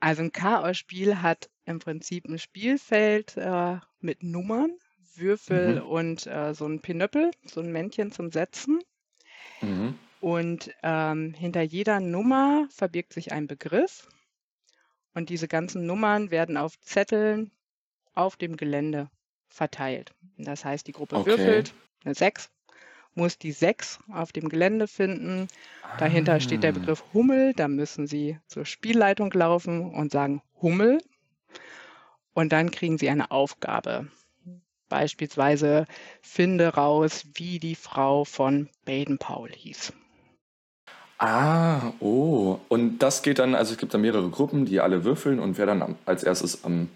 also 0.00 0.22
ein 0.22 0.32
Chaosspiel 0.32 1.22
hat 1.22 1.48
im 1.64 1.78
Prinzip 1.78 2.26
ein 2.26 2.38
Spielfeld 2.38 3.36
äh, 3.36 3.76
mit 4.00 4.22
Nummern, 4.22 4.70
Würfel 5.14 5.76
Mhm. 5.80 5.86
und 5.86 6.26
äh, 6.26 6.54
so 6.54 6.66
ein 6.66 6.80
Pinöppel, 6.80 7.30
so 7.44 7.60
ein 7.60 7.72
Männchen 7.72 8.12
zum 8.12 8.30
Setzen. 8.30 8.80
Mhm. 9.60 9.98
Und 10.20 10.70
ähm, 10.82 11.34
hinter 11.34 11.62
jeder 11.62 12.00
Nummer 12.00 12.66
verbirgt 12.70 13.12
sich 13.12 13.32
ein 13.32 13.46
Begriff. 13.46 14.08
Und 15.14 15.28
diese 15.30 15.48
ganzen 15.48 15.86
Nummern 15.86 16.30
werden 16.30 16.56
auf 16.56 16.78
Zetteln 16.80 17.50
auf 18.14 18.36
dem 18.36 18.56
Gelände 18.56 19.10
verteilt. 19.48 20.14
Das 20.36 20.64
heißt, 20.64 20.86
die 20.86 20.92
Gruppe 20.92 21.16
Okay. 21.16 21.26
würfelt 21.26 21.74
eine 22.04 22.14
6, 22.14 22.50
muss 23.14 23.38
die 23.38 23.52
6 23.52 23.98
auf 24.12 24.32
dem 24.32 24.48
Gelände 24.48 24.86
finden. 24.88 25.48
Dahinter 25.96 26.40
steht 26.40 26.62
der 26.62 26.70
Ah. 26.70 26.72
Begriff 26.72 27.04
Hummel. 27.12 27.54
Da 27.54 27.68
müssen 27.68 28.06
Sie 28.06 28.38
zur 28.46 28.64
Spielleitung 28.64 29.32
laufen 29.32 29.92
und 29.94 30.12
sagen 30.12 30.42
Hummel. 30.62 30.98
Und 32.34 32.52
dann 32.52 32.70
kriegen 32.70 32.98
Sie 32.98 33.08
eine 33.10 33.30
Aufgabe. 33.30 34.08
Beispielsweise 34.88 35.86
finde 36.22 36.68
raus, 36.74 37.26
wie 37.34 37.58
die 37.58 37.74
Frau 37.74 38.24
von 38.24 38.68
Baden-Powell 38.84 39.52
hieß. 39.52 39.92
Ah, 41.18 41.92
oh. 42.00 42.58
Und 42.68 42.98
das 43.00 43.22
geht 43.22 43.38
dann, 43.40 43.54
also 43.54 43.72
es 43.72 43.78
gibt 43.78 43.92
da 43.92 43.98
mehrere 43.98 44.28
Gruppen, 44.30 44.64
die 44.66 44.80
alle 44.80 45.04
würfeln 45.04 45.38
und 45.40 45.58
wer 45.58 45.66
dann 45.66 45.96
als 46.06 46.22
erstes 46.22 46.64
am 46.64 46.88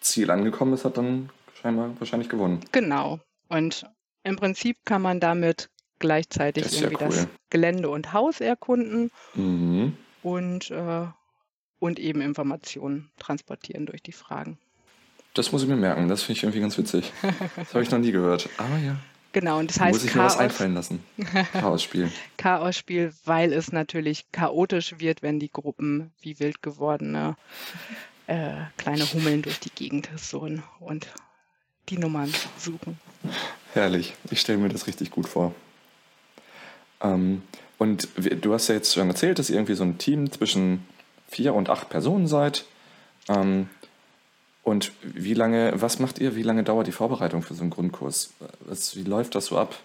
Ziel 0.00 0.30
angekommen 0.30 0.72
ist, 0.74 0.84
hat 0.84 0.96
dann 0.96 1.28
scheinbar 1.60 1.90
wahrscheinlich 1.98 2.28
gewonnen. 2.28 2.60
Genau. 2.72 3.20
Und 3.48 3.86
im 4.24 4.36
Prinzip 4.36 4.76
kann 4.84 5.02
man 5.02 5.20
damit 5.20 5.68
gleichzeitig 5.98 6.64
Das 6.64 6.72
ist 6.72 6.80
ja 6.80 6.86
irgendwie 6.88 7.04
das 7.04 7.16
cool. 7.24 7.28
Gelände 7.50 7.90
und 7.90 8.12
Haus 8.12 8.40
erkunden 8.40 9.10
Mhm. 9.34 9.96
und, 10.22 10.70
äh, 10.70 11.06
und 11.80 11.98
eben 11.98 12.20
Informationen 12.20 13.10
transportieren 13.18 13.86
durch 13.86 14.02
die 14.02 14.12
Fragen. 14.12 14.58
Das 15.34 15.52
muss 15.52 15.62
ich 15.62 15.68
mir 15.68 15.76
merken, 15.76 16.08
das 16.08 16.22
finde 16.22 16.38
ich 16.38 16.42
irgendwie 16.44 16.60
ganz 16.60 16.78
witzig. 16.78 17.12
Das 17.56 17.74
habe 17.74 17.82
ich 17.82 17.90
noch 17.90 17.98
nie 17.98 18.12
gehört. 18.12 18.48
Aber 18.56 18.78
ja, 18.78 18.96
Genau, 19.38 19.60
und 19.60 19.70
das 19.70 19.76
da 19.76 19.84
muss 19.84 19.98
heißt 19.98 20.04
ich 20.06 20.14
mir 20.16 20.24
was 20.24 20.32
Chaos, 20.32 20.42
einfallen 20.42 20.74
lassen. 20.74 21.04
Chaos-Spiel. 21.52 22.10
Chaosspiel, 22.38 23.12
weil 23.24 23.52
es 23.52 23.70
natürlich 23.70 24.24
chaotisch 24.32 24.96
wird, 24.98 25.22
wenn 25.22 25.38
die 25.38 25.48
Gruppen 25.52 26.10
wie 26.20 26.40
wild 26.40 26.60
gewordene 26.60 27.36
äh, 28.26 28.54
kleine 28.78 29.04
Hummeln 29.12 29.42
durch 29.42 29.60
die 29.60 29.70
Gegend 29.70 30.08
surren 30.16 30.64
und 30.80 31.06
die 31.88 31.98
Nummern 31.98 32.34
suchen. 32.56 32.98
Herrlich. 33.74 34.14
Ich 34.32 34.40
stelle 34.40 34.58
mir 34.58 34.70
das 34.70 34.88
richtig 34.88 35.12
gut 35.12 35.28
vor. 35.28 35.54
Ähm, 37.00 37.42
und 37.78 38.08
du 38.16 38.52
hast 38.52 38.66
ja 38.66 38.74
jetzt 38.74 38.92
schon 38.92 39.08
erzählt, 39.08 39.38
dass 39.38 39.50
ihr 39.50 39.56
irgendwie 39.56 39.74
so 39.74 39.84
ein 39.84 39.98
Team 39.98 40.32
zwischen 40.32 40.84
vier 41.28 41.54
und 41.54 41.70
acht 41.70 41.90
Personen 41.90 42.26
seid. 42.26 42.64
Ähm, 43.28 43.68
und 44.68 44.92
wie 45.02 45.34
lange, 45.34 45.72
was 45.74 45.98
macht 45.98 46.18
ihr, 46.18 46.36
wie 46.36 46.42
lange 46.42 46.62
dauert 46.62 46.86
die 46.86 46.92
Vorbereitung 46.92 47.42
für 47.42 47.54
so 47.54 47.62
einen 47.62 47.70
Grundkurs? 47.70 48.32
Was, 48.60 48.96
wie 48.96 49.02
läuft 49.02 49.34
das 49.34 49.46
so 49.46 49.58
ab? 49.58 49.76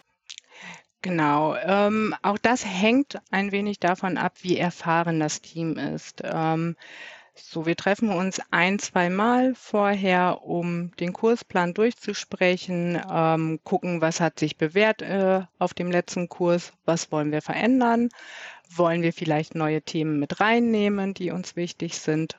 Genau. 1.02 1.56
Ähm, 1.56 2.16
auch 2.22 2.38
das 2.38 2.66
hängt 2.66 3.20
ein 3.30 3.52
wenig 3.52 3.80
davon 3.80 4.18
ab, 4.18 4.36
wie 4.42 4.58
erfahren 4.58 5.20
das 5.20 5.42
Team 5.42 5.78
ist. 5.78 6.22
Ähm, 6.24 6.76
so, 7.36 7.66
wir 7.66 7.76
treffen 7.76 8.10
uns 8.10 8.40
ein, 8.52 8.78
zwei 8.78 9.10
Mal 9.10 9.56
vorher, 9.56 10.44
um 10.44 10.96
den 10.98 11.14
Kursplan 11.14 11.74
durchzusprechen, 11.74 13.02
ähm, 13.12 13.60
gucken, 13.64 14.02
was 14.02 14.22
hat 14.22 14.38
sich 14.40 14.58
bewährt 14.58 15.02
äh, 15.02 15.42
auf 15.58 15.74
dem 15.74 15.90
letzten 15.90 16.30
Kurs, 16.30 16.74
was 16.86 17.12
wollen 17.12 17.32
wir 17.32 17.42
verändern, 17.42 18.10
wollen 18.70 19.02
wir 19.02 19.14
vielleicht 19.14 19.56
neue 19.56 19.82
Themen 19.82 20.20
mit 20.20 20.40
reinnehmen, 20.40 21.16
die 21.16 21.32
uns 21.32 21.56
wichtig 21.56 21.98
sind, 21.98 22.38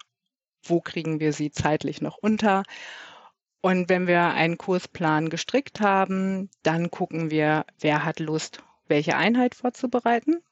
wo 0.64 0.80
kriegen 0.80 1.20
wir 1.20 1.32
sie 1.32 1.50
zeitlich 1.50 2.00
noch 2.00 2.18
unter. 2.18 2.62
Und 3.60 3.88
wenn 3.88 4.06
wir 4.06 4.22
einen 4.34 4.58
Kursplan 4.58 5.30
gestrickt 5.30 5.80
haben, 5.80 6.50
dann 6.62 6.90
gucken 6.90 7.30
wir, 7.30 7.64
wer 7.80 8.04
hat 8.04 8.20
Lust, 8.20 8.62
welche 8.88 9.16
Einheit 9.16 9.54
vorzubereiten 9.54 10.42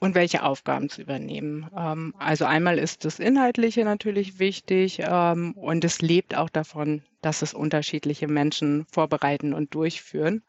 und 0.00 0.14
welche 0.14 0.42
Aufgaben 0.42 0.88
zu 0.88 1.02
übernehmen. 1.02 1.70
Ähm, 1.76 2.14
also 2.18 2.44
einmal 2.44 2.78
ist 2.78 3.04
das 3.04 3.18
Inhaltliche 3.18 3.84
natürlich 3.84 4.38
wichtig 4.38 5.00
ähm, 5.02 5.52
und 5.54 5.84
es 5.84 6.00
lebt 6.00 6.36
auch 6.36 6.48
davon, 6.48 7.02
dass 7.20 7.42
es 7.42 7.54
unterschiedliche 7.54 8.28
Menschen 8.28 8.86
vorbereiten 8.90 9.52
und 9.54 9.74
durchführen. 9.74 10.42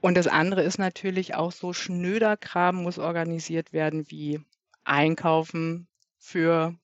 Und 0.00 0.16
das 0.16 0.26
andere 0.26 0.62
ist 0.62 0.78
natürlich 0.78 1.34
auch 1.34 1.52
so 1.52 1.72
schnöder 1.72 2.36
Kram 2.36 2.82
muss 2.82 2.98
organisiert 2.98 3.72
werden 3.72 4.10
wie 4.10 4.40
Einkaufen 4.84 5.86
für 6.18 6.74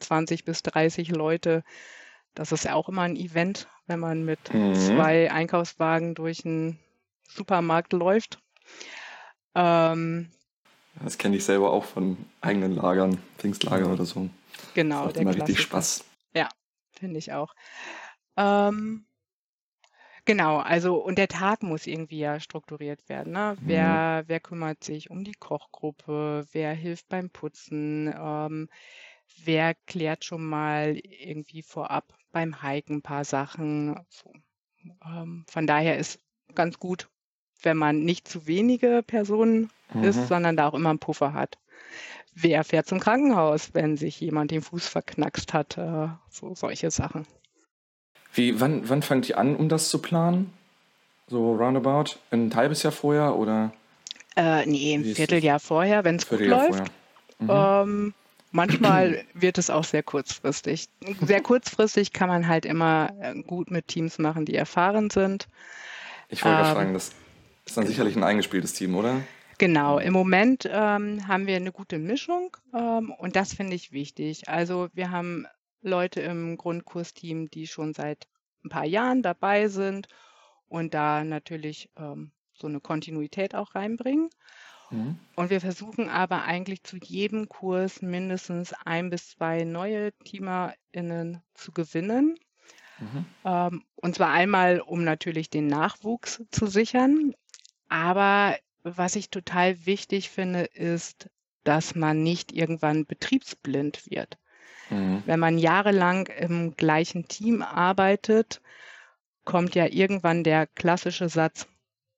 20 0.00 0.44
bis 0.44 0.62
30 0.62 1.10
Leute. 1.10 1.64
Das 2.34 2.52
ist 2.52 2.64
ja 2.64 2.74
auch 2.74 2.88
immer 2.88 3.02
ein 3.02 3.16
Event, 3.16 3.68
wenn 3.86 3.98
man 3.98 4.24
mit 4.24 4.52
mhm. 4.52 4.74
zwei 4.74 5.30
Einkaufswagen 5.30 6.14
durch 6.14 6.44
einen 6.44 6.78
Supermarkt 7.28 7.92
läuft. 7.92 8.38
Ähm, 9.54 10.30
das 11.02 11.18
kenne 11.18 11.36
ich 11.36 11.44
selber 11.44 11.72
auch 11.72 11.84
von 11.84 12.16
eigenen 12.40 12.74
Lagern, 12.74 13.18
Pfingstlager 13.38 13.92
oder 13.92 14.04
so. 14.04 14.28
Genau. 14.74 15.06
Das 15.06 15.14
macht 15.14 15.16
immer 15.18 15.34
richtig 15.34 15.60
Spaß. 15.60 16.04
Ja, 16.34 16.48
finde 16.92 17.18
ich 17.18 17.32
auch. 17.32 17.54
Ähm, 18.36 19.06
genau, 20.24 20.58
also 20.58 20.96
und 20.96 21.18
der 21.18 21.28
Tag 21.28 21.62
muss 21.62 21.86
irgendwie 21.86 22.18
ja 22.18 22.40
strukturiert 22.40 23.08
werden. 23.08 23.32
Ne? 23.32 23.56
Mhm. 23.60 23.68
Wer, 23.68 24.24
wer 24.26 24.40
kümmert 24.40 24.84
sich 24.84 25.10
um 25.10 25.24
die 25.24 25.34
Kochgruppe? 25.34 26.46
Wer 26.52 26.72
hilft 26.72 27.08
beim 27.08 27.30
Putzen? 27.30 28.12
Ähm, 28.18 28.68
wer 29.44 29.74
klärt 29.86 30.24
schon 30.24 30.44
mal 30.44 30.96
irgendwie 30.96 31.62
vorab 31.62 32.12
beim 32.32 32.62
Hiken 32.62 32.96
ein 32.96 33.02
paar 33.02 33.24
Sachen? 33.24 33.98
So. 34.08 34.32
Ähm, 35.04 35.44
von 35.48 35.66
daher 35.66 35.98
ist 35.98 36.20
ganz 36.54 36.78
gut, 36.78 37.08
wenn 37.62 37.76
man 37.76 38.00
nicht 38.00 38.28
zu 38.28 38.46
wenige 38.46 39.02
Personen 39.06 39.70
mhm. 39.92 40.04
ist, 40.04 40.28
sondern 40.28 40.56
da 40.56 40.68
auch 40.68 40.74
immer 40.74 40.90
einen 40.90 40.98
Puffer 40.98 41.32
hat. 41.32 41.58
Wer 42.34 42.64
fährt 42.64 42.86
zum 42.86 43.00
Krankenhaus, 43.00 43.72
wenn 43.72 43.96
sich 43.96 44.20
jemand 44.20 44.50
den 44.50 44.62
Fuß 44.62 44.88
verknackst 44.88 45.54
hat? 45.54 45.78
Äh, 45.78 46.08
so 46.28 46.54
solche 46.54 46.90
Sachen. 46.90 47.26
Wie, 48.34 48.60
wann, 48.60 48.88
wann 48.88 49.02
fangt 49.02 49.28
ihr 49.28 49.38
an, 49.38 49.56
um 49.56 49.68
das 49.68 49.88
zu 49.88 50.00
planen? 50.02 50.52
So 51.28 51.54
roundabout? 51.54 52.18
Ein 52.30 52.54
halbes 52.54 52.82
Jahr 52.82 52.92
vorher 52.92 53.36
oder? 53.36 53.72
Äh, 54.36 54.66
nee, 54.66 54.94
ein 54.94 55.04
Vierteljahr 55.04 55.58
vorher, 55.58 56.04
wenn 56.04 56.16
es 56.16 56.28
gut 56.28 56.40
läuft. 56.40 56.84
Mhm. 57.38 57.50
Ähm, 57.50 58.14
manchmal 58.50 59.24
wird 59.34 59.58
es 59.58 59.70
auch 59.70 59.84
sehr 59.84 60.02
kurzfristig. 60.02 60.88
Sehr 61.20 61.42
kurzfristig 61.42 62.12
kann 62.12 62.28
man 62.28 62.48
halt 62.48 62.64
immer 62.64 63.12
äh, 63.20 63.34
gut 63.42 63.70
mit 63.70 63.88
Teams 63.88 64.18
machen, 64.18 64.44
die 64.44 64.54
erfahren 64.54 65.10
sind. 65.10 65.48
Ich 66.28 66.44
wollte 66.44 66.60
ähm, 66.60 66.74
fragen, 66.74 66.94
das 66.94 67.12
ist 67.64 67.76
dann 67.76 67.86
sicherlich 67.86 68.16
ein 68.16 68.24
eingespieltes 68.24 68.72
Team, 68.72 68.94
oder? 68.94 69.22
Genau, 69.58 69.98
im 69.98 70.12
Moment 70.12 70.68
ähm, 70.70 71.26
haben 71.26 71.46
wir 71.46 71.56
eine 71.56 71.72
gute 71.72 71.98
Mischung 71.98 72.56
ähm, 72.74 73.10
und 73.18 73.36
das 73.36 73.54
finde 73.54 73.74
ich 73.74 73.90
wichtig. 73.90 74.48
Also 74.48 74.88
wir 74.92 75.10
haben 75.10 75.46
Leute 75.80 76.20
im 76.20 76.58
Grundkursteam, 76.58 77.50
die 77.50 77.66
schon 77.66 77.94
seit 77.94 78.26
ein 78.64 78.68
paar 78.68 78.84
Jahren 78.84 79.22
dabei 79.22 79.68
sind 79.68 80.08
und 80.68 80.92
da 80.92 81.24
natürlich 81.24 81.88
ähm, 81.96 82.32
so 82.52 82.66
eine 82.66 82.80
Kontinuität 82.80 83.54
auch 83.54 83.74
reinbringen. 83.74 84.28
Mhm. 84.90 85.18
Und 85.34 85.50
wir 85.50 85.60
versuchen 85.60 86.08
aber 86.08 86.44
eigentlich 86.44 86.82
zu 86.82 86.96
jedem 86.96 87.48
Kurs 87.48 88.02
mindestens 88.02 88.72
ein 88.84 89.10
bis 89.10 89.30
zwei 89.30 89.64
neue 89.64 90.12
TeamerInnen 90.24 91.42
zu 91.54 91.72
gewinnen. 91.72 92.38
Mhm. 92.98 93.26
Ähm, 93.44 93.84
und 93.96 94.14
zwar 94.14 94.30
einmal, 94.30 94.80
um 94.80 95.04
natürlich 95.04 95.50
den 95.50 95.66
Nachwuchs 95.66 96.42
zu 96.50 96.66
sichern, 96.66 97.34
aber 97.88 98.56
was 98.82 99.16
ich 99.16 99.30
total 99.30 99.84
wichtig 99.86 100.30
finde, 100.30 100.62
ist, 100.62 101.28
dass 101.64 101.94
man 101.94 102.22
nicht 102.22 102.52
irgendwann 102.52 103.04
betriebsblind 103.04 104.08
wird. 104.08 104.38
Mhm. 104.90 105.22
Wenn 105.26 105.40
man 105.40 105.58
jahrelang 105.58 106.26
im 106.26 106.76
gleichen 106.76 107.26
Team 107.26 107.62
arbeitet, 107.62 108.60
kommt 109.44 109.74
ja 109.74 109.86
irgendwann 109.86 110.44
der 110.44 110.66
klassische 110.66 111.28
Satz, 111.28 111.66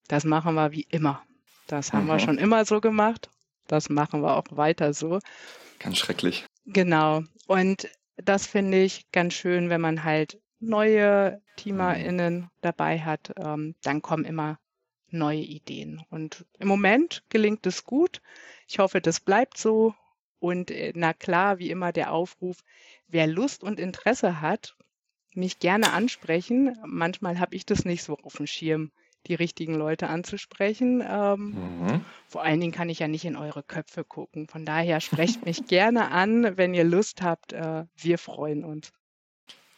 das 0.08 0.24
machen 0.24 0.54
wir 0.54 0.72
wie 0.72 0.86
immer. 0.90 1.22
Das 1.68 1.92
haben 1.92 2.04
mhm. 2.04 2.08
wir 2.08 2.18
schon 2.18 2.38
immer 2.38 2.64
so 2.64 2.80
gemacht, 2.80 3.30
das 3.68 3.88
machen 3.88 4.22
wir 4.22 4.36
auch 4.36 4.46
weiter 4.50 4.92
so. 4.92 5.20
Ganz 5.78 5.98
schrecklich. 5.98 6.46
Genau. 6.66 7.22
Und 7.46 7.88
das 8.16 8.46
finde 8.46 8.82
ich 8.82 9.10
ganz 9.12 9.34
schön, 9.34 9.70
wenn 9.70 9.80
man 9.80 10.02
halt 10.02 10.40
neue 10.58 11.40
TeamerInnen 11.56 12.34
mhm. 12.40 12.50
dabei 12.62 13.00
hat, 13.00 13.32
ähm, 13.38 13.74
dann 13.82 14.02
kommen 14.02 14.24
immer 14.24 14.58
neue 15.10 15.40
Ideen. 15.40 16.02
Und 16.10 16.44
im 16.58 16.68
Moment 16.68 17.22
gelingt 17.28 17.66
es 17.66 17.84
gut. 17.84 18.20
Ich 18.66 18.78
hoffe, 18.78 19.00
das 19.00 19.20
bleibt 19.20 19.56
so. 19.56 19.94
Und 20.40 20.70
äh, 20.70 20.92
na 20.94 21.12
klar, 21.12 21.58
wie 21.58 21.70
immer 21.70 21.92
der 21.92 22.12
Aufruf, 22.12 22.64
wer 23.06 23.26
Lust 23.26 23.62
und 23.62 23.78
Interesse 23.78 24.40
hat, 24.40 24.76
mich 25.34 25.58
gerne 25.58 25.92
ansprechen. 25.92 26.76
Manchmal 26.84 27.38
habe 27.38 27.54
ich 27.54 27.66
das 27.66 27.84
nicht 27.84 28.02
so 28.02 28.18
auf 28.18 28.36
dem 28.36 28.46
Schirm, 28.46 28.90
die 29.28 29.34
richtigen 29.34 29.74
Leute 29.74 30.08
anzusprechen. 30.08 31.02
Ähm, 31.06 31.40
mhm. 31.50 32.04
Vor 32.26 32.42
allen 32.42 32.60
Dingen 32.60 32.72
kann 32.72 32.88
ich 32.88 32.98
ja 32.98 33.08
nicht 33.08 33.24
in 33.24 33.36
eure 33.36 33.62
Köpfe 33.62 34.04
gucken. 34.04 34.48
Von 34.48 34.64
daher 34.64 35.00
sprecht 35.00 35.44
mich 35.44 35.64
gerne 35.68 36.10
an, 36.10 36.56
wenn 36.56 36.74
ihr 36.74 36.84
Lust 36.84 37.22
habt. 37.22 37.52
Äh, 37.52 37.84
wir 37.96 38.18
freuen 38.18 38.64
uns. 38.64 38.92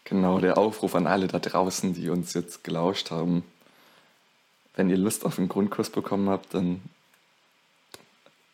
Genau, 0.05 0.41
der 0.41 0.59
Aufruf 0.59 0.95
an 0.95 1.07
alle 1.07 1.27
da 1.27 1.39
draußen, 1.39 1.95
die 1.95 2.09
uns 2.09 2.35
jetzt 2.35 2.65
gelauscht 2.65 3.11
haben 3.11 3.45
wenn 4.75 4.91
ihr 4.91 4.97
Lust 4.97 5.25
auf 5.25 5.39
einen 5.39 5.49
Grundkurs 5.49 5.91
bekommen 5.91 6.31
habt, 6.31 6.55
dann 6.55 6.81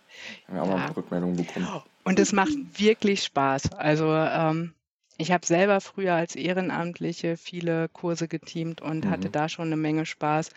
Wir 0.47 0.61
haben 0.61 0.69
ja. 0.69 0.75
auch 0.75 0.79
mal 0.79 0.93
Rückmeldungen 0.93 1.35
bekommen. 1.35 1.83
Und 2.05 2.21
es 2.21 2.33
macht 2.33 2.53
wirklich 2.77 3.25
Spaß. 3.25 3.73
Also 3.73 4.15
ähm, 4.15 4.75
ich 5.19 5.33
habe 5.33 5.45
selber 5.45 5.81
früher 5.81 6.15
als 6.15 6.37
Ehrenamtliche 6.37 7.37
viele 7.37 7.89
Kurse 7.89 8.29
geteamt 8.29 8.81
und 8.81 9.07
mhm. 9.07 9.11
hatte 9.11 9.29
da 9.29 9.49
schon 9.49 9.67
eine 9.67 9.77
Menge 9.77 10.07
Spaß. 10.07 10.51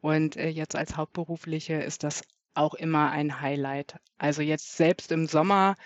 Und 0.00 0.36
äh, 0.36 0.48
jetzt 0.48 0.76
als 0.76 0.96
Hauptberufliche 0.96 1.74
ist 1.74 2.04
das 2.04 2.22
auch 2.54 2.72
immer 2.72 3.10
ein 3.10 3.42
Highlight. 3.42 3.96
Also 4.16 4.40
jetzt 4.40 4.78
selbst 4.78 5.12
im 5.12 5.26
Sommer, 5.26 5.76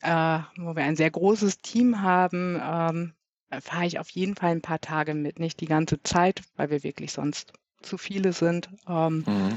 äh, 0.00 0.38
wo 0.56 0.74
wir 0.74 0.84
ein 0.84 0.96
sehr 0.96 1.10
großes 1.10 1.60
Team 1.60 2.00
haben, 2.00 2.58
ähm, 2.64 3.12
fahre 3.60 3.86
ich 3.86 3.98
auf 3.98 4.10
jeden 4.10 4.34
Fall 4.34 4.50
ein 4.50 4.62
paar 4.62 4.80
Tage 4.80 5.14
mit. 5.14 5.38
Nicht 5.38 5.60
die 5.60 5.66
ganze 5.66 6.02
Zeit, 6.02 6.42
weil 6.56 6.70
wir 6.70 6.82
wirklich 6.82 7.12
sonst 7.12 7.52
zu 7.82 7.98
viele 7.98 8.32
sind. 8.32 8.68
Ähm, 8.88 9.24
mhm. 9.26 9.54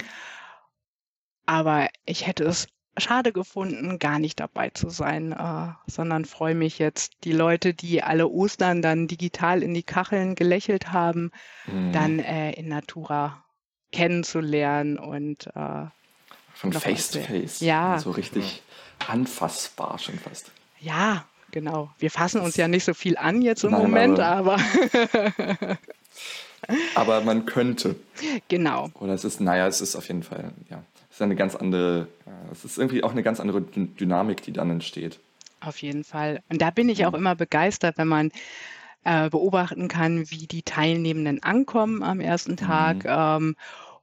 Aber 1.45 1.87
ich 2.05 2.27
hätte 2.27 2.43
es 2.43 2.67
schade 2.97 3.31
gefunden, 3.31 3.97
gar 3.99 4.19
nicht 4.19 4.39
dabei 4.39 4.69
zu 4.69 4.89
sein, 4.89 5.31
äh, 5.31 5.69
sondern 5.87 6.25
freue 6.25 6.55
mich 6.55 6.79
jetzt, 6.79 7.13
die 7.23 7.31
Leute, 7.31 7.73
die 7.73 8.03
alle 8.03 8.27
Ostern 8.27 8.81
dann 8.81 9.07
digital 9.07 9.63
in 9.63 9.73
die 9.73 9.83
Kacheln 9.83 10.35
gelächelt 10.35 10.91
haben, 10.91 11.31
mhm. 11.65 11.91
dann 11.91 12.19
äh, 12.19 12.51
in 12.53 12.67
Natura 12.67 13.43
kennenzulernen 13.91 14.99
und 14.99 15.47
äh, 15.47 15.85
Von 16.53 16.73
Face 16.73 17.11
to? 17.11 17.19
Face. 17.19 17.61
Ja, 17.61 17.97
So 17.99 18.11
richtig 18.11 18.61
anfassbar 19.07 19.97
schon 19.97 20.19
fast. 20.19 20.51
ja, 20.79 21.25
genau. 21.51 21.89
Wir 21.99 22.11
fassen 22.11 22.41
uns 22.41 22.55
ja 22.57 22.67
nicht 22.67 22.83
so 22.83 22.93
viel 22.93 23.17
an 23.17 23.41
jetzt 23.41 23.63
im 23.63 23.71
Nein, 23.71 23.81
Moment, 23.83 24.19
aber 24.19 24.57
Aber 26.95 27.21
man 27.21 27.45
könnte. 27.45 27.95
genau. 28.47 28.89
Oder 28.99 29.13
es 29.13 29.23
ist, 29.23 29.39
naja, 29.41 29.67
es 29.67 29.81
ist 29.81 29.95
auf 29.95 30.07
jeden 30.07 30.23
Fall, 30.23 30.51
ja, 30.69 30.83
es 31.09 31.15
ist 31.15 31.21
eine 31.21 31.35
ganz 31.35 31.55
andere, 31.55 32.07
es 32.51 32.65
ist 32.65 32.77
irgendwie 32.77 33.03
auch 33.03 33.11
eine 33.11 33.23
ganz 33.23 33.39
andere 33.39 33.61
Dy- 33.61 33.87
Dynamik, 33.87 34.41
die 34.43 34.51
dann 34.51 34.69
entsteht. 34.69 35.19
Auf 35.61 35.77
jeden 35.81 36.03
Fall. 36.03 36.41
Und 36.49 36.61
da 36.61 36.69
bin 36.69 36.89
ich 36.89 37.05
auch 37.05 37.13
immer 37.13 37.35
begeistert, 37.35 37.97
wenn 37.97 38.07
man 38.07 38.31
äh, 39.03 39.29
beobachten 39.29 39.87
kann, 39.87 40.29
wie 40.29 40.47
die 40.47 40.63
Teilnehmenden 40.63 41.41
ankommen 41.43 42.03
am 42.03 42.19
ersten 42.19 42.57
Tag 42.57 43.05
ähm, 43.05 43.55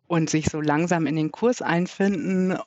und 0.06 0.30
sich 0.30 0.46
so 0.50 0.60
langsam 0.60 1.06
in 1.06 1.16
den 1.16 1.32
Kurs 1.32 1.62
einfinden 1.62 2.58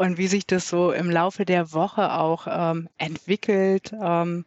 und 0.00 0.16
wie 0.16 0.28
sich 0.28 0.46
das 0.46 0.66
so 0.66 0.92
im 0.92 1.10
Laufe 1.10 1.44
der 1.44 1.74
Woche 1.74 2.14
auch 2.14 2.46
ähm, 2.50 2.88
entwickelt. 2.96 3.92
Ähm, 3.92 4.46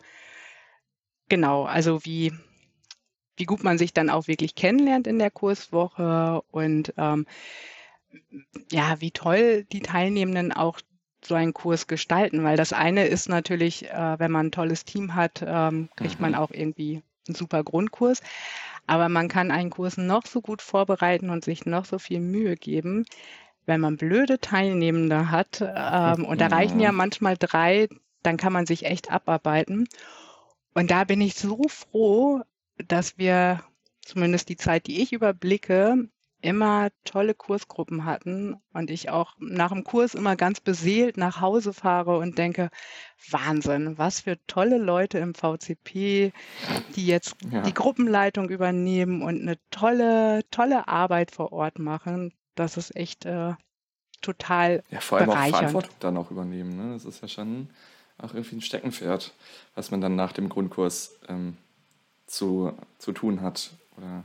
genau, 1.29 1.65
also 1.65 2.03
wie, 2.05 2.33
wie 3.37 3.45
gut 3.45 3.63
man 3.63 3.77
sich 3.77 3.93
dann 3.93 4.09
auch 4.09 4.27
wirklich 4.27 4.55
kennenlernt 4.55 5.05
in 5.05 5.19
der 5.19 5.29
Kurswoche 5.29 6.41
und 6.49 6.95
ähm, 6.97 7.27
ja, 8.71 8.99
wie 8.99 9.11
toll 9.11 9.65
die 9.71 9.81
Teilnehmenden 9.81 10.53
auch 10.53 10.79
so 11.23 11.35
einen 11.35 11.53
Kurs 11.53 11.85
gestalten, 11.85 12.43
weil 12.43 12.57
das 12.57 12.73
eine 12.73 13.05
ist 13.05 13.29
natürlich, 13.29 13.87
äh, 13.91 14.15
wenn 14.17 14.31
man 14.31 14.47
ein 14.47 14.51
tolles 14.51 14.85
Team 14.85 15.13
hat, 15.13 15.43
ähm, 15.45 15.89
kriegt 15.95 16.19
man 16.19 16.31
Mhm. 16.31 16.37
auch 16.37 16.49
irgendwie 16.49 17.03
einen 17.27 17.35
super 17.35 17.63
Grundkurs. 17.63 18.21
Aber 18.87 19.07
man 19.07 19.27
kann 19.27 19.51
einen 19.51 19.69
Kurs 19.69 19.97
noch 19.97 20.25
so 20.25 20.41
gut 20.41 20.63
vorbereiten 20.63 21.29
und 21.29 21.45
sich 21.45 21.67
noch 21.67 21.85
so 21.85 21.99
viel 21.99 22.19
Mühe 22.19 22.55
geben, 22.55 23.05
wenn 23.65 23.81
man 23.81 23.97
blöde 23.97 24.39
Teilnehmende 24.39 25.31
hat, 25.31 25.61
ähm, 25.61 26.25
und 26.25 26.41
da 26.41 26.47
reichen 26.47 26.79
ja 26.79 26.87
Ja. 26.87 26.91
manchmal 26.91 27.37
drei, 27.37 27.87
dann 28.23 28.37
kann 28.37 28.53
man 28.53 28.65
sich 28.65 28.85
echt 28.85 29.11
abarbeiten. 29.11 29.87
Und 30.73 30.91
da 30.91 31.03
bin 31.03 31.21
ich 31.21 31.35
so 31.35 31.61
froh, 31.67 32.41
dass 32.87 33.17
wir 33.17 33.63
zumindest 34.01 34.49
die 34.49 34.57
Zeit, 34.57 34.87
die 34.87 35.01
ich 35.01 35.13
überblicke, 35.13 36.09
immer 36.41 36.89
tolle 37.05 37.33
Kursgruppen 37.35 38.03
hatten 38.03 38.55
und 38.73 38.89
ich 38.91 39.09
auch 39.09 39.35
nach 39.39 39.71
dem 39.71 39.85
Kurs 39.85 40.13
immer 40.13 40.35
ganz 40.35 40.59
beseelt 40.59 41.15
nach 41.15 41.39
Hause 41.39 41.71
fahre 41.73 42.17
und 42.17 42.37
denke, 42.37 42.69
Wahnsinn, 43.29 43.97
was 43.97 44.21
für 44.21 44.37
tolle 44.47 44.77
Leute 44.77 45.19
im 45.19 45.33
VCP, 45.35 46.33
die 46.95 47.07
jetzt 47.07 47.35
Ja. 47.49 47.61
die 47.61 47.73
Gruppenleitung 47.73 48.49
übernehmen 48.49 49.21
und 49.21 49.41
eine 49.41 49.57
tolle, 49.71 50.41
tolle 50.51 50.87
Arbeit 50.89 51.31
vor 51.31 51.53
Ort 51.53 51.79
machen. 51.79 52.33
Das 52.55 52.77
ist 52.77 52.95
echt 52.95 53.25
äh, 53.25 53.53
total 54.21 54.83
Ja, 54.89 54.99
vor 54.99 55.19
allem 55.19 55.29
auch. 55.29 55.47
Verantwortung 55.47 55.91
dann 55.99 56.17
auch 56.17 56.31
übernehmen. 56.31 56.75
Ne? 56.75 56.93
Das 56.93 57.05
ist 57.05 57.21
ja 57.21 57.27
schon 57.27 57.69
auch 58.17 58.33
irgendwie 58.33 58.57
ein 58.57 58.61
Steckenpferd, 58.61 59.33
was 59.75 59.91
man 59.91 60.01
dann 60.01 60.15
nach 60.15 60.33
dem 60.33 60.49
Grundkurs 60.49 61.15
ähm, 61.27 61.57
zu, 62.27 62.73
zu 62.99 63.11
tun 63.11 63.41
hat. 63.41 63.71
Oder 63.97 64.23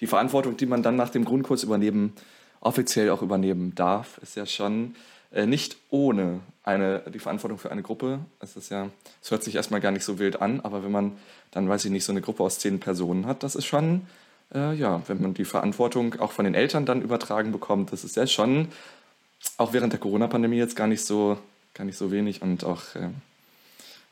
die 0.00 0.06
Verantwortung, 0.06 0.56
die 0.56 0.66
man 0.66 0.82
dann 0.82 0.96
nach 0.96 1.10
dem 1.10 1.24
Grundkurs 1.24 1.62
übernehmen, 1.62 2.14
offiziell 2.60 3.10
auch 3.10 3.22
übernehmen 3.22 3.74
darf, 3.74 4.18
ist 4.18 4.36
ja 4.36 4.46
schon 4.46 4.94
äh, 5.32 5.46
nicht 5.46 5.76
ohne 5.90 6.40
eine, 6.62 7.00
die 7.12 7.18
Verantwortung 7.18 7.58
für 7.58 7.70
eine 7.70 7.82
Gruppe. 7.82 8.20
Es 8.38 8.56
ist 8.56 8.70
ja, 8.70 8.88
es 9.20 9.30
hört 9.30 9.42
sich 9.42 9.54
erstmal 9.54 9.80
gar 9.80 9.90
nicht 9.90 10.04
so 10.04 10.18
wild 10.18 10.40
an, 10.40 10.60
aber 10.60 10.84
wenn 10.84 10.92
man 10.92 11.16
dann, 11.50 11.68
weiß 11.68 11.84
ich 11.84 11.90
nicht, 11.90 12.04
so 12.04 12.12
eine 12.12 12.20
Gruppe 12.20 12.42
aus 12.42 12.58
zehn 12.58 12.80
Personen 12.80 13.26
hat, 13.26 13.42
das 13.42 13.54
ist 13.54 13.66
schon, 13.66 14.06
äh, 14.54 14.74
ja, 14.74 15.02
wenn 15.08 15.20
man 15.20 15.34
die 15.34 15.44
Verantwortung 15.44 16.18
auch 16.20 16.32
von 16.32 16.44
den 16.44 16.54
Eltern 16.54 16.86
dann 16.86 17.02
übertragen 17.02 17.52
bekommt, 17.52 17.92
das 17.92 18.04
ist 18.04 18.16
ja 18.16 18.26
schon 18.26 18.68
auch 19.56 19.72
während 19.72 19.92
der 19.92 20.00
Corona-Pandemie 20.00 20.56
jetzt 20.56 20.76
gar 20.76 20.86
nicht 20.86 21.04
so, 21.04 21.38
gar 21.74 21.84
nicht 21.84 21.96
so 21.96 22.10
wenig 22.12 22.42
und 22.42 22.64
auch, 22.64 22.82
ähm, 22.94 23.14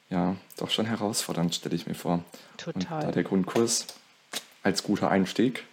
ja, 0.08 0.34
doch 0.58 0.70
schon 0.70 0.86
herausfordernd, 0.86 1.54
stelle 1.54 1.76
ich 1.76 1.86
mir 1.86 1.94
vor. 1.94 2.14
Und 2.14 2.24
da 2.56 2.72
total. 2.72 3.12
der 3.12 3.22
Grundkurs 3.22 3.86
als 4.62 4.82
guter 4.82 5.10
Einstieg, 5.10 5.64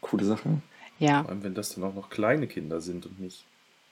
coole 0.00 0.24
Sache. 0.24 0.62
Ja, 0.98 1.22
Vor 1.22 1.30
allem, 1.30 1.42
wenn 1.42 1.54
das 1.54 1.74
dann 1.74 1.84
auch 1.84 1.94
noch 1.94 2.10
kleine 2.10 2.46
Kinder 2.46 2.80
sind 2.80 3.06
und 3.06 3.20
nicht 3.20 3.44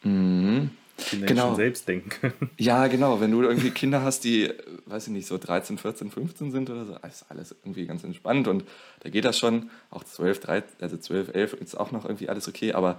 Mhm. 0.02 0.70
Kinder, 1.06 1.26
die 1.26 1.32
Genau. 1.34 1.46
schon 1.48 1.56
selbst 1.56 1.88
denken 1.88 2.08
können. 2.10 2.50
Ja, 2.58 2.86
genau, 2.88 3.20
wenn 3.20 3.30
du 3.30 3.42
irgendwie 3.42 3.70
Kinder 3.70 4.02
hast, 4.02 4.24
die, 4.24 4.52
weiß 4.86 5.06
ich 5.08 5.12
nicht, 5.12 5.26
so 5.26 5.38
13, 5.38 5.78
14, 5.78 6.10
15 6.10 6.50
sind 6.52 6.70
oder 6.70 6.84
so, 6.86 6.96
ist 7.06 7.24
alles 7.28 7.52
irgendwie 7.62 7.86
ganz 7.86 8.04
entspannt 8.04 8.48
und 8.48 8.64
da 9.00 9.10
geht 9.10 9.24
das 9.24 9.38
schon. 9.38 9.70
Auch 9.90 10.04
12, 10.04 10.40
13, 10.40 10.68
also 10.80 10.96
12, 10.96 11.34
11 11.34 11.52
ist 11.54 11.74
auch 11.76 11.90
noch 11.92 12.04
irgendwie 12.04 12.28
alles 12.28 12.48
okay, 12.48 12.72
aber 12.72 12.98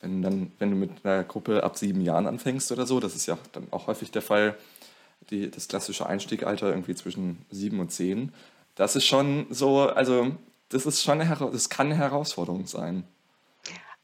wenn, 0.00 0.22
dann, 0.22 0.52
wenn 0.58 0.70
du 0.70 0.76
mit 0.76 0.90
einer 1.04 1.24
Gruppe 1.24 1.64
ab 1.64 1.76
sieben 1.76 2.00
Jahren 2.02 2.26
anfängst 2.26 2.70
oder 2.72 2.86
so, 2.86 3.00
das 3.00 3.16
ist 3.16 3.26
ja 3.26 3.36
dann 3.52 3.66
auch 3.72 3.86
häufig 3.88 4.10
der 4.12 4.22
Fall, 4.22 4.56
die, 5.30 5.50
das 5.50 5.68
klassische 5.68 6.06
Einstiegalter 6.06 6.68
irgendwie 6.70 6.94
zwischen 6.94 7.44
sieben 7.50 7.80
und 7.80 7.90
zehn, 7.90 8.32
das 8.76 8.94
ist 8.94 9.06
schon 9.06 9.46
so, 9.50 9.80
also 9.88 10.36
das 10.68 10.86
ist 10.86 11.02
schon 11.02 11.20
eine, 11.20 11.36
das 11.52 11.68
kann 11.68 11.86
eine 11.88 11.96
Herausforderung 11.96 12.66
sein. 12.66 13.04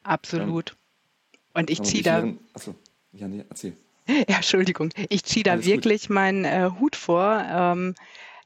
absolut. 0.02 0.76
Und 1.52 1.70
ich 1.70 1.80
ziehe 1.82 2.02
da 2.02 2.18
Viren- 2.18 2.38
Achso, 2.52 2.74
ja, 3.14 3.28
nee, 3.28 3.44
erzähl. 3.48 3.76
Ja, 4.28 4.36
Entschuldigung, 4.36 4.90
ich 5.08 5.24
ziehe 5.24 5.44
da 5.44 5.52
Alles 5.52 5.64
gut. 5.64 5.74
wirklich 5.74 6.10
meinen 6.10 6.44
äh, 6.44 6.70
Hut 6.78 6.94
vor, 6.94 7.42
ähm, 7.48 7.94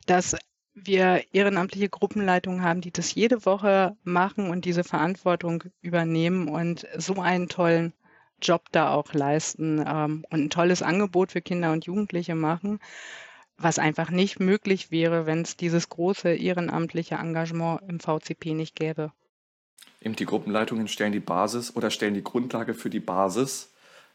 dass 0.06 0.36
wir 0.74 1.24
ehrenamtliche 1.32 1.88
Gruppenleitungen 1.88 2.62
haben, 2.62 2.80
die 2.80 2.92
das 2.92 3.14
jede 3.14 3.44
Woche 3.44 3.96
machen 4.04 4.50
und 4.50 4.64
diese 4.64 4.84
Verantwortung 4.84 5.64
übernehmen 5.80 6.48
und 6.48 6.86
so 6.96 7.20
einen 7.20 7.48
tollen 7.48 7.92
Job 8.40 8.66
da 8.70 8.90
auch 8.94 9.12
leisten 9.12 9.84
ähm, 9.84 10.24
und 10.30 10.44
ein 10.44 10.50
tolles 10.50 10.82
Angebot 10.82 11.32
für 11.32 11.40
Kinder 11.40 11.72
und 11.72 11.86
Jugendliche 11.86 12.36
machen, 12.36 12.78
was 13.56 13.80
einfach 13.80 14.10
nicht 14.10 14.38
möglich 14.38 14.92
wäre, 14.92 15.26
wenn 15.26 15.42
es 15.42 15.56
dieses 15.56 15.88
große 15.88 16.34
ehrenamtliche 16.34 17.16
Engagement 17.16 17.80
im 17.88 17.98
VCP 17.98 18.54
nicht 18.54 18.76
gäbe. 18.76 19.12
Eben 20.00 20.14
die 20.14 20.26
Gruppenleitungen 20.26 20.86
stellen 20.86 21.12
die 21.12 21.18
Basis 21.18 21.74
oder 21.74 21.90
stellen 21.90 22.14
die 22.14 22.22
Grundlage 22.22 22.74
für 22.74 22.90
die 22.90 23.00
Basis, 23.00 23.72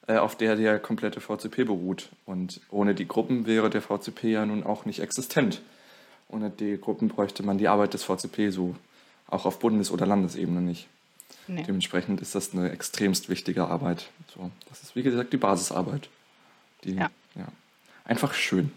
auf 0.07 0.35
der 0.35 0.55
der 0.55 0.79
komplette 0.79 1.21
VCP 1.21 1.65
beruht. 1.65 2.09
Und 2.25 2.61
ohne 2.69 2.93
die 2.95 3.07
Gruppen 3.07 3.45
wäre 3.45 3.69
der 3.69 3.81
VCP 3.81 4.31
ja 4.31 4.45
nun 4.45 4.63
auch 4.63 4.85
nicht 4.85 4.99
existent. 4.99 5.61
Ohne 6.29 6.49
die 6.49 6.77
Gruppen 6.79 7.07
bräuchte 7.07 7.43
man 7.43 7.57
die 7.57 7.67
Arbeit 7.67 7.93
des 7.93 8.03
VCP 8.03 8.49
so 8.49 8.75
auch 9.27 9.45
auf 9.45 9.59
Bundes- 9.59 9.91
oder 9.91 10.05
Landesebene 10.05 10.61
nicht. 10.61 10.87
Nee. 11.47 11.63
Dementsprechend 11.63 12.21
ist 12.21 12.35
das 12.35 12.53
eine 12.53 12.71
extremst 12.71 13.29
wichtige 13.29 13.65
Arbeit. 13.65 14.09
So, 14.33 14.51
das 14.69 14.81
ist 14.83 14.95
wie 14.95 15.03
gesagt 15.03 15.33
die 15.33 15.37
Basisarbeit. 15.37 16.09
Die, 16.83 16.93
Ja. 16.95 17.09
ja. 17.35 17.47
Einfach 18.05 18.33
schön. 18.33 18.71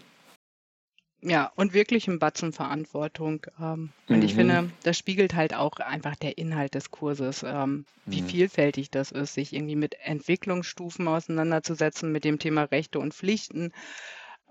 Ja, 1.21 1.51
und 1.55 1.73
wirklich 1.73 2.07
ein 2.07 2.19
Batzen 2.19 2.53
Verantwortung. 2.53 3.45
Ähm, 3.59 3.91
und 4.07 4.23
ich 4.23 4.33
Mhm. 4.33 4.37
finde, 4.37 4.71
das 4.83 4.97
spiegelt 4.97 5.33
halt 5.35 5.53
auch 5.55 5.77
einfach 5.77 6.15
der 6.15 6.37
Inhalt 6.37 6.75
des 6.75 6.91
Kurses, 6.91 7.43
ähm, 7.43 7.85
wie 8.05 8.21
Mhm. 8.21 8.25
vielfältig 8.25 8.91
das 8.91 9.11
ist, 9.11 9.33
sich 9.33 9.53
irgendwie 9.53 9.75
mit 9.75 9.95
Entwicklungsstufen 10.03 11.07
auseinanderzusetzen, 11.07 12.11
mit 12.11 12.23
dem 12.23 12.39
Thema 12.39 12.63
Rechte 12.63 12.99
und 12.99 13.13
Pflichten, 13.13 13.73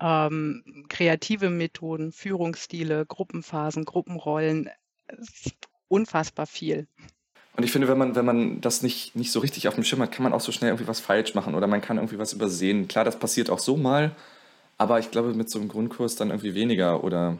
ähm, 0.01 0.85
kreative 0.89 1.51
Methoden, 1.51 2.12
Führungsstile, 2.12 3.07
Gruppenphasen, 3.07 3.85
Gruppenrollen. 3.85 4.69
Unfassbar 5.89 6.47
viel. 6.47 6.89
Und 7.57 7.62
ich 7.62 7.73
finde, 7.73 7.89
wenn 7.89 7.97
man, 7.97 8.14
wenn 8.14 8.25
man 8.27 8.61
das 8.61 8.83
nicht, 8.83 9.17
nicht 9.17 9.33
so 9.33 9.41
richtig 9.41 9.69
auf 9.69 9.75
dem 9.75 9.85
Schirm 9.85 10.03
hat, 10.03 10.12
kann 10.12 10.25
man 10.25 10.35
auch 10.35 10.41
so 10.41 10.53
schnell 10.53 10.71
irgendwie 10.71 10.89
was 10.89 11.01
falsch 11.01 11.35
machen 11.35 11.55
oder 11.55 11.67
man 11.67 11.81
kann 11.81 11.97
irgendwie 11.97 12.19
was 12.19 12.35
übersehen. 12.35 12.87
Klar, 12.89 13.05
das 13.05 13.19
passiert 13.19 13.49
auch 13.49 13.61
so 13.61 13.77
mal, 13.79 14.14
aber 14.79 14.99
ich 14.99 15.11
glaube, 15.11 15.33
mit 15.35 15.51
so 15.51 15.59
einem 15.59 15.68
Grundkurs 15.68 16.16
dann 16.16 16.31
irgendwie 16.31 16.55
weniger 16.55 17.03
oder 17.03 17.39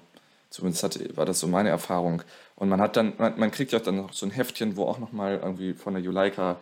zumindest 0.51 0.83
hat, 0.83 1.17
war 1.17 1.27
das 1.27 1.41
so 1.41 1.49
meine 1.49 1.69
Erfahrung. 1.69 2.23
Und 2.55 2.69
man 2.69 2.81
hat 2.81 2.97
dann, 2.97 3.13
man, 3.19 3.39
man 3.39 3.51
kriegt 3.51 3.73
ja 3.73 3.79
dann 3.79 3.97
noch 3.97 4.13
so 4.13 4.27
ein 4.27 4.33
Heftchen, 4.33 4.77
wo 4.77 4.85
auch 4.85 4.99
nochmal 4.99 5.41
irgendwie 5.43 5.75
von 5.75 5.95
der 5.95 6.03
Juleika, 6.03 6.57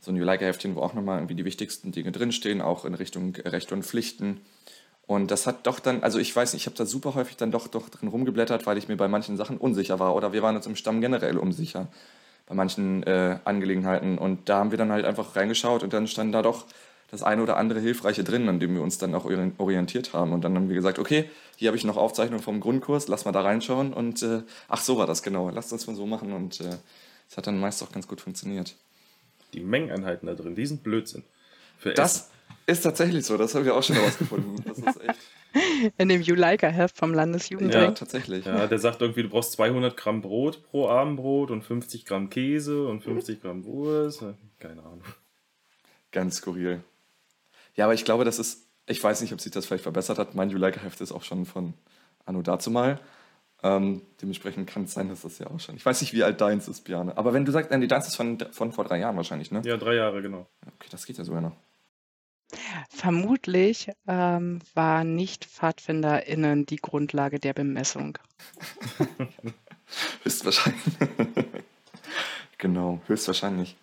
so 0.00 0.12
ein 0.12 0.16
Juleika-Heftchen, 0.16 0.76
wo 0.76 0.80
auch 0.80 0.94
nochmal 0.94 1.18
irgendwie 1.18 1.34
die 1.34 1.44
wichtigsten 1.44 1.92
Dinge 1.92 2.12
drinstehen, 2.12 2.60
auch 2.60 2.84
in 2.84 2.94
Richtung 2.94 3.34
Rechte 3.36 3.74
und 3.74 3.84
Pflichten. 3.84 4.40
Und 5.06 5.32
das 5.32 5.46
hat 5.46 5.66
doch 5.66 5.80
dann, 5.80 6.04
also 6.04 6.20
ich 6.20 6.34
weiß 6.34 6.52
nicht, 6.52 6.62
ich 6.62 6.66
habe 6.66 6.76
da 6.76 6.86
super 6.86 7.14
häufig 7.16 7.36
dann 7.36 7.50
doch, 7.50 7.66
doch 7.66 7.88
drin 7.88 8.08
rumgeblättert, 8.08 8.66
weil 8.66 8.78
ich 8.78 8.86
mir 8.86 8.96
bei 8.96 9.08
manchen 9.08 9.36
Sachen 9.36 9.58
unsicher 9.58 9.98
war. 9.98 10.14
Oder 10.14 10.32
wir 10.32 10.42
waren 10.42 10.54
uns 10.54 10.66
im 10.66 10.76
Stamm 10.76 11.00
generell 11.00 11.36
unsicher 11.36 11.88
bei 12.46 12.54
manchen 12.54 13.02
äh, 13.02 13.38
Angelegenheiten. 13.44 14.18
Und 14.18 14.48
da 14.48 14.58
haben 14.58 14.70
wir 14.70 14.78
dann 14.78 14.92
halt 14.92 15.04
einfach 15.04 15.34
reingeschaut 15.34 15.82
und 15.82 15.92
dann 15.92 16.06
stand 16.06 16.32
da 16.32 16.42
doch 16.42 16.66
das 17.10 17.22
eine 17.22 17.42
oder 17.42 17.56
andere 17.56 17.80
Hilfreiche 17.80 18.22
drin, 18.24 18.48
an 18.48 18.60
dem 18.60 18.74
wir 18.74 18.82
uns 18.82 18.98
dann 18.98 19.14
auch 19.14 19.24
ori- 19.24 19.52
orientiert 19.58 20.12
haben. 20.12 20.32
Und 20.32 20.42
dann 20.42 20.54
haben 20.54 20.68
wir 20.68 20.74
gesagt, 20.76 20.98
okay, 20.98 21.28
hier 21.56 21.68
habe 21.68 21.76
ich 21.76 21.84
noch 21.84 21.96
Aufzeichnungen 21.96 22.42
vom 22.42 22.60
Grundkurs, 22.60 23.08
lass 23.08 23.24
mal 23.24 23.32
da 23.32 23.40
reinschauen. 23.42 23.92
Und 23.92 24.22
äh, 24.22 24.42
ach, 24.68 24.80
so 24.80 24.96
war 24.98 25.06
das 25.06 25.22
genau, 25.22 25.50
lasst 25.50 25.72
uns 25.72 25.86
mal 25.86 25.96
so 25.96 26.06
machen. 26.06 26.32
Und 26.32 26.60
äh, 26.60 26.76
es 27.28 27.36
hat 27.36 27.46
dann 27.46 27.58
meist 27.58 27.82
auch 27.82 27.92
ganz 27.92 28.06
gut 28.06 28.20
funktioniert. 28.20 28.74
Die 29.52 29.60
Mengeneinheiten 29.60 30.26
da 30.26 30.34
drin, 30.34 30.54
die 30.54 30.66
sind 30.66 30.82
Blödsinn. 30.82 31.24
Für 31.78 31.92
Das 31.94 32.30
ist 32.66 32.82
tatsächlich 32.82 33.26
so, 33.26 33.36
das 33.36 33.54
haben 33.54 33.64
wir 33.64 33.74
auch 33.74 33.82
schon 33.82 33.96
herausgefunden. 33.96 34.62
Das 34.66 34.78
ist 34.78 35.00
echt, 35.00 35.18
In 35.98 36.08
dem 36.08 36.22
Juleika-Heft 36.22 36.96
vom 36.96 37.10
ja, 37.10 37.16
Landesjugendring. 37.16 37.96
tatsächlich. 37.96 38.44
Ja, 38.46 38.68
der 38.68 38.78
sagt 38.78 39.02
irgendwie, 39.02 39.24
du 39.24 39.28
brauchst 39.30 39.50
200 39.52 39.96
Gramm 39.96 40.20
Brot 40.22 40.62
pro 40.70 40.88
Abendbrot 40.88 41.50
und 41.50 41.62
50 41.64 42.04
Gramm 42.04 42.30
Käse 42.30 42.86
und 42.86 43.02
50 43.02 43.42
Gramm 43.42 43.64
Wurst. 43.64 44.22
Keine 44.60 44.80
Ahnung. 44.82 45.02
Ganz 46.12 46.36
skurril. 46.36 46.84
Ja, 47.74 47.84
aber 47.84 47.94
ich 47.94 48.04
glaube, 48.04 48.24
das 48.24 48.38
ist, 48.38 48.66
ich 48.86 49.02
weiß 49.02 49.20
nicht, 49.20 49.32
ob 49.32 49.40
sich 49.40 49.52
das 49.52 49.66
vielleicht 49.66 49.82
verbessert 49.82 50.18
hat. 50.18 50.34
Mein 50.34 50.50
Juleika-Heft 50.50 51.00
ist 51.00 51.12
auch 51.12 51.22
schon 51.22 51.46
von 51.46 51.74
Anno 52.24 52.42
dazu 52.42 52.70
mal. 52.70 53.00
Ähm, 53.62 54.02
dementsprechend 54.22 54.68
kann 54.68 54.84
es 54.84 54.94
sein, 54.94 55.08
dass 55.08 55.22
das 55.22 55.38
ja 55.38 55.48
auch 55.48 55.60
schon. 55.60 55.76
Ich 55.76 55.84
weiß 55.84 56.00
nicht, 56.00 56.14
wie 56.14 56.24
alt 56.24 56.40
deins 56.40 56.66
ist, 56.66 56.82
Björn. 56.84 57.10
Aber 57.10 57.34
wenn 57.34 57.44
du 57.44 57.52
sagst, 57.52 57.70
nein, 57.70 57.80
die 57.80 57.88
deins 57.88 58.08
ist 58.08 58.16
von, 58.16 58.38
von 58.52 58.72
vor 58.72 58.84
drei 58.84 58.98
Jahren 58.98 59.16
wahrscheinlich, 59.16 59.50
ne? 59.50 59.60
Ja, 59.64 59.76
drei 59.76 59.94
Jahre, 59.94 60.22
genau. 60.22 60.46
Okay, 60.66 60.88
das 60.90 61.04
geht 61.04 61.18
ja 61.18 61.24
sogar 61.24 61.42
noch. 61.42 61.56
Vermutlich 62.88 63.90
ähm, 64.08 64.60
war 64.74 65.04
nicht 65.04 65.44
PfadfinderInnen 65.44 66.66
die 66.66 66.76
Grundlage 66.76 67.38
der 67.38 67.52
Bemessung. 67.52 68.18
höchstwahrscheinlich. 70.24 70.82
genau, 72.58 73.00
höchstwahrscheinlich. 73.06 73.76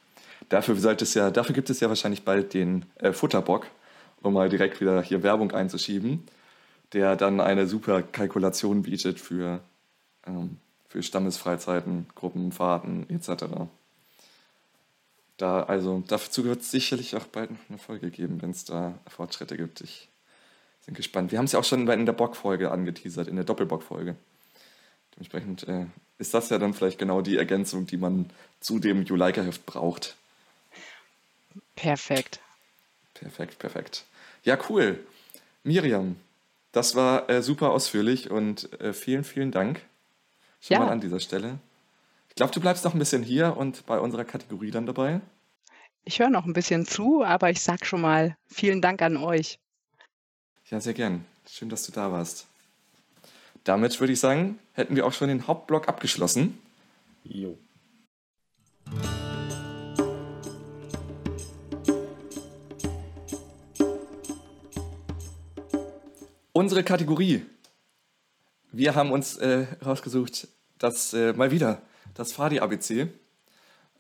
Dafür, 0.50 0.76
sollte 0.76 1.04
es 1.04 1.14
ja, 1.14 1.30
dafür 1.30 1.54
gibt 1.54 1.70
es 1.70 1.80
ja 1.80 1.90
wahrscheinlich 1.90 2.24
bald 2.24 2.54
den 2.54 2.86
äh, 2.96 3.12
Futterbock, 3.12 3.68
um 4.28 4.34
mal 4.34 4.50
direkt 4.50 4.80
wieder 4.82 5.02
hier 5.02 5.24
Werbung 5.24 5.52
einzuschieben, 5.52 6.24
der 6.94 7.16
dann 7.16 7.40
eine 7.40 7.68
super 7.68 8.02
Kalkulation 8.02 8.84
bietet 8.84 9.20
für, 9.20 9.62
ähm, 10.26 10.58
für 10.88 11.04
Stammesfreizeiten, 11.04 12.08
Gruppenfahrten 12.16 13.10
etc. 13.10 13.46
Da, 15.38 15.64
also, 15.64 16.04
dazu 16.08 16.46
wird 16.46 16.62
es 16.62 16.72
sicherlich 16.72 17.16
auch 17.16 17.26
bald 17.26 17.52
noch 17.52 17.70
eine 17.70 17.78
Folge 17.78 18.10
geben, 18.10 18.42
wenn 18.42 18.52
es 18.52 18.66
da 18.66 18.98
Fortschritte 19.08 19.58
gibt. 19.58 19.82
Ich 19.82 20.10
bin 20.86 20.96
gespannt. 20.96 21.32
Wir 21.32 21.38
haben 21.38 21.46
es 21.46 21.52
ja 21.52 21.60
auch 21.60 21.64
schon 21.64 21.88
in 21.88 22.06
der 22.06 22.14
Bock-Folge 22.14 22.72
angeteasert, 22.72 23.28
in 23.28 23.36
der 23.36 23.46
Doppelbock-Folge. 23.46 24.16
Dementsprechend 25.14 25.68
äh, 25.68 25.86
ist 26.18 26.34
das 26.34 26.50
ja 26.50 26.58
dann 26.58 26.74
vielleicht 26.74 26.98
genau 26.98 27.22
die 27.22 27.38
Ergänzung, 27.38 27.86
die 27.86 27.98
man 27.98 28.30
zu 28.60 28.80
dem 28.80 29.04
Juleika-Heft 29.04 29.66
braucht. 29.66 30.16
Perfekt. 31.76 32.40
Perfekt, 33.14 33.60
perfekt. 33.60 34.06
Ja, 34.48 34.58
cool. 34.70 35.06
Miriam, 35.66 36.16
das 36.72 36.96
war 36.96 37.30
äh, 37.30 37.42
super 37.44 37.72
ausführlich 37.72 38.32
und 38.32 38.72
äh, 38.80 38.94
vielen, 38.94 39.26
vielen 39.26 39.52
Dank 39.52 39.82
schon 40.62 40.76
Ja. 40.76 40.80
mal 40.80 40.90
an 40.90 41.02
dieser 41.02 41.20
Stelle. 41.20 41.60
Ich 42.30 42.36
glaube, 42.36 42.54
du 42.54 42.62
bleibst 42.62 42.86
noch 42.86 42.94
ein 42.94 43.00
bisschen 43.00 43.24
hier 43.24 43.58
und 43.58 43.86
bei 43.88 44.00
unserer 44.00 44.24
Kategorie 44.24 44.72
dann 44.72 44.86
dabei. 44.86 45.20
Ich 46.06 46.20
höre 46.20 46.30
noch 46.30 46.46
ein 46.46 46.54
bisschen 46.54 46.86
zu, 46.86 47.26
aber 47.26 47.50
ich 47.50 47.60
sag 47.60 47.86
schon 47.86 48.00
mal 48.00 48.38
vielen 48.48 48.82
Dank 48.82 49.02
an 49.02 49.18
euch. 49.18 49.60
Ja, 50.70 50.80
sehr 50.80 50.94
gern. 50.94 51.26
Schön, 51.50 51.68
dass 51.68 51.86
du 51.86 51.92
da 51.92 52.14
warst. 52.14 52.48
Damit 53.66 54.00
würde 54.00 54.14
ich 54.14 54.22
sagen, 54.22 54.60
hätten 54.72 54.96
wir 54.96 55.06
auch 55.06 55.12
schon 55.12 55.28
den 55.28 55.46
Hauptblock 55.46 55.90
abgeschlossen. 55.90 56.58
Jo. 57.26 57.58
Unsere 66.58 66.84
Kategorie. 66.84 67.46
Wir 68.72 68.96
haben 68.96 69.12
uns 69.12 69.38
äh, 69.38 69.68
rausgesucht, 69.86 70.48
das 70.80 71.14
äh, 71.14 71.34
mal 71.34 71.52
wieder 71.52 71.84
das 72.16 72.32
Fadi-ABC. 72.34 73.10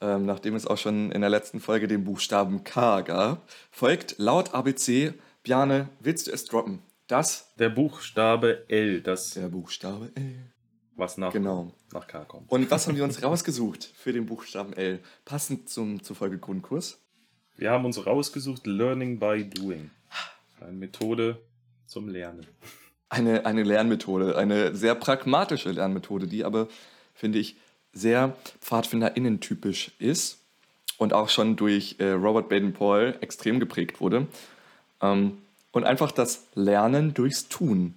Ähm, 0.01 0.25
nachdem 0.25 0.55
es 0.55 0.65
auch 0.65 0.79
schon 0.79 1.11
in 1.11 1.21
der 1.21 1.29
letzten 1.29 1.59
Folge 1.59 1.87
den 1.87 2.03
Buchstaben 2.03 2.63
K 2.63 3.01
gab, 3.01 3.47
folgt 3.69 4.15
laut 4.17 4.55
ABC, 4.55 5.13
Bjane, 5.43 5.89
willst 5.99 6.25
du 6.25 6.31
es 6.31 6.45
droppen? 6.45 6.81
Das, 7.05 7.53
Der 7.59 7.69
Buchstabe 7.69 8.67
L, 8.69 9.01
das, 9.01 9.35
der 9.35 9.49
Buchstabe 9.49 10.11
L. 10.15 10.51
was 10.95 11.19
nach, 11.19 11.33
Genau. 11.33 11.75
nach 11.93 12.07
K 12.07 12.25
kommt. 12.25 12.49
Und 12.51 12.71
was 12.71 12.87
haben 12.87 12.95
wir 12.95 13.03
uns 13.03 13.21
rausgesucht 13.21 13.83
für 13.83 14.13
den 14.13 14.25
Buchstaben 14.25 14.73
L? 14.73 14.99
Passend 15.25 15.69
zum, 15.69 16.01
zur 16.01 16.15
Folge 16.15 16.39
Grundkurs. 16.39 16.97
Wir 17.55 17.69
haben 17.69 17.85
uns 17.85 18.03
rausgesucht 18.03 18.65
Learning 18.65 19.19
by 19.19 19.47
Doing. 19.47 19.91
Eine 20.59 20.71
Methode 20.71 21.39
zum 21.87 22.09
Lernen. 22.09 22.45
Eine, 23.09 23.45
eine 23.45 23.63
Lernmethode, 23.63 24.37
eine 24.37 24.75
sehr 24.75 24.93
pragmatische 24.93 25.71
Lernmethode, 25.71 26.27
die 26.27 26.43
aber, 26.43 26.67
finde 27.15 27.39
ich, 27.39 27.55
sehr 27.93 28.35
PfadfinderInnen-typisch 28.61 29.91
ist 29.97 30.39
und 30.97 31.13
auch 31.13 31.29
schon 31.29 31.55
durch 31.55 31.95
äh, 31.99 32.11
Robert 32.11 32.49
Baden-Powell 32.49 33.15
extrem 33.21 33.59
geprägt 33.59 34.01
wurde. 34.01 34.27
Ähm, 35.01 35.37
und 35.71 35.85
einfach 35.85 36.11
das 36.11 36.47
Lernen 36.53 37.13
durchs 37.13 37.47
Tun 37.47 37.95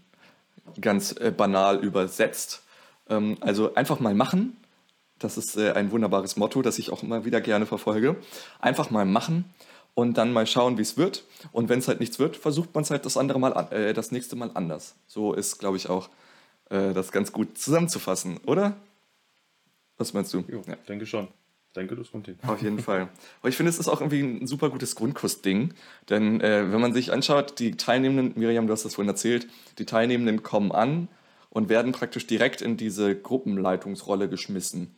ganz 0.81 1.13
äh, 1.13 1.33
banal 1.37 1.79
übersetzt. 1.79 2.63
Ähm, 3.09 3.37
also 3.41 3.75
einfach 3.75 3.99
mal 3.99 4.15
machen. 4.15 4.57
Das 5.19 5.37
ist 5.37 5.57
äh, 5.57 5.73
ein 5.73 5.91
wunderbares 5.91 6.37
Motto, 6.37 6.63
das 6.63 6.79
ich 6.79 6.91
auch 6.93 7.03
immer 7.03 7.25
wieder 7.25 7.41
gerne 7.41 7.67
verfolge. 7.67 8.17
Einfach 8.61 8.91
mal 8.91 9.05
machen 9.05 9.45
und 9.95 10.17
dann 10.19 10.33
mal 10.33 10.47
schauen, 10.47 10.79
wie 10.79 10.83
es 10.83 10.97
wird. 10.97 11.25
Und 11.53 11.69
wenn 11.69 11.79
es 11.81 11.89
halt 11.89 12.01
nichts 12.01 12.19
wird, 12.19 12.37
versucht 12.37 12.75
man 12.75 12.83
es 12.85 12.91
halt 12.91 13.05
das 13.07 13.17
andere 13.17 13.39
Mal, 13.41 13.53
an, 13.55 13.71
äh, 13.73 13.93
das 13.93 14.13
nächste 14.13 14.37
Mal 14.37 14.51
anders. 14.55 14.95
So 15.07 15.33
ist, 15.35 15.59
glaube 15.59 15.77
ich, 15.77 15.89
auch 15.89 16.09
äh, 16.71 16.93
das 16.93 17.13
ganz 17.13 17.33
gut 17.33 17.59
zusammenzufassen, 17.59 18.39
oder? 18.47 18.77
Was 19.99 20.13
meinst 20.15 20.33
du? 20.33 20.45
Jo, 20.49 20.63
Ja. 20.67 20.77
denke 20.89 21.07
schon. 21.07 21.29
Denke, 21.77 21.95
das 21.95 22.11
kommt 22.11 22.27
hin. 22.27 22.37
Auf 22.47 22.61
jeden 22.63 22.79
Fall. 22.89 23.09
Aber 23.41 23.49
ich 23.49 23.57
finde, 23.57 23.71
es 23.71 23.79
ist 23.79 23.87
auch 23.89 24.01
irgendwie 24.01 24.23
ein 24.23 24.47
super 24.47 24.71
gutes 24.71 24.97
Grundkursding. 24.97 25.73
Denn 26.09 26.41
äh, 26.41 26.73
wenn 26.73 26.81
man 26.81 26.93
sich 26.93 27.13
anschaut, 27.13 27.59
die 27.61 27.73
Teilnehmenden, 27.77 28.39
Miriam, 28.41 28.67
du 28.67 28.73
hast 28.73 28.85
das 28.85 28.95
vorhin 28.97 29.09
erzählt, 29.09 29.47
die 29.79 29.87
Teilnehmenden 29.87 30.43
kommen 30.43 30.73
an 30.73 31.07
und 31.49 31.69
werden 31.69 31.93
praktisch 31.93 32.27
direkt 32.27 32.61
in 32.61 32.77
diese 32.77 33.15
Gruppenleitungsrolle 33.15 34.29
geschmissen. 34.29 34.97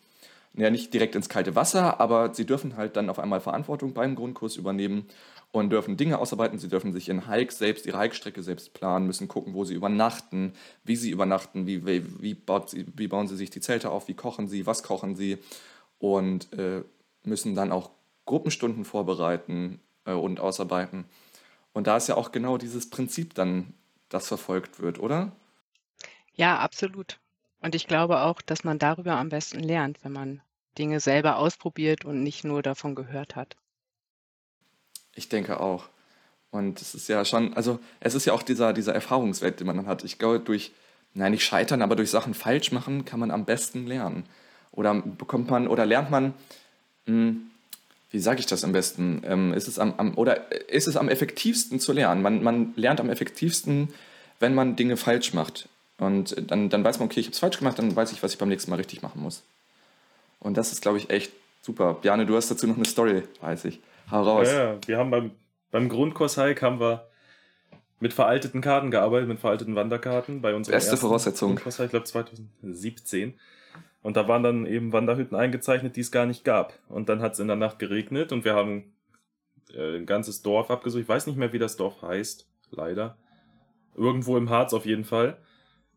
Ja, 0.55 0.69
nicht 0.71 0.93
direkt 0.93 1.15
ins 1.15 1.31
kalte 1.31 1.57
Wasser, 1.57 1.99
aber 1.99 2.35
sie 2.35 2.45
dürfen 2.45 2.77
halt 2.77 2.97
dann 2.97 3.09
auf 3.09 3.19
einmal 3.19 3.41
Verantwortung 3.41 3.95
beim 3.95 4.15
Grundkurs 4.15 4.57
übernehmen 4.57 5.07
und 5.51 5.71
dürfen 5.71 5.97
Dinge 5.97 6.19
ausarbeiten. 6.19 6.59
Sie 6.59 6.69
dürfen 6.69 6.93
sich 6.93 7.09
in 7.09 7.27
Hike 7.27 7.53
selbst, 7.53 7.87
ihre 7.87 7.99
Hike-Strecke 7.99 8.43
selbst 8.43 8.75
planen, 8.75 9.07
müssen 9.07 9.29
gucken, 9.29 9.55
wo 9.55 9.65
sie 9.65 9.75
übernachten, 9.75 10.53
wie 10.85 10.97
sie 10.97 11.11
übernachten, 11.11 11.67
wie, 11.67 11.87
wie, 11.87 12.23
wie, 12.23 12.37
sie, 12.67 12.87
wie 12.95 13.09
bauen 13.09 13.29
sie 13.29 13.37
sich 13.37 13.49
die 13.49 13.61
Zelte 13.61 13.91
auf, 13.91 14.09
wie 14.09 14.15
kochen 14.15 14.47
sie, 14.49 14.67
was 14.67 14.83
kochen 14.83 15.17
sie 15.17 15.39
und 15.99 16.53
äh, 16.53 16.83
müssen 17.25 17.55
dann 17.55 17.73
auch 17.73 17.91
Gruppenstunden 18.27 18.85
vorbereiten 18.85 19.81
äh, 20.05 20.13
und 20.13 20.41
ausarbeiten. 20.41 21.05
Und 21.73 21.87
da 21.87 21.97
ist 21.97 22.09
ja 22.09 22.17
auch 22.17 22.33
genau 22.33 22.59
dieses 22.59 22.91
Prinzip 22.91 23.35
dann, 23.35 23.73
das 24.11 24.29
verfolgt 24.29 24.81
wird, 24.81 24.99
oder? 24.99 25.33
Ja, 26.35 26.59
absolut. 26.59 27.19
Und 27.63 27.75
ich 27.77 27.87
glaube 27.87 28.23
auch, 28.23 28.43
dass 28.43 28.65
man 28.65 28.79
darüber 28.79 29.17
am 29.17 29.29
besten 29.29 29.61
lernt, 29.61 29.99
wenn 30.03 30.13
man 30.13 30.41
Dinge 30.79 31.01
selber 31.01 31.37
ausprobiert 31.37 32.05
und 32.05 32.23
nicht 32.23 32.45
nur 32.45 32.63
davon 32.63 32.95
gehört 32.95 33.37
hat. 33.37 33.57
Ich 35.15 35.29
denke 35.29 35.61
auch. 35.61 35.85
Und 36.51 36.83
es 36.83 36.95
ist 36.95 37.09
ja 37.09 37.25
schon, 37.25 37.55
also 37.55 37.79
es 38.01 38.15
ist 38.15 38.27
ja 38.27 38.33
auch 38.33 38.43
dieser, 38.43 38.73
dieser 38.73 38.95
Erfahrungswert, 38.95 39.61
den 39.61 39.67
man 39.67 39.77
dann 39.77 39.87
hat. 39.87 40.05
Ich 40.05 40.19
glaube, 40.19 40.41
durch, 40.41 40.73
nein, 41.15 41.33
nicht 41.33 41.45
scheitern, 41.45 41.83
aber 41.83 41.97
durch 41.97 42.11
Sachen 42.11 42.35
falsch 42.35 42.73
machen, 42.73 43.05
kann 43.05 43.21
man 43.21 43.31
am 43.31 43.45
besten 43.45 43.87
lernen. 43.87 44.25
Oder 44.73 44.95
bekommt 44.95 45.49
man, 45.49 45.69
oder 45.69 45.87
lernt 45.87 46.11
man, 46.11 46.35
mh, 47.07 47.35
wie 48.11 48.19
sage 48.19 48.41
ich 48.41 48.47
das 48.47 48.65
am 48.65 48.73
besten? 48.73 49.23
Ähm, 49.25 49.55
ist 49.55 49.69
es 49.69 49.79
am, 49.79 49.95
am, 49.97 50.19
oder 50.19 50.53
ist 50.69 50.89
es 50.89 50.97
am 50.97 51.09
effektivsten 51.09 51.81
zu 51.81 51.93
lernen? 51.93 52.23
Man, 52.23 52.43
man 52.43 52.75
lernt 52.77 53.01
am 53.01 53.09
effektivsten, 53.09 53.95
wenn 54.41 54.55
man 54.55 54.77
Dinge 54.77 54.97
falsch 54.97 55.33
macht. 55.33 55.69
Und 56.03 56.51
dann, 56.51 56.69
dann 56.69 56.83
weiß 56.83 56.99
man, 56.99 57.07
okay, 57.07 57.21
ich 57.21 57.27
habe 57.27 57.33
es 57.33 57.39
falsch 57.39 57.59
gemacht, 57.59 57.79
dann 57.79 57.95
weiß 57.95 58.11
ich, 58.11 58.23
was 58.25 58.33
ich 58.33 58.39
beim 58.39 58.49
nächsten 58.49 58.71
Mal 58.71 58.77
richtig 58.77 59.03
machen 59.03 59.23
muss. 59.23 59.45
Und 60.41 60.57
das 60.57 60.73
ist, 60.73 60.83
glaube 60.83 60.99
ich, 60.99 61.11
echt 61.11 61.33
super. 61.61 61.95
Bjane, 61.95 62.27
du 62.27 62.35
hast 62.35 62.51
dazu 62.51 62.67
noch 62.67 62.77
eine 62.77 62.85
Story, 62.85 63.23
weiß 63.41 63.67
ich. 63.67 63.81
Hau 64.11 64.23
raus. 64.23 64.49
Ja, 64.51 64.73
ja, 64.73 64.79
wir 64.85 64.99
haben 64.99 65.13
beim, 65.13 65.31
beim 65.71 65.89
Grundkurs-Hike 65.89 66.61
haben 66.61 66.81
wir 66.81 67.07
mit 68.01 68.13
veralteten 68.13 68.61
Karten 68.61 68.91
gearbeitet, 68.91 69.29
mit 69.29 69.39
veralteten 69.39 69.77
Wanderkarten 69.77 70.43
bei 70.43 70.57
unserem 70.57 70.75
Beste 70.75 70.91
ersten 70.91 71.07
Voraussetzung. 71.07 71.51
Grundkurs-Hike, 71.51 71.85
ich 71.87 71.91
glaube 71.91 72.07
2017. 72.07 73.35
Und 74.03 74.17
da 74.17 74.27
waren 74.27 74.43
dann 74.43 74.67
eben 74.67 74.93
Wanderhütten 74.93 75.37
eingezeichnet, 75.37 75.95
die 75.95 76.01
es 76.01 76.11
gar 76.11 76.27
nicht 76.27 76.43
gab. 76.43 76.77
Und 76.89 77.09
dann 77.09 77.23
hat 77.23 77.35
es 77.35 77.39
in 77.39 77.47
der 77.47 77.57
Nacht 77.57 77.79
geregnet 77.79 78.33
und 78.33 78.45
wir 78.45 78.55
haben 78.55 78.93
äh, 79.73 79.99
ein 79.99 80.07
ganzes 80.07 80.43
Dorf 80.43 80.69
abgesucht. 80.69 81.03
Ich 81.03 81.09
weiß 81.09 81.29
nicht 81.29 81.39
mehr, 81.39 81.53
wie 81.53 81.61
das 81.61 81.77
Dorf 81.77 82.03
heißt, 82.03 82.49
leider. 82.73 83.17
Irgendwo 83.95 84.37
im 84.37 84.51
Harz 84.51 84.75
auf 84.75 84.85
jeden 84.85 85.05
Fall. 85.05 85.39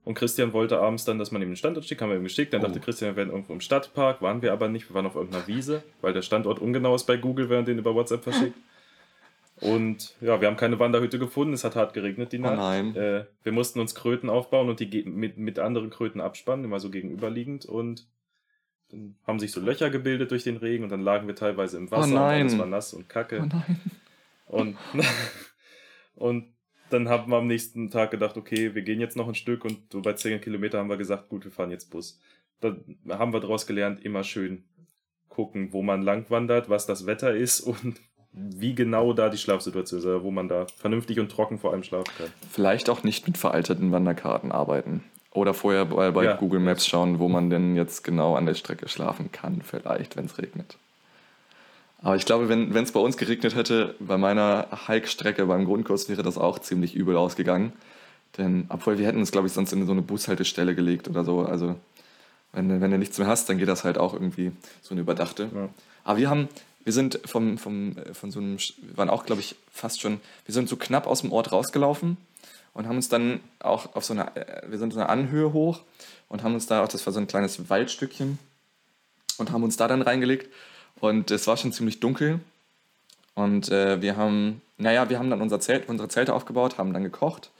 Und 0.05 0.13
Christian 0.13 0.53
wollte 0.53 0.79
abends 0.79 1.03
dann, 1.03 1.17
dass 1.19 1.31
man 1.31 1.41
ihm 1.41 1.47
einen 1.47 1.55
Standort 1.57 1.85
schickt, 1.85 2.01
haben 2.01 2.09
wir 2.11 2.17
ihm 2.17 2.23
geschickt. 2.23 2.53
Dann 2.53 2.61
Oh. 2.61 2.67
dachte 2.67 2.79
Christian, 2.79 3.11
wir 3.11 3.15
wären 3.17 3.29
irgendwo 3.31 3.53
im 3.53 3.59
Stadtpark, 3.61 4.21
waren 4.21 4.41
wir 4.43 4.53
aber 4.53 4.69
nicht. 4.69 4.87
Wir 4.89 4.93
waren 4.93 5.07
auf 5.07 5.15
irgendeiner 5.15 5.47
Wiese, 5.47 5.83
weil 6.01 6.13
der 6.13 6.21
Standort 6.21 6.59
ungenau 6.59 6.93
ist 6.95 7.05
bei 7.05 7.17
Google, 7.17 7.49
während 7.49 7.67
den 7.67 7.79
über 7.79 7.93
WhatsApp 7.95 8.23
verschickt. 8.23 8.55
Und 9.61 10.15
ja, 10.21 10.39
wir 10.41 10.47
haben 10.47 10.57
keine 10.57 10.79
Wanderhütte 10.79 11.17
gefunden. 11.17 11.53
Es 11.53 11.63
hat 11.63 11.75
hart 11.75 11.93
geregnet 11.93 12.33
die 12.33 12.39
Oh 12.39 12.43
Nacht. 12.43 12.57
nein. 12.57 12.95
Äh, 12.95 13.25
wir 13.43 13.51
mussten 13.51 13.79
uns 13.79 13.95
Kröten 13.95 14.29
aufbauen 14.29 14.69
und 14.69 14.79
die 14.79 15.03
mit, 15.03 15.37
mit 15.37 15.59
anderen 15.59 15.89
Kröten 15.89 16.19
abspannen, 16.21 16.65
immer 16.65 16.79
so 16.79 16.89
gegenüberliegend. 16.89 17.65
Und 17.65 18.05
dann 18.91 19.15
haben 19.25 19.39
sich 19.39 19.51
so 19.53 19.61
Löcher 19.61 19.89
gebildet 19.89 20.29
durch 20.31 20.43
den 20.43 20.57
Regen 20.57 20.83
und 20.83 20.91
dann 20.91 21.01
lagen 21.01 21.25
wir 21.27 21.35
teilweise 21.35 21.77
im 21.77 21.89
Wasser 21.89 22.11
Oh 22.11 22.15
nein. 22.15 22.41
und 22.41 22.47
alles 22.47 22.59
war 22.59 22.65
nass 22.67 22.93
und 22.93 23.07
kacke. 23.09 23.39
Oh 23.41 23.47
nein. 23.47 23.81
Und, 24.47 24.77
und 26.15 26.54
dann 26.89 27.09
haben 27.09 27.31
wir 27.31 27.37
am 27.37 27.47
nächsten 27.47 27.89
Tag 27.89 28.11
gedacht, 28.11 28.37
okay, 28.37 28.75
wir 28.75 28.81
gehen 28.81 28.99
jetzt 28.99 29.17
noch 29.17 29.27
ein 29.27 29.35
Stück 29.35 29.65
und 29.65 29.77
so 29.91 30.01
bei 30.01 30.13
10 30.13 30.41
Kilometer 30.41 30.79
haben 30.79 30.89
wir 30.89 30.97
gesagt, 30.97 31.29
gut, 31.29 31.43
wir 31.43 31.51
fahren 31.51 31.71
jetzt 31.71 31.89
Bus. 31.89 32.19
Dann 32.61 32.97
haben 33.09 33.33
wir 33.33 33.39
daraus 33.39 33.67
gelernt, 33.67 34.03
immer 34.03 34.23
schön 34.23 34.63
gucken, 35.29 35.73
wo 35.73 35.81
man 35.81 36.01
lang 36.01 36.29
wandert, 36.29 36.69
was 36.69 36.85
das 36.85 37.05
Wetter 37.05 37.35
ist 37.35 37.59
und 37.61 37.99
wie 38.31 38.75
genau 38.75 39.13
da 39.13 39.29
die 39.29 39.37
Schlafsituation 39.37 39.99
ist, 39.99 40.23
wo 40.23 40.31
man 40.31 40.47
da 40.47 40.67
vernünftig 40.77 41.19
und 41.19 41.31
trocken 41.31 41.57
vor 41.57 41.71
allem 41.71 41.83
schlafen 41.83 42.11
kann. 42.17 42.27
Vielleicht 42.49 42.89
auch 42.89 43.03
nicht 43.03 43.27
mit 43.27 43.37
veralteten 43.37 43.91
Wanderkarten 43.91 44.51
arbeiten. 44.51 45.03
Oder 45.31 45.53
vorher 45.53 45.85
bei, 45.85 46.11
bei 46.11 46.23
Ja. 46.23 46.35
Google 46.37 46.61
Maps 46.61 46.87
schauen, 46.87 47.19
wo 47.19 47.27
man 47.27 47.49
denn 47.49 47.75
jetzt 47.75 48.03
genau 48.03 48.35
an 48.35 48.45
der 48.45 48.53
Strecke 48.53 48.87
schlafen 48.87 49.31
kann, 49.31 49.61
vielleicht, 49.61 50.15
wenn 50.15 50.25
es 50.25 50.37
regnet. 50.37 50.77
Aber 52.05 52.15
ich 52.17 52.25
glaube, 52.25 52.49
wenn 52.49 52.75
es 52.75 52.91
bei 52.91 52.99
uns 52.99 53.17
geregnet 53.17 53.55
hätte, 53.55 53.95
bei 53.99 54.19
meiner 54.19 54.67
Hike-Strecke 54.87 55.43
beim 55.47 55.65
Grundkurs 55.65 56.07
wäre 56.07 56.21
das 56.21 56.37
auch 56.37 56.59
ziemlich 56.59 56.93
übel 56.93 57.17
ausgegangen. 57.17 57.73
Denn, 58.37 58.67
obwohl 58.69 58.99
wir 58.99 59.07
hätten 59.07 59.17
uns, 59.17 59.31
glaube 59.31 59.47
ich, 59.47 59.53
sonst 59.53 59.73
in 59.73 59.83
so 59.87 59.91
eine 59.91 60.03
Bushaltestelle 60.03 60.75
gelegt 60.75 61.07
oder 61.07 61.23
so. 61.23 61.39
Also, 61.39 61.75
wenn, 62.53 62.79
wenn 62.79 62.91
du 62.91 62.99
nichts 62.99 63.17
mehr 63.17 63.25
hast, 63.25 63.49
dann 63.49 63.57
geht 63.57 63.67
das 63.67 63.83
halt 63.83 63.97
auch 63.97 64.13
irgendwie 64.13 64.51
so 64.83 64.93
eine 64.93 65.01
überdachte. 65.01 65.49
Ja. 65.51 65.69
Aber 66.03 66.19
wir 66.19 66.29
haben, 66.29 66.47
wir 66.83 66.93
sind 66.93 67.19
vom, 67.25 67.57
vom, 67.57 67.95
von 68.13 68.29
so 68.29 68.39
einem, 68.39 68.59
wir 68.59 68.97
waren 68.97 69.09
auch, 69.09 69.25
glaube 69.25 69.41
ich, 69.41 69.55
fast 69.71 69.99
schon, 69.99 70.21
wir 70.45 70.53
sind 70.53 70.69
so 70.69 70.75
knapp 70.75 71.07
aus 71.07 71.21
dem 71.21 71.31
Ort 71.31 71.51
rausgelaufen 71.51 72.17
und 72.75 72.87
haben 72.87 72.97
uns 72.97 73.09
dann 73.09 73.39
auch 73.57 73.95
auf 73.95 74.05
so 74.05 74.13
eine, 74.13 74.35
äh, 74.35 74.61
wir 74.69 74.77
sind 74.77 74.93
so 74.93 74.99
eine 74.99 75.09
Anhöhe 75.09 75.53
hoch 75.53 75.81
und 76.29 76.43
haben 76.43 76.53
uns 76.53 76.67
da 76.67 76.83
auch, 76.83 76.87
das 76.87 77.03
war 77.07 77.13
so 77.13 77.19
ein 77.19 77.25
kleines 77.25 77.67
Waldstückchen 77.67 78.37
und 79.39 79.51
haben 79.51 79.63
uns 79.63 79.75
da 79.75 79.87
dann 79.87 80.03
reingelegt 80.03 80.51
und 80.99 81.31
es 81.31 81.47
war 81.47 81.57
schon 81.57 81.73
ziemlich 81.73 81.99
dunkel 81.99 82.39
und 83.35 83.69
äh, 83.69 84.01
wir 84.01 84.15
haben, 84.15 84.61
naja, 84.77 85.09
wir 85.09 85.19
haben 85.19 85.29
dann 85.29 85.41
unser 85.41 85.59
Zelt, 85.59 85.87
unsere 85.89 86.09
Zelte 86.09 86.33
aufgebaut, 86.33 86.77
haben 86.77 86.93
dann 86.93 87.03
gekocht 87.03 87.51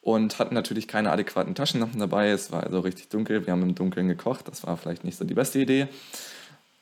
und 0.00 0.38
hatten 0.38 0.54
natürlich 0.54 0.88
keine 0.88 1.10
adäquaten 1.10 1.54
Taschenlampen 1.54 2.00
dabei. 2.00 2.30
Es 2.30 2.52
war 2.52 2.62
also 2.62 2.80
richtig 2.80 3.08
dunkel. 3.08 3.44
Wir 3.44 3.52
haben 3.52 3.62
im 3.62 3.74
Dunkeln 3.74 4.08
gekocht. 4.08 4.48
Das 4.48 4.66
war 4.66 4.76
vielleicht 4.76 5.04
nicht 5.04 5.18
so 5.18 5.24
die 5.24 5.34
beste 5.34 5.58
Idee. 5.58 5.88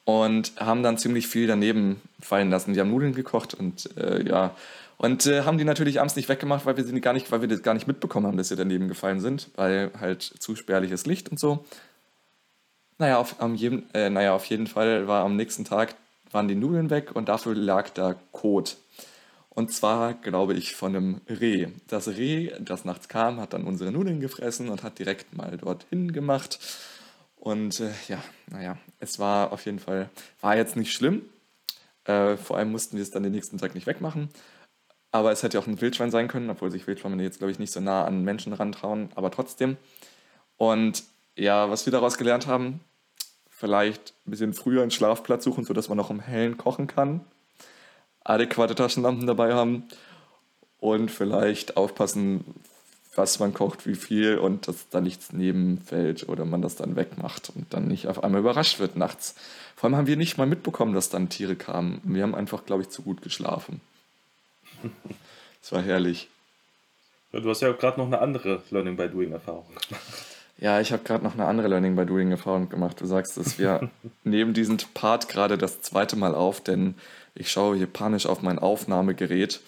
Und 0.05 0.53
haben 0.61 0.85
dann 0.85 0.99
ziemlich 0.99 1.27
viel 1.27 1.49
daneben 1.49 2.01
fallen 2.21 2.51
lassen. 2.51 2.75
Wir 2.75 2.83
haben 2.83 2.91
Nudeln 2.91 3.15
gekocht 3.15 3.55
und 3.55 3.97
äh, 3.97 4.23
ja. 4.23 4.55
Und 4.99 5.27
äh, 5.27 5.43
haben 5.43 5.59
die 5.59 5.65
natürlich 5.65 5.99
abends 5.99 6.15
nicht 6.15 6.29
weggemacht, 6.29 6.65
weil 6.65 6.77
wir 6.77 6.85
sie 6.85 7.01
gar 7.01 7.13
nicht, 7.13 7.33
weil 7.33 7.41
wir 7.41 7.49
das 7.49 7.63
gar 7.63 7.75
nicht 7.75 7.87
mitbekommen 7.87 8.27
haben, 8.27 8.37
dass 8.37 8.49
sie 8.49 8.57
daneben 8.57 8.87
gefallen 8.87 9.21
sind, 9.21 9.51
weil 9.57 9.91
halt 10.01 10.23
zu 10.23 10.55
spärliches 10.55 11.07
Licht 11.07 11.29
und 11.29 11.41
so. 11.41 11.65
Naja, 12.99 13.19
auf, 13.19 13.41
am 13.41 13.55
jedem, 13.55 13.85
äh, 13.93 14.09
naja, 14.09 14.35
auf 14.35 14.47
jeden 14.47 14.67
Fall 14.67 15.07
war 15.07 15.25
am 15.25 15.37
nächsten 15.37 15.65
Tag 15.65 15.95
waren 16.33 16.49
die 16.49 16.55
Nudeln 16.55 16.91
weg 16.91 17.15
und 17.15 17.29
dafür 17.29 17.55
lag 17.55 17.91
da 17.91 18.15
Kot. 18.33 18.77
Und 19.49 19.73
zwar, 19.73 20.15
glaube 20.15 20.55
ich, 20.55 20.75
von 20.75 20.95
einem 20.95 21.21
Reh. 21.29 21.69
Das 21.89 22.09
Reh, 22.09 22.53
das 22.61 22.85
nachts 22.85 23.09
kam, 23.09 23.41
hat 23.41 23.55
dann 23.55 23.65
unsere 23.65 23.91
Nudeln 23.91 24.21
gefressen 24.21 24.69
und 24.69 24.83
hat 24.83 24.99
direkt 24.99 25.35
mal 25.35 25.57
dorthin 25.57 26.13
gemacht. 26.13 26.59
Und 27.37 27.81
äh, 27.81 27.91
ja, 28.09 28.23
naja, 28.51 28.77
es 28.99 29.19
war 29.19 29.53
auf 29.53 29.65
jeden 29.65 29.79
Fall, 29.79 30.11
war 30.41 30.57
jetzt 30.57 30.77
nicht 30.77 30.93
schlimm. 30.93 31.23
Äh, 32.05 32.37
vor 32.37 32.57
allem 32.59 32.71
mussten 32.71 32.97
wir 32.97 33.03
es 33.03 33.11
dann 33.11 33.23
den 33.23 33.33
nächsten 33.33 33.59
Tag 33.59 33.75
nicht 33.75 33.87
wegmachen. 33.87 34.29
Aber 35.11 35.33
es 35.33 35.43
hätte 35.43 35.59
auch 35.59 35.67
ein 35.67 35.81
Wildschwein 35.81 36.11
sein 36.11 36.29
können, 36.29 36.51
obwohl 36.51 36.71
sich 36.71 36.87
Wildschweine 36.87 37.23
jetzt, 37.23 37.39
glaube 37.39 37.51
ich, 37.53 37.59
nicht 37.59 37.73
so 37.73 37.81
nah 37.81 38.05
an 38.05 38.25
Menschen 38.25 38.53
rantrauen, 38.53 39.11
aber 39.15 39.31
trotzdem. 39.31 39.79
Und 40.59 41.05
ja, 41.37 41.71
was 41.71 41.87
wir 41.87 41.93
daraus 41.93 42.19
gelernt 42.19 42.47
haben, 42.47 42.81
vielleicht 43.49 44.15
ein 44.27 44.31
bisschen 44.31 44.55
früher 44.55 44.83
einen 44.83 44.91
Schlafplatz 44.91 45.45
suchen, 45.45 45.65
sodass 45.65 45.89
man 45.89 45.97
noch 45.97 46.11
im 46.11 46.21
Hellen 46.21 46.57
kochen 46.57 46.87
kann 46.87 47.21
adäquate 48.27 48.75
Taschenlampen 48.75 49.27
dabei 49.27 49.55
haben 49.55 49.85
und 50.81 51.11
vielleicht 51.11 51.77
aufpassen, 51.77 52.45
was 53.15 53.39
man 53.39 53.55
kocht, 53.55 53.87
wie 53.87 53.95
viel 53.95 54.39
und 54.39 54.69
dass 54.69 54.89
da 54.91 55.01
nichts 55.01 55.33
nebenfällt 55.33 56.29
oder 56.29 56.45
man 56.45 56.61
das 56.61 56.77
dann 56.77 56.97
wegmacht 56.97 57.51
und 57.55 57.73
dann 57.73 57.89
nicht 57.89 58.09
auf 58.09 58.23
einmal 58.23 58.41
überrascht 58.41 58.79
wird 58.79 58.97
nachts. 58.97 59.35
Vor 59.75 59.89
allem 59.89 59.97
haben 59.97 60.07
wir 60.07 60.17
nicht 60.17 60.37
mal 60.37 60.47
mitbekommen, 60.47 60.95
dass 60.95 61.09
dann 61.09 61.29
Tiere 61.29 61.57
kamen. 61.57 62.01
Wir 62.05 62.23
haben 62.23 62.35
einfach, 62.35 62.67
glaube 62.67 62.83
ich, 62.83 62.91
zu 62.91 63.03
gut 63.03 63.23
geschlafen. 63.23 63.81
Es 65.63 65.73
war 65.73 65.83
herrlich. 65.83 66.29
Du 67.33 67.51
hast 67.51 67.61
ja 67.61 67.73
gerade 67.73 67.99
noch 67.99 68.07
eine 68.07 68.21
andere 68.21 68.63
Learning 68.71 68.97
by 68.97 69.09
Doing 69.09 69.33
Erfahrung 69.33 69.67
gemacht. 69.67 70.36
Ja, 70.59 70.81
ich 70.81 70.91
habe 70.93 71.03
gerade 71.03 71.23
noch 71.23 71.35
eine 71.35 71.45
andere 71.45 71.69
Learning 71.69 71.97
by 71.97 72.07
Doing 72.07 72.31
Erfahrung 72.31 72.71
gemacht. 72.71 73.01
Du 73.01 73.07
sagst 73.07 73.37
es, 73.37 73.59
wir 73.59 73.91
nehmen 74.25 74.55
diesen 74.55 74.79
Part 74.95 75.29
gerade 75.29 75.59
das 75.59 75.83
zweite 75.83 76.17
Mal 76.17 76.35
auf, 76.35 76.63
denn 76.63 76.95
ich 77.35 77.51
schaue 77.51 77.77
hier 77.77 77.87
panisch 77.87 78.25
auf 78.25 78.41
mein 78.41 78.59
Aufnahmegerät, 78.59 79.61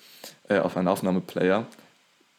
äh, 0.49 0.61
auf 0.61 0.77
meinen 0.77 0.89
Aufnahmeplayer. 0.89 1.67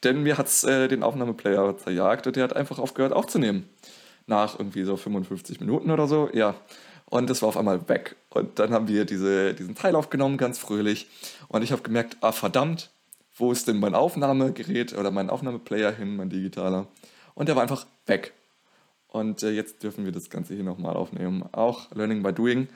Denn 0.03 0.23
mir 0.23 0.37
hat 0.37 0.47
es 0.47 0.63
äh, 0.63 0.87
den 0.87 1.03
Aufnahmeplayer 1.03 1.77
zerjagt 1.77 2.25
und 2.25 2.35
der 2.35 2.43
hat 2.43 2.55
einfach 2.55 2.79
aufgehört 2.79 3.13
aufzunehmen. 3.13 3.69
Nach 4.25 4.57
irgendwie 4.57 4.83
so 4.83 4.97
55 4.97 5.59
Minuten 5.59 5.91
oder 5.91 6.07
so, 6.07 6.29
ja. 6.33 6.55
Und 7.05 7.29
das 7.29 7.41
war 7.41 7.49
auf 7.49 7.57
einmal 7.57 7.87
weg. 7.87 8.15
Und 8.29 8.57
dann 8.57 8.71
haben 8.71 8.87
wir 8.87 9.05
diese, 9.05 9.53
diesen 9.53 9.75
Teil 9.75 9.95
aufgenommen, 9.95 10.37
ganz 10.37 10.57
fröhlich. 10.57 11.07
Und 11.49 11.63
ich 11.63 11.71
habe 11.71 11.81
gemerkt, 11.83 12.17
ah 12.21 12.31
verdammt, 12.31 12.89
wo 13.37 13.51
ist 13.51 13.67
denn 13.67 13.79
mein 13.79 13.95
Aufnahmegerät 13.95 14.97
oder 14.97 15.11
mein 15.11 15.29
Aufnahmeplayer 15.29 15.91
hin, 15.91 16.15
mein 16.15 16.29
digitaler? 16.29 16.87
Und 17.35 17.47
der 17.47 17.55
war 17.55 17.63
einfach 17.63 17.85
weg. 18.05 18.33
Und 19.09 19.43
äh, 19.43 19.51
jetzt 19.51 19.83
dürfen 19.83 20.05
wir 20.05 20.11
das 20.11 20.29
Ganze 20.29 20.53
hier 20.53 20.63
nochmal 20.63 20.95
aufnehmen. 20.95 21.43
Auch 21.51 21.91
Learning 21.91 22.23
by 22.23 22.31
Doing. 22.31 22.67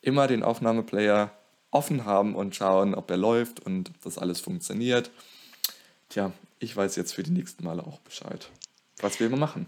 Immer 0.00 0.26
den 0.26 0.42
Aufnahmeplayer 0.42 1.30
offen 1.70 2.04
haben 2.04 2.34
und 2.34 2.56
schauen, 2.56 2.94
ob 2.94 3.10
er 3.10 3.16
läuft 3.16 3.60
und 3.60 3.90
ob 3.90 4.02
das 4.02 4.18
alles 4.18 4.40
funktioniert. 4.40 5.10
Tja, 6.08 6.32
ich 6.58 6.76
weiß 6.76 6.96
jetzt 6.96 7.14
für 7.14 7.22
die 7.22 7.30
nächsten 7.30 7.64
Male 7.64 7.86
auch 7.86 8.00
Bescheid, 8.00 8.50
was 9.00 9.20
wir 9.20 9.26
immer 9.26 9.36
machen. 9.36 9.66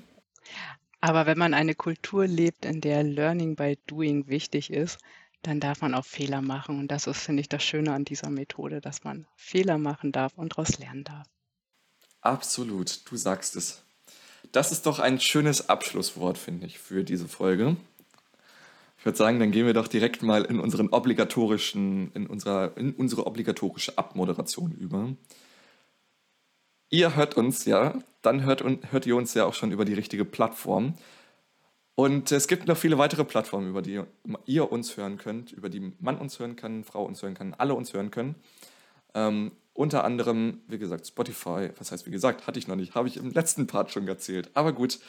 Aber 1.01 1.27
wenn 1.27 1.39
man 1.39 1.55
eine 1.55 1.75
Kultur 1.75 2.27
lebt, 2.27 2.65
in 2.65 2.81
der 2.81 3.03
Learning 3.03 3.57
by 3.57 3.79
Doing 3.87 4.27
wichtig 4.29 4.71
ist, 4.71 4.99
dann 5.43 5.61
darf 5.61 5.83
man 5.83 5.95
auch 5.95 6.07
Fehler 6.07 6.41
machen. 6.41 6.79
Und 6.79 6.89
das 6.89 7.07
ist, 7.07 7.21
finde 7.21 7.43
ich, 7.43 7.49
das 7.49 7.63
Schöne 7.63 7.93
an 7.93 8.05
dieser 8.05 8.31
Methode, 8.31 8.81
dass 8.81 9.05
man 9.05 9.27
Fehler 9.37 9.79
machen 9.79 10.13
darf 10.13 10.33
und 10.37 10.53
daraus 10.53 10.79
lernen 10.79 11.05
darf. 11.05 11.27
Absolut, 12.23 13.11
du 13.11 13.17
sagst 13.17 13.55
es. 13.57 13.84
Das 14.55 14.71
ist 14.71 14.87
doch 14.87 15.01
ein 15.01 15.19
schönes 15.19 15.69
Abschlusswort, 15.69 16.39
finde 16.39 16.67
ich, 16.67 16.79
für 16.79 17.03
diese 17.03 17.27
Folge. 17.27 17.77
Ich 18.97 19.05
würde 19.05 19.19
sagen, 19.19 19.41
dann 19.41 19.51
gehen 19.51 19.67
wir 19.67 19.75
doch 19.75 19.89
direkt 19.89 20.23
mal 20.23 20.45
in 20.45 20.61
unseren 20.61 20.91
obligatorischen, 20.91 22.13
in 22.15 22.29
unserer, 22.29 22.77
in 22.77 22.95
unsere 22.95 23.27
obligatorische 23.27 23.99
Abmoderation 23.99 24.71
über. 24.71 25.09
Ihr 26.89 27.17
hört 27.17 27.37
uns 27.37 27.65
ja, 27.65 27.99
dann 28.23 28.45
hört, 28.45 28.63
hört 28.93 29.07
ihr 29.07 29.17
uns 29.17 29.35
ja 29.35 29.45
auch 29.45 29.55
schon 29.55 29.73
über 29.73 29.85
die 29.85 29.95
richtige 29.95 30.25
Plattform. 30.25 30.95
Und 31.97 32.31
es 32.31 32.47
gibt 32.47 32.69
noch 32.69 32.77
viele 32.77 32.97
weitere 32.97 33.25
Plattformen, 33.25 33.71
über 33.71 33.83
die 33.83 34.03
ihr 34.47 34.71
uns 34.71 34.97
hören 34.97 35.19
könnt, 35.19 35.51
über 35.51 35.69
die 35.69 35.93
man 35.99 36.17
uns 36.17 36.39
hören 36.39 36.55
kann, 36.55 36.85
Frau 36.85 37.05
uns 37.05 37.21
hören 37.21 37.35
kann, 37.35 37.55
alle 37.55 37.75
uns 37.75 37.93
hören 37.93 38.13
können. 38.13 38.37
Ähm, 39.15 39.51
unter 39.75 40.05
anderem, 40.05 40.63
wie 40.69 40.79
gesagt, 40.79 41.07
Spotify. 41.07 41.71
Was 41.79 41.93
heißt, 41.93 42.07
wie 42.07 42.11
gesagt, 42.11 42.47
hatte 42.47 42.59
ich 42.59 42.69
noch 42.69 42.77
nicht, 42.77 42.95
habe 42.95 43.09
ich 43.09 43.17
im 43.17 43.33
letzten 43.33 43.67
Part 43.67 43.91
schon 43.91 44.07
erzählt. 44.09 44.51
Aber 44.55 44.73
gut, 44.73 45.01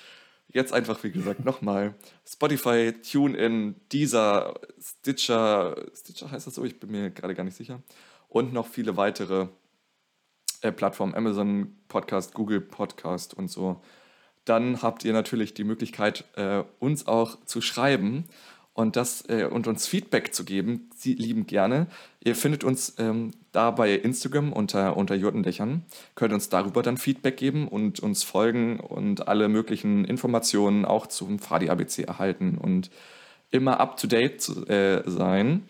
jetzt 0.49 0.73
einfach, 0.73 1.03
wie 1.03 1.11
gesagt, 1.11 1.45
nochmal. 1.45 1.93
Spotify, 2.27 2.91
TuneIn, 2.91 3.75
Deezer, 3.93 4.55
Stitcher, 4.81 5.75
Stitcher 5.93 6.31
heißt 6.31 6.47
das 6.47 6.55
so, 6.55 6.65
ich 6.65 6.79
bin 6.79 6.91
mir 6.91 7.11
gerade 7.11 7.35
gar 7.35 7.43
nicht 7.43 7.55
sicher. 7.55 7.81
Und 8.27 8.53
noch 8.53 8.67
viele 8.67 8.97
weitere 8.97 9.47
äh, 10.61 10.71
Plattformen, 10.71 11.13
Amazon 11.13 11.77
Podcast, 11.87 12.33
Google 12.33 12.59
Podcast 12.59 13.35
und 13.35 13.49
so. 13.49 13.81
Dann 14.45 14.81
habt 14.81 15.05
ihr 15.05 15.13
natürlich 15.13 15.53
die 15.53 15.63
Möglichkeit, 15.63 16.25
äh, 16.35 16.63
uns 16.79 17.07
auch 17.07 17.43
zu 17.45 17.61
schreiben 17.61 18.25
und, 18.75 18.95
das, 18.97 19.27
äh, 19.29 19.45
und 19.45 19.65
uns 19.67 19.87
Feedback 19.87 20.35
zu 20.35 20.43
geben. 20.43 20.89
Sie 20.95 21.15
lieben 21.15 21.47
gerne. 21.47 21.87
Ihr 22.23 22.35
findet 22.35 22.63
uns 22.65 22.93
ähm, 22.99 23.31
da 23.53 23.71
bei 23.71 23.93
Instagram 23.93 24.53
unter, 24.53 24.97
unter 24.97 25.15
Jurtendächern. 25.15 25.83
Könnt 26.13 26.33
uns 26.33 26.49
darüber 26.49 26.83
dann 26.83 26.97
Feedback 26.97 27.37
geben 27.37 27.69
und 27.69 28.01
uns 28.01 28.23
folgen 28.23 28.81
und 28.81 29.29
alle 29.29 29.47
möglichen 29.47 30.03
Informationen 30.03 30.83
auch 30.85 31.07
zum 31.07 31.39
Fadi 31.39 31.69
ABC 31.69 32.03
erhalten 32.03 32.57
und 32.57 32.91
immer 33.49 33.79
up 33.79 33.95
to 33.97 34.07
date 34.07 34.41
zu, 34.41 34.67
äh, 34.67 35.09
sein. 35.09 35.63